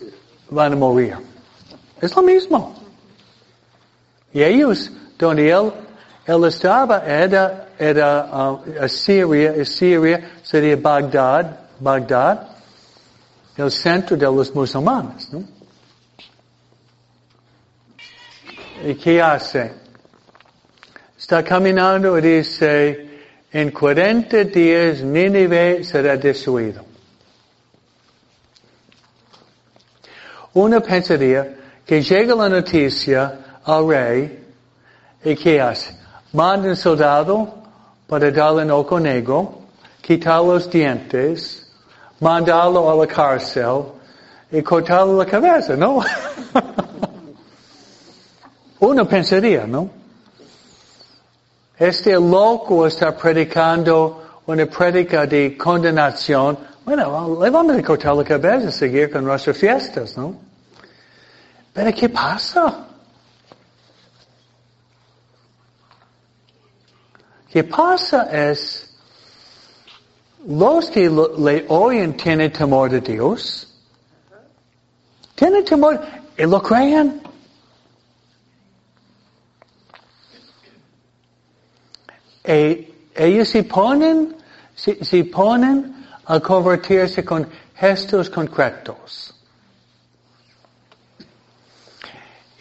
van 0.50 0.74
a 0.74 0.76
morir. 0.76 1.16
Es 2.00 2.14
lo 2.14 2.22
mismo. 2.22 2.74
Y 4.32 4.42
ellos, 4.42 4.90
donde 5.18 5.50
él 5.50 5.72
él 6.24 6.44
estaba, 6.44 7.04
era, 7.04 7.68
era 7.78 8.52
uh, 8.52 8.88
Siria, 8.88 9.64
Siria 9.64 10.30
sería 10.42 10.76
Bagdad, 10.76 11.58
Bagdad, 11.80 12.48
el 13.56 13.70
centro 13.70 14.16
de 14.16 14.26
los 14.26 14.54
musulmanes, 14.54 15.32
¿no? 15.32 15.42
¿Y 18.84 18.94
qué 18.94 19.20
hace? 19.20 19.72
Está 21.18 21.42
caminando 21.42 22.18
y 22.18 22.20
dice, 22.20 23.08
En 23.52 23.70
40 23.70 24.44
días 24.44 25.02
Nínive 25.02 25.84
será 25.84 26.16
destruido. 26.16 26.84
Uno 30.54 30.80
pensaría 30.80 31.54
que 31.84 32.02
llega 32.02 32.34
la 32.34 32.48
noticia 32.48 33.60
al 33.64 33.88
rey 33.88 34.44
y 35.24 35.36
¿qué 35.36 35.60
hace? 35.60 36.01
Manda 36.32 36.68
un 36.68 36.76
soldado 36.76 37.54
para 38.06 38.30
darle 38.30 38.62
un 38.62 38.70
ojo 38.70 38.98
negro, 38.98 39.58
quitar 40.00 40.42
los 40.42 40.70
dientes, 40.70 41.70
mandarlo 42.20 42.90
a 42.90 42.94
la 42.94 43.06
cárcel 43.06 43.82
y 44.50 44.62
cortarle 44.62 45.14
la 45.14 45.26
cabeza, 45.26 45.76
¿no? 45.76 46.00
Uno 48.80 49.06
pensaría, 49.06 49.66
¿no? 49.66 49.90
Este 51.78 52.14
loco 52.14 52.86
está 52.86 53.16
predicando 53.16 54.40
una 54.46 54.66
predica 54.66 55.26
de 55.26 55.56
condenación. 55.58 56.58
Bueno, 56.84 57.38
le 57.42 57.50
vamos 57.50 57.76
a 57.76 57.82
cortar 57.82 58.16
la 58.16 58.24
cabeza 58.24 58.68
y 58.68 58.72
seguir 58.72 59.10
con 59.10 59.24
nuestras 59.24 59.56
fiestas, 59.56 60.16
¿no? 60.16 60.36
Pero 61.74 61.92
¿qué 61.92 62.08
pasa? 62.08 62.91
¿Qué 67.52 67.64
pasa 67.64 68.30
es, 68.32 68.88
los 70.46 70.90
que 70.90 71.10
le 71.10 71.66
oyen 71.68 72.16
tienen 72.16 72.50
temor 72.50 72.90
de 72.90 73.00
Dios, 73.02 73.68
tienen 75.34 75.62
temor 75.62 76.00
y 76.38 76.44
lo 76.44 76.62
creen. 76.62 77.20
E, 82.42 82.90
ellos 83.14 83.48
se 83.48 83.64
ponen, 83.64 84.34
se, 84.74 85.04
se 85.04 85.24
ponen 85.24 86.06
a 86.24 86.40
convertirse 86.40 87.22
con 87.22 87.46
gestos 87.76 88.30
concretos. 88.30 89.34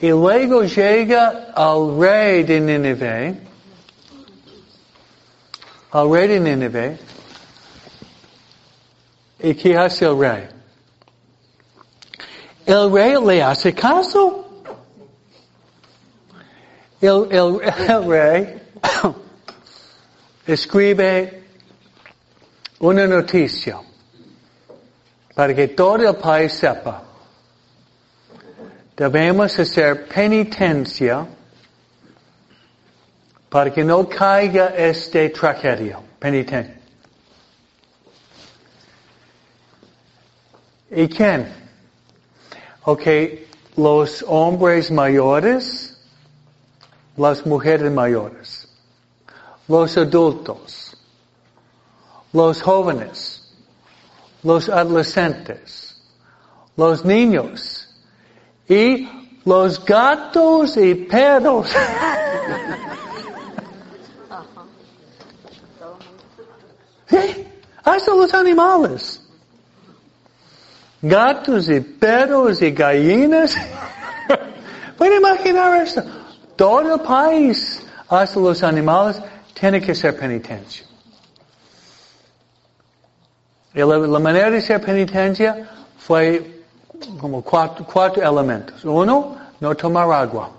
Y 0.01 0.09
luego 0.09 0.63
llega 0.63 1.53
al 1.55 1.97
rey 1.97 2.43
de 2.43 2.59
Nínive, 2.59 3.50
al 5.91 6.09
rey 6.09 6.27
de 6.27 6.39
Nínive, 6.39 6.97
¿y 9.39 9.53
qué 9.55 9.77
hace 9.77 10.05
el 10.05 10.17
rey? 10.17 10.47
El 12.65 12.91
rey 12.91 13.15
le 13.25 13.43
hace 13.43 13.73
caso. 13.73 14.37
El, 17.01 17.27
el, 17.31 17.59
el 17.89 18.05
rey 18.07 18.61
escribe 20.45 21.43
una 22.79 23.07
noticia 23.07 23.79
para 25.35 25.53
que 25.53 25.69
todo 25.69 26.07
el 26.07 26.15
país 26.15 26.53
sepa. 26.53 27.03
Debemos 28.95 29.57
hacer 29.57 30.07
penitencia 30.07 31.27
para 33.51 33.71
que 33.71 33.83
no 33.83 34.09
caiga 34.09 34.73
este 34.75 35.29
tragedia. 35.29 35.99
Penitencia. 36.19 36.79
¿Y 40.89 41.07
quién? 41.07 41.53
Ok, 42.85 43.03
los 43.77 44.25
hombres 44.27 44.89
mayores, 44.89 45.95
las 47.15 47.45
mujeres 47.45 47.91
mayores 47.91 48.61
los 49.71 49.97
adultos, 49.97 50.97
los 52.33 52.61
jóvenes, 52.61 53.41
los 54.43 54.67
adolescentes, 54.67 55.95
los 56.75 57.05
niños 57.05 57.87
y 58.67 59.07
los 59.45 59.83
gatos 59.85 60.75
y 60.75 60.93
perros. 60.95 61.71
¿Sí? 67.11 67.47
Hasta 67.83 68.15
los 68.15 68.33
animales. 68.33 69.21
Gatos 71.01 71.69
y 71.69 71.79
perros 71.81 72.61
y 72.61 72.71
gallinas. 72.71 73.55
Pueden 74.97 75.17
imaginar 75.17 75.81
esto. 75.81 76.03
Todo 76.55 76.95
el 76.95 77.01
país, 77.01 77.85
hasta 78.07 78.39
los 78.39 78.63
animales, 78.63 79.21
tiene 79.53 79.81
que 79.81 79.93
ser 79.93 80.15
penitencia. 80.15 80.85
Y 83.73 83.79
la, 83.79 83.97
la 83.97 84.19
manera 84.19 84.51
de 84.51 84.61
ser 84.61 84.81
penitencia 84.81 85.69
fue 85.97 86.63
como 87.19 87.41
cuatro, 87.41 87.85
cuatro 87.91 88.21
elementos. 88.21 88.83
Uno, 88.85 89.37
no 89.59 89.75
tomar 89.75 90.11
agua. 90.11 90.51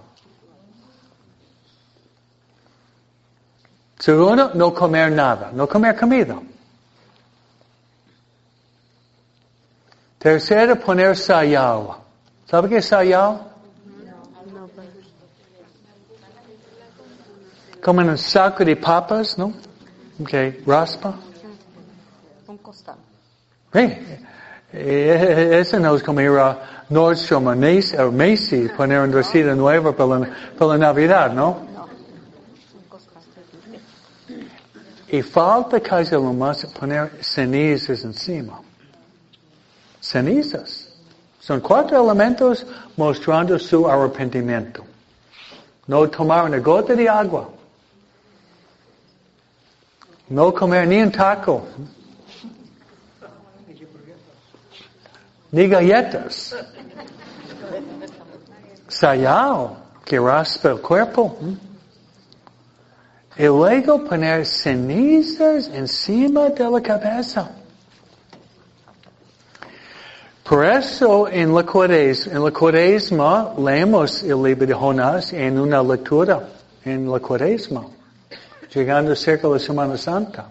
Segundo, 4.02 4.50
no 4.54 4.74
comer 4.74 5.12
nada, 5.12 5.52
no 5.54 5.68
comer 5.68 5.94
comida. 5.96 6.36
Tercero, 10.18 10.74
poner 10.74 11.16
sayao. 11.16 12.02
¿Sabe 12.50 12.68
qué 12.68 12.78
es 12.78 12.86
sayao? 12.86 13.52
comen 17.80 18.08
un 18.08 18.18
saco 18.18 18.64
de 18.64 18.76
papas, 18.76 19.38
¿no? 19.38 19.52
Okay, 20.20 20.62
raspa. 20.66 21.14
Un 22.48 22.58
costal. 22.58 22.96
Eh, 23.74 24.18
eh, 24.72 25.58
ese 25.60 25.78
no 25.78 25.94
es 25.94 26.02
como 26.02 26.20
ir 26.20 26.38
a 26.38 26.84
Nordstrom 26.90 27.46
o 27.48 28.12
Macy, 28.12 28.68
poner 28.76 29.00
un 29.00 29.10
vestido 29.12 29.54
nuevo 29.54 29.92
para 29.94 30.18
la, 30.18 30.28
para 30.56 30.72
la 30.72 30.78
Navidad, 30.78 31.32
¿no? 31.32 31.66
No. 31.74 31.88
Un 32.74 32.88
costal. 32.88 33.22
Y 35.12 35.20
falta 35.20 35.78
casi 35.78 36.12
lo 36.12 36.32
más 36.32 36.64
poner 36.64 37.22
cenizas 37.22 38.02
encima. 38.02 38.62
Cenizas. 40.00 40.88
Son 41.38 41.60
cuatro 41.60 42.02
elementos 42.02 42.64
mostrando 42.96 43.58
su 43.58 43.86
arrepentimiento. 43.86 44.82
No 45.86 46.08
tomar 46.08 46.46
una 46.46 46.58
gota 46.60 46.94
de 46.94 47.06
agua. 47.10 47.50
No 50.30 50.50
comer 50.54 50.88
ni 50.88 51.02
un 51.02 51.12
taco. 51.12 51.66
Ni 55.50 55.68
galletas. 55.68 56.56
Sayao, 58.88 59.76
que 60.06 60.18
raspa 60.18 60.70
el 60.70 60.80
cuerpo. 60.80 61.36
Y 63.36 63.44
luego 63.44 64.04
poner 64.04 64.44
cenizas 64.44 65.68
encima 65.68 66.50
de 66.50 66.70
la 66.70 66.80
cabeza. 66.80 67.50
Por 70.44 70.66
eso 70.66 71.28
en 71.28 71.54
la 71.54 71.64
cuaresma, 71.64 72.32
en 72.32 72.44
la 72.44 72.50
cuaresma 72.50 73.54
leemos 73.58 74.22
el 74.22 74.42
libro 74.42 74.66
de 74.66 74.74
Jonás 74.74 75.32
en 75.32 75.58
una 75.58 75.82
lectura 75.82 76.48
en 76.84 77.10
la 77.10 77.20
cuaresma 77.20 77.86
llegando 78.74 79.14
cerca 79.14 79.46
de 79.48 79.54
la 79.54 79.58
Semana 79.58 79.96
Santa. 79.96 80.50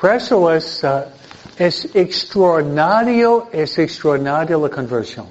Por 0.00 0.14
eso 0.14 0.52
es, 0.52 0.84
uh, 0.84 1.04
es 1.56 1.88
extraordinario, 1.94 3.48
es 3.50 3.78
extraordinario 3.78 4.60
la 4.60 4.68
conversión. 4.68 5.26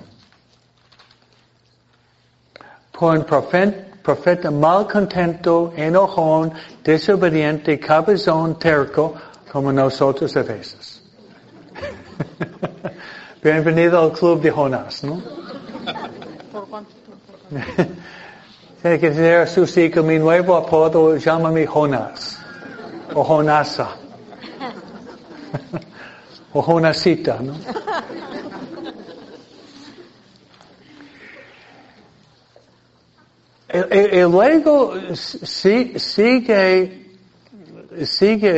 Un 2.98 3.26
profeta, 3.26 3.86
profeta 4.02 4.50
malcontento, 4.50 5.74
enojón, 5.76 6.54
desobediente, 6.82 7.78
cabezón, 7.78 8.58
terco, 8.58 9.14
como 9.52 9.74
nosotros 9.74 10.36
a 10.38 10.44
veces. 10.44 11.02
Bienvenido 13.44 14.02
al 14.02 14.14
club 14.14 14.42
de 14.42 14.50
Jonás, 14.50 15.04
¿no? 15.04 15.22
Tiene 18.82 19.00
que 19.00 19.12
tener 19.12 19.48
su 19.50 19.64
hijo 19.78 20.02
mi 20.02 20.18
nuevo 20.18 20.56
apodo, 20.56 21.18
llámame 21.18 21.68
Jonás. 21.68 22.40
O 23.14 23.24
Jonasa. 23.26 23.90
o 26.54 26.62
Jonasita, 26.62 27.40
¿no? 27.42 27.56
Y, 33.92 34.22
luego 34.22 34.94
sigue, 35.14 36.00
sigue 36.00 37.06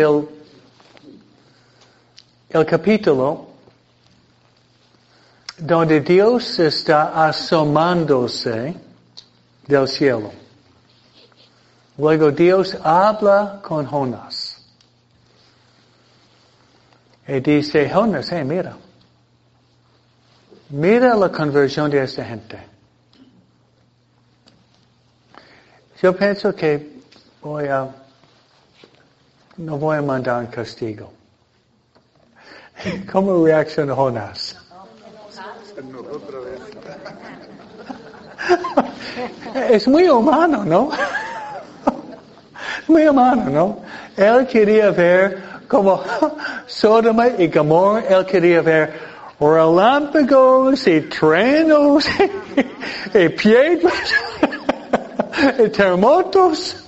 el, 0.01 0.28
el 2.49 2.65
capítulo 2.65 3.47
donde 5.57 6.01
Dios 6.01 6.59
está 6.59 7.28
asomándose 7.28 8.76
del 9.65 9.88
cielo. 9.88 10.32
Luego 11.97 12.32
Dios 12.32 12.78
habla 12.84 13.59
con 13.63 13.88
Jonas. 13.88 14.63
Y 17.28 17.39
dice, 17.39 17.89
Jonas, 17.89 18.28
hey, 18.32 18.43
mira. 18.45 18.78
Mira 20.70 21.15
la 21.15 21.32
conversión 21.32 21.89
de 21.89 22.03
esta 22.03 22.24
gente. 22.24 22.76
Yo 26.02 26.16
pienso 26.16 26.54
que 26.56 27.02
voy 27.41 27.68
a, 27.68 27.88
no 29.58 29.78
voy 29.78 29.98
a 29.98 30.02
mandar 30.02 30.41
un 30.41 30.48
castigo. 30.48 31.12
¿Cómo 33.12 33.43
reacciona 33.45 33.95
Jonás? 33.95 34.56
Es 39.70 39.88
muy 39.88 40.08
humano, 40.08 40.64
¿no? 40.64 40.91
Muy 42.88 43.08
humano, 43.08 43.50
¿no? 43.50 43.80
Él 44.16 44.45
quería 44.48 44.91
ver 44.91 45.41
como 45.68 46.04
Sodoma 46.68 47.28
y 47.28 47.48
Gomorra, 47.48 48.02
él 48.08 48.26
quería 48.26 48.62
ver 48.62 48.93
relámpagos 49.39 50.88
y 50.88 51.02
trenos 51.02 52.06
y 53.14 53.30
piedras 53.30 54.14
y 55.65 55.70
terremotos. 55.70 56.84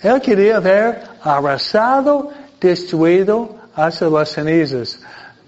Él 0.00 0.20
quería 0.20 0.58
ver 0.60 1.02
arrasado, 1.22 2.30
destruido 2.60 3.56
hacia 3.74 4.08
las 4.08 4.30
cenizas. 4.30 4.98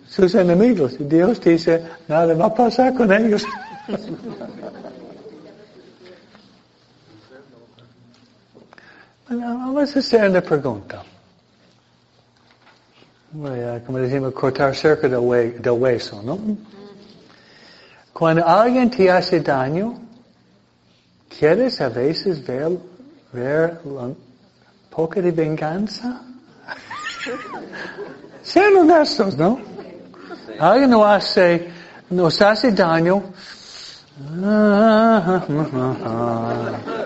Sus 0.08 0.34
enemigos. 0.34 0.94
Y 1.00 1.04
Dios 1.04 1.40
dice, 1.40 1.82
nada 2.06 2.34
va 2.34 2.46
a 2.46 2.54
pasar 2.54 2.94
con 2.94 3.12
ellos. 3.12 3.44
Vamos 9.28 9.96
a 9.96 9.98
hacer 9.98 10.30
una 10.30 10.40
pregunta. 10.40 11.02
Voy 13.32 13.60
a, 13.60 13.82
como 13.84 13.98
decimos, 13.98 14.32
cortar 14.32 14.74
cerca 14.76 15.08
del, 15.08 15.18
hue- 15.18 15.54
del 15.58 15.72
hueso, 15.72 16.22
¿no? 16.22 16.38
Cuando 18.12 18.46
alguien 18.46 18.90
te 18.90 19.10
hace 19.10 19.40
daño, 19.40 19.98
¿quieres 21.28 21.80
a 21.80 21.88
veces 21.88 22.44
ver, 22.44 22.76
ver 23.32 23.80
un 23.84 24.16
poco 24.90 25.20
de 25.20 25.30
venganza? 25.30 26.22
Sean 28.42 28.76
honestos, 28.76 29.36
¿no? 29.36 29.60
Alguien 30.58 30.90
nos 30.90 31.06
hace, 31.06 31.68
nos 32.10 32.42
hace 32.42 32.72
daño. 32.72 33.22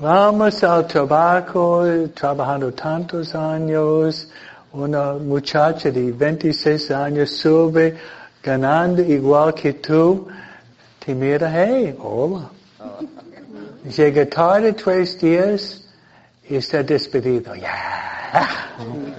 Vamos 0.00 0.64
al 0.64 0.86
trabajo, 0.86 1.84
trabajando 2.14 2.72
tantos 2.72 3.34
años, 3.34 4.28
una 4.74 5.14
muchacha 5.14 5.90
de 5.90 6.12
26 6.12 6.90
años 6.90 7.30
sube 7.30 7.96
ganando 8.42 9.00
igual 9.02 9.54
que 9.54 9.72
tú, 9.74 10.26
te 10.98 11.14
mira, 11.14 11.50
hey, 11.50 11.96
hola. 11.98 12.50
Llega 13.84 14.26
tarde 14.26 14.72
tres 14.72 15.20
días 15.20 15.84
y 16.48 16.56
está 16.56 16.82
despedido. 16.82 17.54
Ya. 17.54 18.72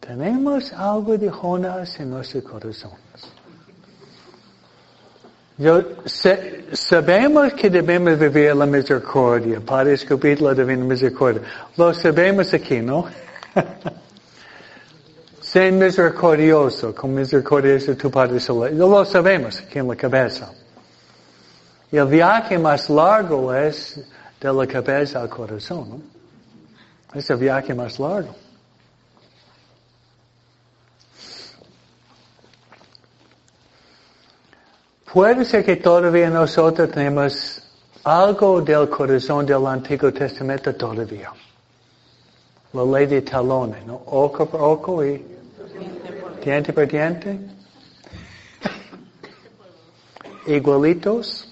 Tenemos 0.00 0.72
algo 0.72 1.16
de 1.16 1.30
Jonás 1.30 1.98
en 2.00 2.10
nuestros 2.10 2.44
corazones. 2.44 2.98
Yo, 5.62 5.82
sé- 6.06 6.64
sabemos 6.72 7.52
que 7.54 7.70
debemos 7.70 8.18
vivir 8.18 8.54
la 8.56 8.66
misericordia, 8.66 9.60
para 9.60 9.90
descubrir 9.90 10.40
la 10.42 10.54
divina 10.54 10.84
misericordia. 10.84 11.42
Lo 11.76 11.94
sabemos 11.94 12.52
aquí, 12.52 12.80
¿no? 12.80 13.06
Sé 15.40 15.70
misericordioso, 15.70 16.94
con 16.94 17.14
misericordioso 17.14 17.94
tu 17.96 18.10
Padre 18.10 18.40
Celestial. 18.40 18.78
Lo 18.78 19.04
sabemos 19.04 19.60
aquí 19.60 19.78
en 19.78 19.88
la 19.88 19.96
cabeza. 19.96 20.50
Y 21.90 21.96
el 21.98 22.06
viaje 22.06 22.58
más 22.58 22.88
largo 22.88 23.54
es 23.54 24.00
de 24.40 24.52
la 24.52 24.66
cabeza 24.66 25.20
al 25.20 25.28
corazón, 25.28 25.88
¿no? 25.90 26.00
Es 27.14 27.28
el 27.28 27.36
viaje 27.36 27.74
más 27.74 27.98
largo. 27.98 28.34
Puede 35.12 35.44
ser 35.44 35.62
que 35.62 35.76
todavía 35.76 36.30
nosotros 36.30 36.90
tenemos 36.90 37.62
algo 38.02 38.62
del 38.62 38.88
corazón 38.88 39.44
del 39.44 39.66
Antiguo 39.66 40.10
Testamento 40.10 40.74
todavía. 40.74 41.30
La 42.72 42.82
ley 42.82 43.04
de 43.04 43.20
talones, 43.20 43.84
¿no? 43.84 44.00
Ojo 44.06 44.46
por 44.46 44.60
ojo 44.62 45.04
y 45.04 45.22
diente 46.42 46.72
por 46.72 46.88
diente. 46.88 47.38
Igualitos. 50.46 51.46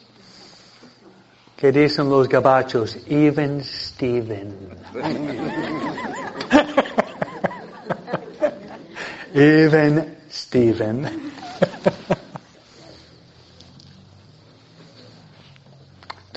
Que 1.54 1.70
dicen 1.70 2.08
los 2.08 2.26
gabachos, 2.26 2.96
even 3.06 3.62
Steven. 3.62 4.56
even 9.34 10.16
Steven. 10.30 11.30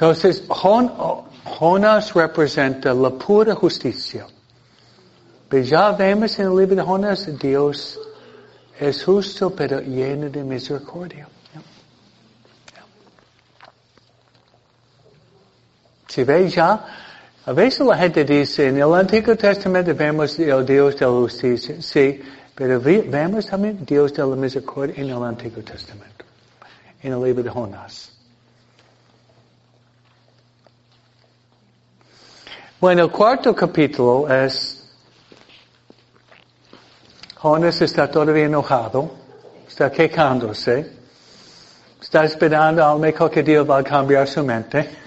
Entonces, 0.04 0.44
Jon- 0.50 0.92
Jonas 1.46 2.14
representa 2.14 2.94
la 2.94 3.10
pura 3.12 3.56
justicia. 3.56 4.28
Pero 5.48 5.64
ya 5.64 5.94
vemos 5.94 6.38
en 6.40 6.48
el 6.48 6.58
libro 6.58 6.76
de 6.76 6.82
Jonas, 6.84 7.40
Dios 7.40 7.98
es 8.78 9.02
justo 9.06 9.52
pero 9.52 9.80
lleno 9.80 10.30
de 10.30 10.44
misericordia. 10.44 11.26
Si 16.10 16.26
veis 16.26 16.54
ya, 16.54 16.86
a 17.46 17.54
veces 17.54 17.88
la 17.88 17.98
gente 17.98 18.26
dice, 18.26 18.68
en 18.68 18.80
el 18.80 18.94
Antiguo 18.94 19.38
Testamento 19.38 19.96
vemos 19.96 20.38
el 20.38 20.66
Dios 20.66 20.98
de 20.98 21.06
la 21.06 21.12
justicia, 21.14 21.82
sí, 21.82 22.22
pero 22.54 22.82
vemos 22.82 23.46
también 23.46 23.86
Dios 23.86 24.12
de 24.14 24.22
la 24.28 24.36
misericordia 24.36 24.96
en 25.02 25.12
el 25.12 25.24
Antiguo 25.24 25.64
Testamento, 25.64 26.26
en 27.02 27.14
el 27.14 27.24
libro 27.24 27.42
de 27.42 27.50
Jonás. 27.50 28.10
Bueno, 32.84 33.06
el 33.06 33.12
cuarto 33.12 33.56
capítulo 33.56 34.28
es, 34.28 34.84
Jonas 37.42 37.82
está 37.82 38.12
todavía 38.12 38.44
enojado, 38.44 39.10
está 39.66 39.90
quejándose, 39.90 40.92
está 42.02 42.26
esperando 42.26 42.84
a 42.84 42.98
mejor 42.98 43.32
que 43.32 43.42
Dios 43.42 43.66
va 43.70 43.78
a 43.78 43.84
cambiar 43.86 44.28
su 44.28 44.44
mente. 44.44 44.90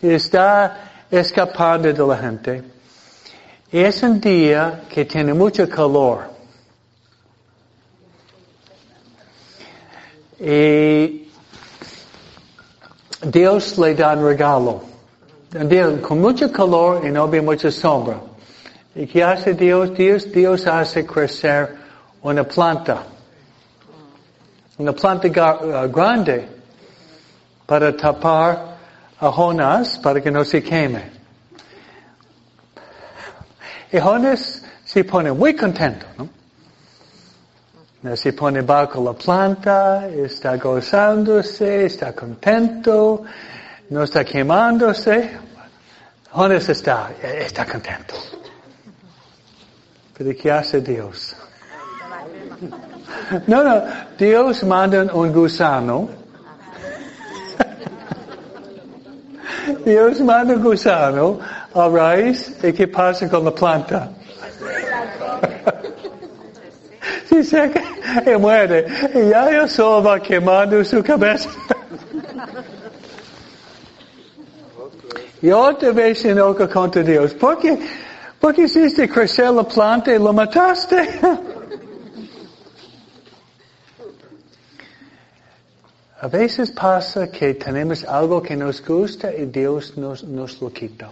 Está 0.00 1.04
escapando 1.10 1.92
de 1.92 2.06
la 2.06 2.16
gente. 2.16 2.62
Es 3.70 4.02
un 4.02 4.18
día 4.18 4.84
que 4.88 5.04
tiene 5.04 5.34
mucho 5.34 5.68
calor. 5.68 6.30
Y 10.40 11.17
Dios 13.22 13.76
le 13.78 13.94
da 13.94 14.12
un 14.12 14.24
regalo. 14.24 14.82
Día 15.50 16.00
con 16.02 16.20
mucho 16.20 16.52
calor 16.52 17.04
y 17.04 17.10
no 17.10 17.22
había 17.22 17.42
mucha 17.42 17.70
sombra. 17.70 18.20
¿Y 18.94 19.06
qué 19.06 19.24
hace 19.24 19.54
Dios? 19.54 19.94
Dios, 19.96 20.30
Dios 20.30 20.66
hace 20.66 21.04
crecer 21.04 21.74
una 22.22 22.44
planta. 22.44 23.04
Una 24.76 24.92
planta 24.92 25.28
uh, 25.28 25.90
grande 25.90 26.48
para 27.66 27.96
tapar 27.96 28.76
a 29.18 29.30
Jonás 29.30 29.98
para 29.98 30.20
que 30.20 30.30
no 30.30 30.44
se 30.44 30.62
queme. 30.62 31.10
Y 33.90 33.98
Jonás 33.98 34.62
se 34.84 35.02
pone 35.02 35.32
muy 35.32 35.56
contento. 35.56 36.06
Se 38.14 38.32
pone 38.32 38.62
bajo 38.62 39.02
la 39.02 39.12
planta, 39.12 40.06
está 40.06 40.56
gozándose, 40.56 41.86
está 41.86 42.12
contento, 42.12 43.24
no 43.90 44.04
está 44.04 44.24
quemándose. 44.24 45.36
Jonás 46.30 46.68
está, 46.68 47.10
está 47.20 47.66
contento. 47.66 48.14
Pero 50.16 50.30
¿qué 50.40 50.50
hace 50.50 50.80
Dios? 50.80 51.36
No, 53.46 53.62
no, 53.62 53.82
Dios 54.18 54.64
manda 54.64 55.02
un 55.12 55.32
gusano. 55.32 56.08
Dios 59.84 60.20
manda 60.20 60.54
un 60.54 60.62
gusano 60.62 61.38
a 61.74 61.88
raíz, 61.88 62.54
¿y 62.62 62.72
qué 62.72 62.88
pasa 62.88 63.28
con 63.28 63.44
la 63.44 63.54
planta? 63.54 64.10
Se 67.28 67.44
seca 67.44 67.82
y 68.26 68.38
muere. 68.38 68.86
Y 69.14 69.28
ya 69.30 69.48
el 69.50 69.68
sol 69.68 70.06
va 70.06 70.20
quemando 70.20 70.82
su 70.84 71.02
cabeza. 71.02 71.50
Y 75.42 75.50
otra 75.50 75.92
vez 75.92 76.20
se 76.20 76.30
enoja 76.30 76.68
contra 76.68 77.02
Dios. 77.02 77.34
¿Por 77.34 77.58
qué, 77.58 77.78
por 78.40 78.54
qué 78.54 78.62
hiciste 78.62 79.08
crecer 79.08 79.50
la 79.50 79.62
planta 79.62 80.14
y 80.14 80.18
lo 80.18 80.32
mataste? 80.32 81.20
A 86.20 86.26
veces 86.26 86.72
pasa 86.72 87.30
que 87.30 87.54
tenemos 87.54 88.02
algo 88.04 88.42
que 88.42 88.56
nos 88.56 88.84
gusta 88.84 89.32
y 89.32 89.46
Dios 89.46 89.96
nos, 89.96 90.24
nos 90.24 90.60
lo 90.60 90.72
quita. 90.72 91.10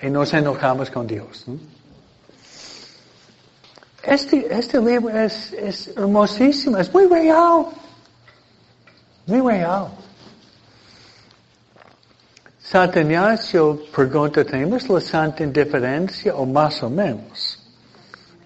Y 0.00 0.08
nos 0.08 0.32
enojamos 0.32 0.88
con 0.88 1.08
Dios. 1.08 1.48
¿no? 1.48 1.77
Este, 4.08 4.46
este 4.50 4.80
libro 4.80 5.10
es, 5.10 5.52
es 5.52 5.88
hermosísimo, 5.94 6.78
es 6.78 6.92
muy 6.94 7.06
real. 7.06 7.66
Muy 9.26 9.40
real. 9.42 9.88
Santa 12.58 13.02
Ignacio 13.02 13.82
pregunta, 13.94 14.42
¿tenemos 14.46 14.88
la 14.88 15.00
santa 15.00 15.44
indiferencia 15.44 16.34
o 16.34 16.46
más 16.46 16.82
o 16.82 16.88
menos? 16.88 17.58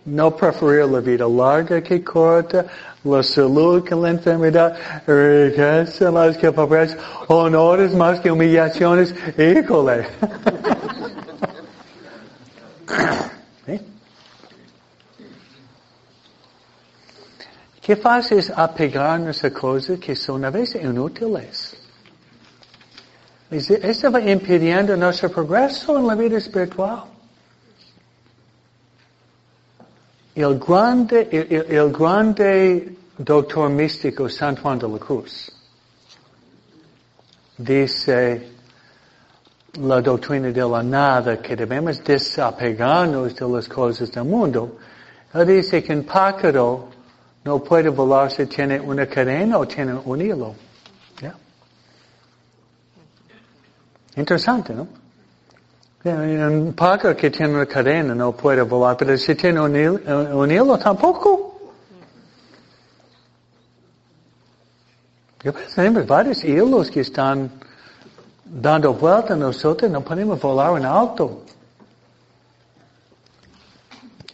No 0.05 0.35
preferir 0.35 0.87
la 0.87 0.99
vida 0.99 1.29
larga 1.29 1.81
que 1.81 2.03
corta, 2.03 2.67
la 3.05 3.23
salud 3.23 3.85
que 3.85 3.95
la 3.95 4.11
enfermedad, 4.11 4.77
riqueza 5.07 6.11
más 6.11 6.37
que 6.37 6.51
pobreza, 6.51 6.97
honores 7.29 7.95
más 7.95 8.19
que 8.19 8.33
humillaciones, 8.33 9.15
híjole. 9.39 10.09
Qué 17.93 17.97
fácil 17.97 18.39
es 18.39 18.49
apegarnos 18.49 19.45
a 19.45 19.51
cosas 19.51 19.99
que 19.99 20.17
son 20.17 20.47
a 20.47 20.51
veces 20.51 20.83
inútiles. 20.83 21.77
Eso 23.51 24.11
va 24.11 24.19
impidiendo 24.19 24.97
nuestro 24.97 25.29
progreso 25.29 25.99
en 25.99 26.07
la 26.07 26.15
vida 26.15 26.39
espiritual. 26.39 27.05
El 30.35 30.59
grande, 30.59 31.29
el, 31.31 31.67
el 31.69 31.93
grande 31.93 32.97
doctor 33.19 33.69
místico 33.69 34.27
San 34.31 34.57
Juan 34.57 34.79
de 34.79 34.89
la 34.89 34.99
Cruz 34.99 35.53
dice 37.59 38.53
la 39.75 40.01
doctrina 40.01 40.51
de 40.51 40.67
la 40.67 40.83
nada 40.83 41.43
que 41.43 41.55
debemos 41.55 42.03
desapegarnos 42.03 43.37
de 43.37 43.47
las 43.47 43.69
cosas 43.69 44.11
del 44.11 44.25
mundo. 44.25 44.79
Él 45.35 45.47
dice 45.47 45.83
que 45.83 45.93
un 45.93 46.05
pájaro 46.05 46.92
no 47.45 47.63
puede 47.63 47.89
volar 47.89 48.31
si 48.31 48.47
tiene 48.47 48.81
una 48.81 49.07
cadena 49.07 49.59
o 49.59 49.67
tiene 49.67 49.95
un 50.05 50.21
hilo. 50.21 50.55
Interesante, 54.15 54.75
¿no? 54.75 54.87
Un 56.05 56.75
pájaro 56.75 57.17
que 57.17 57.31
tiene 57.31 57.55
una 57.55 57.67
cadena 57.67 58.15
no 58.15 58.33
puede 58.33 58.63
volar, 58.63 58.97
pero 58.97 59.17
si 59.17 59.35
tiene 59.35 59.61
un 59.61 59.75
hilo, 59.75 60.37
un 60.37 60.51
hilo 60.51 60.79
tampoco. 60.79 61.73
Yo 65.43 65.53
tenemos 65.75 66.07
varios 66.07 66.45
hilos 66.45 66.91
que 66.91 67.01
están 67.01 67.51
dando 68.45 68.93
vuelta 68.95 69.33
a 69.33 69.37
nosotros, 69.37 69.91
no 69.91 70.03
podemos 70.03 70.41
volar 70.41 70.77
en 70.77 70.85
alto. 70.85 71.43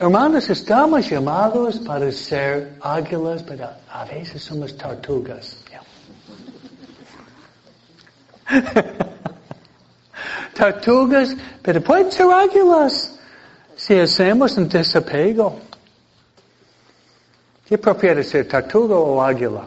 Hermanos, 0.00 0.48
estamos 0.48 1.10
llamados 1.10 1.80
para 1.80 2.12
ser 2.12 2.76
águilas, 2.80 3.42
pero 3.42 3.68
a 3.90 4.04
veces 4.04 4.44
somos 4.44 4.76
tortugas. 4.76 5.56
tortugas, 10.54 11.36
pero 11.62 11.82
pueden 11.82 12.12
ser 12.12 12.26
águilas 12.30 13.18
si 13.74 13.98
hacemos 13.98 14.56
un 14.56 14.68
desapego. 14.68 15.58
¿Qué 17.68 17.76
prefiere 17.76 18.22
ser, 18.22 18.46
tortuga 18.46 18.94
o 18.94 19.20
águila? 19.20 19.66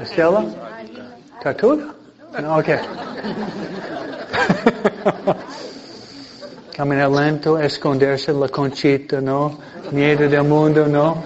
Estela? 0.00 0.42
Tortuga? 1.42 1.94
No, 2.40 2.56
ok. 2.56 2.68
Caminar 6.74 7.08
lento, 7.08 7.56
esconderse 7.56 8.32
la 8.32 8.48
conchita, 8.48 9.20
¿no? 9.20 9.60
Miedo 9.92 10.28
del 10.28 10.42
mundo, 10.42 10.88
¿no? 10.88 11.22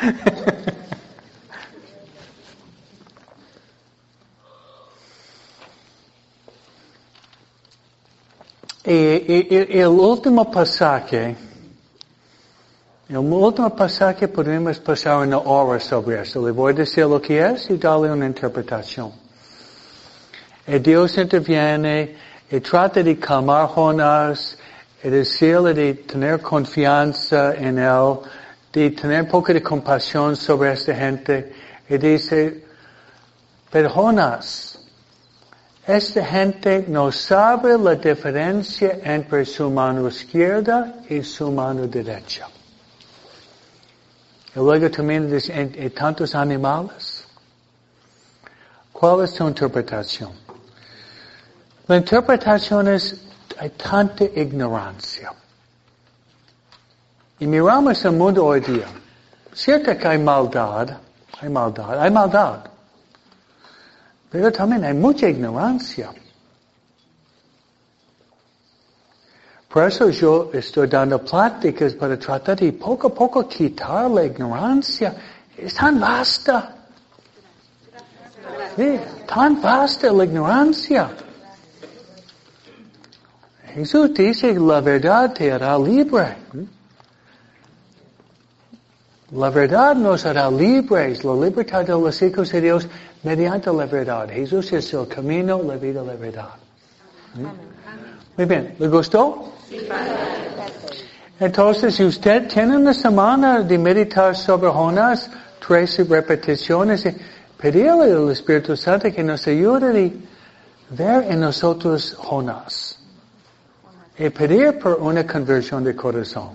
y, 8.86 8.90
y, 8.90 9.66
y 9.68 9.78
el 9.78 9.88
último 9.88 10.50
pasaje, 10.50 11.36
el 13.06 13.18
último 13.18 13.76
pasaje 13.76 14.28
podemos 14.28 14.78
pasar 14.78 15.18
una 15.18 15.36
hora 15.36 15.78
sobre 15.78 16.22
esto. 16.22 16.46
Le 16.46 16.52
voy 16.52 16.72
a 16.72 16.76
decir 16.76 17.04
lo 17.04 17.20
que 17.20 17.38
es 17.38 17.68
y 17.68 17.76
darle 17.76 18.10
una 18.10 18.24
interpretación. 18.24 19.12
Y 20.66 20.78
Dios 20.78 21.18
interviene 21.18 22.31
y 22.52 22.60
trata 22.60 23.02
de 23.02 23.18
calmar 23.18 23.66
Jonás 23.66 24.58
y 25.02 25.08
decirle 25.08 25.72
de 25.72 25.94
tener 25.94 26.38
confianza 26.42 27.54
en 27.54 27.78
Él, 27.78 28.18
de 28.70 28.90
tener 28.90 29.22
un 29.22 29.28
poco 29.28 29.54
de 29.54 29.62
compasión 29.62 30.36
sobre 30.36 30.74
esta 30.74 30.94
gente. 30.94 31.50
Y 31.88 31.96
dice, 31.96 32.62
pero 33.70 33.88
Jonás, 33.88 34.78
esta 35.86 36.22
gente 36.26 36.84
no 36.88 37.10
sabe 37.10 37.78
la 37.78 37.94
diferencia 37.94 38.98
entre 39.02 39.46
su 39.46 39.70
mano 39.70 40.06
izquierda 40.06 40.96
y 41.08 41.22
su 41.22 41.50
mano 41.50 41.86
derecha. 41.86 42.48
Y 44.54 44.58
luego 44.58 44.90
también 44.90 45.30
dice, 45.30 45.70
¿y 45.74 45.88
tantos 45.88 46.34
animales? 46.34 47.24
¿Cuál 48.92 49.24
es 49.24 49.32
tu 49.32 49.48
interpretación? 49.48 50.51
La 51.88 51.96
interpretación 51.96 52.88
es, 52.88 53.20
hay 53.58 53.70
tanta 53.70 54.24
ignorancia. 54.24 55.32
Y 57.38 57.46
miramos 57.46 58.04
el 58.04 58.12
mundo 58.12 58.46
hoy 58.46 58.60
día. 58.60 58.86
Cierto 59.52 59.96
que 59.98 60.08
hay 60.08 60.18
maldad, 60.18 60.96
hay 61.40 61.48
maldad, 61.48 62.00
hay 62.00 62.10
maldad. 62.10 62.60
Pero 64.30 64.52
también 64.52 64.84
hay 64.84 64.94
mucha 64.94 65.28
ignorancia. 65.28 66.10
Por 69.68 69.88
eso 69.88 70.10
yo 70.10 70.50
estoy 70.52 70.86
dando 70.86 71.18
pláticas 71.18 71.94
para 71.94 72.18
tratar 72.18 72.56
de 72.58 72.72
poco 72.74 73.08
a 73.08 73.14
poco 73.14 73.48
quitar 73.48 74.10
la 74.10 74.24
ignorancia. 74.24 75.14
Es 75.56 75.74
tan 75.74 75.98
vasta. 75.98 76.76
Tan 79.26 79.60
vasta 79.60 80.12
la 80.12 80.24
ignorancia. 80.24 81.10
Jesús 83.74 84.12
dice 84.14 84.54
la 84.54 84.80
verdad 84.80 85.32
te 85.32 85.50
hará 85.50 85.78
libre. 85.78 86.36
La 89.32 89.48
verdad 89.48 89.94
nos 89.94 90.26
hará 90.26 90.50
libres, 90.50 91.24
la 91.24 91.34
libertad 91.34 91.86
de 91.86 91.92
los 91.92 92.20
hijos 92.20 92.52
de 92.52 92.60
Dios 92.60 92.86
mediante 93.22 93.72
la 93.72 93.86
verdad. 93.86 94.28
Jesús 94.28 94.72
es 94.74 94.92
el 94.92 95.08
camino, 95.08 95.62
la 95.62 95.76
vida, 95.76 96.02
la 96.02 96.14
verdad. 96.14 96.50
Muy 98.36 98.46
bien, 98.46 98.74
¿le 98.78 98.88
gustó? 98.88 99.52
Entonces, 101.40 101.94
si 101.94 102.04
usted 102.04 102.46
tiene 102.46 102.76
una 102.76 102.92
semana 102.92 103.60
de 103.60 103.78
meditar 103.78 104.36
sobre 104.36 104.70
Jonás, 104.70 105.30
tres 105.66 106.06
repeticiones, 106.06 107.08
pedirle 107.56 108.12
al 108.12 108.30
Espíritu 108.30 108.76
Santo 108.76 109.10
que 109.10 109.22
nos 109.24 109.46
ayude 109.46 110.12
a 110.90 110.94
ver 110.94 111.32
en 111.32 111.40
nosotros 111.40 112.14
Jonás. 112.18 112.91
Y 114.18 114.28
pedir 114.30 114.78
por 114.78 114.98
una 115.00 115.26
conversión 115.26 115.82
de 115.84 115.96
corazón. 115.96 116.50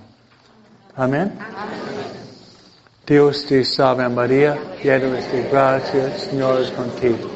Amén. 0.95 1.37
Dios 3.05 3.45
te 3.45 3.63
salve 3.63 4.07
María, 4.09 4.57
llena 4.83 5.07
de 5.07 5.49
gracia, 5.49 6.17
Señor 6.17 6.61
es 6.61 6.71
contigo. 6.71 7.29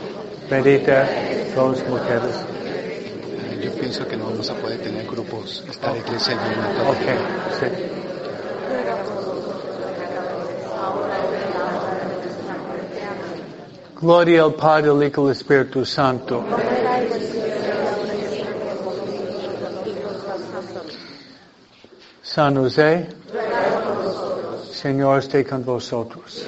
Bendita 0.49 1.07
todas 1.55 1.87
mujeres. 1.87 2.35
Yo 3.63 3.71
pienso 3.73 4.07
que 4.07 4.17
no 4.17 4.25
vamos 4.25 4.49
a 4.49 4.55
poder 4.55 4.81
tener 4.81 5.05
grupos, 5.05 5.63
esta 5.69 5.95
iglesia 5.95 6.33
en 6.33 6.39
un 6.39 6.45
momento. 6.61 6.89
Ok, 6.89 6.97
sí. 7.59 7.67
Gloria 14.01 14.43
al 14.43 14.55
Padre, 14.55 14.89
al 14.89 15.03
Hijo 15.03 15.23
y 15.23 15.25
al 15.27 15.31
Espíritu 15.31 15.85
Santo. 15.85 16.43
San 22.33 22.55
José, 22.55 23.09
Señor 24.71 25.19
esté 25.19 25.43
con 25.43 25.65
vosotros. 25.65 26.47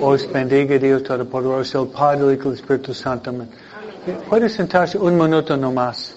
Os 0.00 0.30
bendiga 0.30 0.78
Dios 0.78 1.02
Todopoderoso, 1.02 1.82
el 1.82 1.88
Padre, 1.88 2.38
y 2.40 2.46
el 2.46 2.54
Espíritu 2.54 2.94
Santo. 2.94 3.30
Amén. 3.30 3.50
Puede 4.28 4.48
sentarse 4.48 4.96
un 4.98 5.18
minuto 5.18 5.56
nomás. 5.56 6.14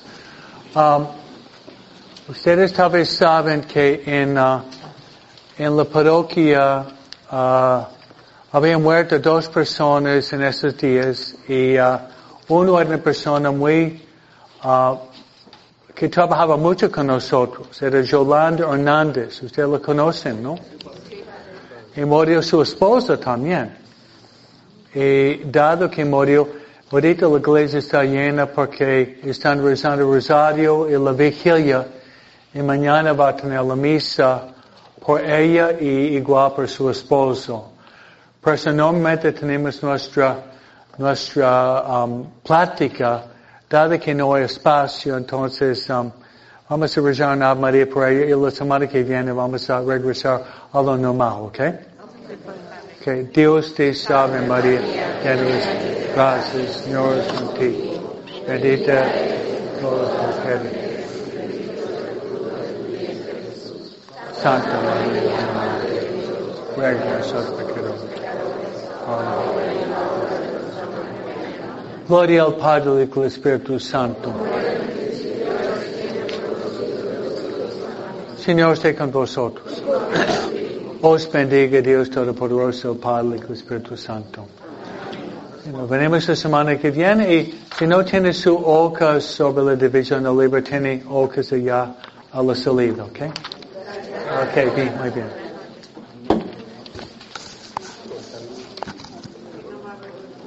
Um, 0.75 1.07
ustedes 2.29 2.73
tal 2.73 2.91
vez 2.91 3.09
saben 3.09 3.61
que 3.61 4.03
en, 4.05 4.37
uh, 4.37 4.61
en 5.57 5.75
la 5.75 5.83
parroquia 5.85 6.85
uh, 7.31 7.85
habían 8.51 8.83
muerto 8.83 9.17
dos 9.17 9.49
personas 9.49 10.31
en 10.31 10.43
esos 10.43 10.77
días 10.77 11.35
y 11.47 11.75
uh, 11.79 11.97
uno 12.49 12.75
una 12.75 12.97
persona 12.99 13.49
muy 13.49 14.05
que 15.95 16.09
trabajaba 16.09 16.57
mucho 16.57 16.91
con 16.91 17.07
nosotros. 17.07 17.81
Era 17.81 18.01
Yolanda 18.01 18.65
Hernández. 18.65 19.41
Ustedes 19.41 19.69
lo 19.69 19.81
conocen, 19.81 20.43
¿no? 20.43 20.55
Y 21.95 22.01
murió 22.01 22.43
su 22.43 22.61
esposa 22.61 23.17
también. 23.17 23.77
Y 24.93 25.37
dado 25.45 25.89
que 25.89 26.03
murió, 26.03 26.49
ahorita 26.91 27.27
la 27.27 27.37
iglesia 27.37 27.79
está 27.79 28.03
llena 28.03 28.45
porque 28.45 29.21
están 29.23 29.63
rezando 29.63 30.03
el 30.03 30.15
rosario 30.15 30.89
y 30.89 31.01
la 31.01 31.13
vigilia. 31.13 31.87
Y 32.53 32.61
mañana 32.61 33.13
va 33.13 33.29
a 33.29 33.35
tener 33.35 33.63
la 33.63 33.75
misa 33.75 34.47
por 34.99 35.23
ella 35.23 35.71
y 35.79 36.17
igual 36.17 36.53
por 36.53 36.67
su 36.67 36.89
esposo. 36.89 37.71
Personalmente 38.43 39.31
tenemos 39.31 39.81
nuestra, 39.81 40.43
nuestra 40.97 41.81
um, 42.03 42.25
plática 42.43 43.23
Dado 43.69 43.99
que 43.99 44.13
no 44.13 44.33
hay 44.35 44.43
espacio, 44.43 45.17
entonces 45.17 45.89
um, 45.89 46.11
vamos 46.69 46.97
a 46.97 47.01
rezar 47.01 47.41
Ave 47.41 47.59
María 47.59 47.89
por 47.89 48.07
ella 48.07 48.25
y 48.25 48.39
la 48.39 48.51
semana 48.51 48.87
que 48.87 49.03
viene 49.03 49.31
vamos 49.31 49.67
a 49.69 49.81
regresar 49.81 50.43
a 50.71 50.81
lo 50.81 50.95
normal, 50.95 51.33
¿ok? 51.41 51.59
Okay. 53.01 53.29
Dios 53.33 53.73
te 53.73 53.93
salve 53.93 54.41
María, 54.41 54.81
llena 55.23 55.41
de 55.41 56.11
gracias, 56.15 56.71
Señor 56.77 57.17
es 57.17 57.33
contigo. 57.33 58.21
Bendita 58.47 59.05
todas 59.81 60.13
las 60.13 60.37
mujeres. 60.37 60.95
Santa 64.41 64.79
María, 64.81 65.21
ruega 66.75 67.03
por 67.03 67.17
nosotros 67.19 67.61
pecadores. 67.61 68.01
Amén. 69.07 69.54
Gloria 72.07 72.43
al 72.43 72.55
Padre, 72.55 73.09
y 73.11 73.19
al 73.19 73.25
Espíritu 73.25 73.79
Santo. 73.79 74.31
Señor 78.37 78.73
esté 78.73 78.93
con 78.95 79.11
vosotros. 79.11 79.83
Os 81.01 81.31
bendiga 81.31 81.81
Dios 81.81 82.11
Todopoderoso, 82.11 82.95
Padre, 82.99 83.39
y 83.49 83.53
Espíritu 83.53 83.97
Santo. 83.97 84.45
Nos 85.71 85.89
venimos 85.89 86.27
la 86.27 86.35
semana 86.35 86.77
que 86.77 86.91
viene 86.91 87.33
y 87.33 87.65
si 87.75 87.87
no 87.87 88.05
tiene 88.05 88.33
su 88.33 88.55
hoja 88.55 89.19
sobre 89.19 89.65
la 89.65 89.75
división 89.75 90.23
del 90.23 90.37
libro, 90.37 90.61
tiene 90.61 91.03
hojas 91.09 91.51
allá 91.53 91.95
a 92.31 92.43
la 92.43 92.53
salida, 92.53 93.03
¿ok? 93.03 93.19
Ok, 94.43 94.75
bien, 94.75 94.93
muy 94.99 95.09
bien. 95.09 95.44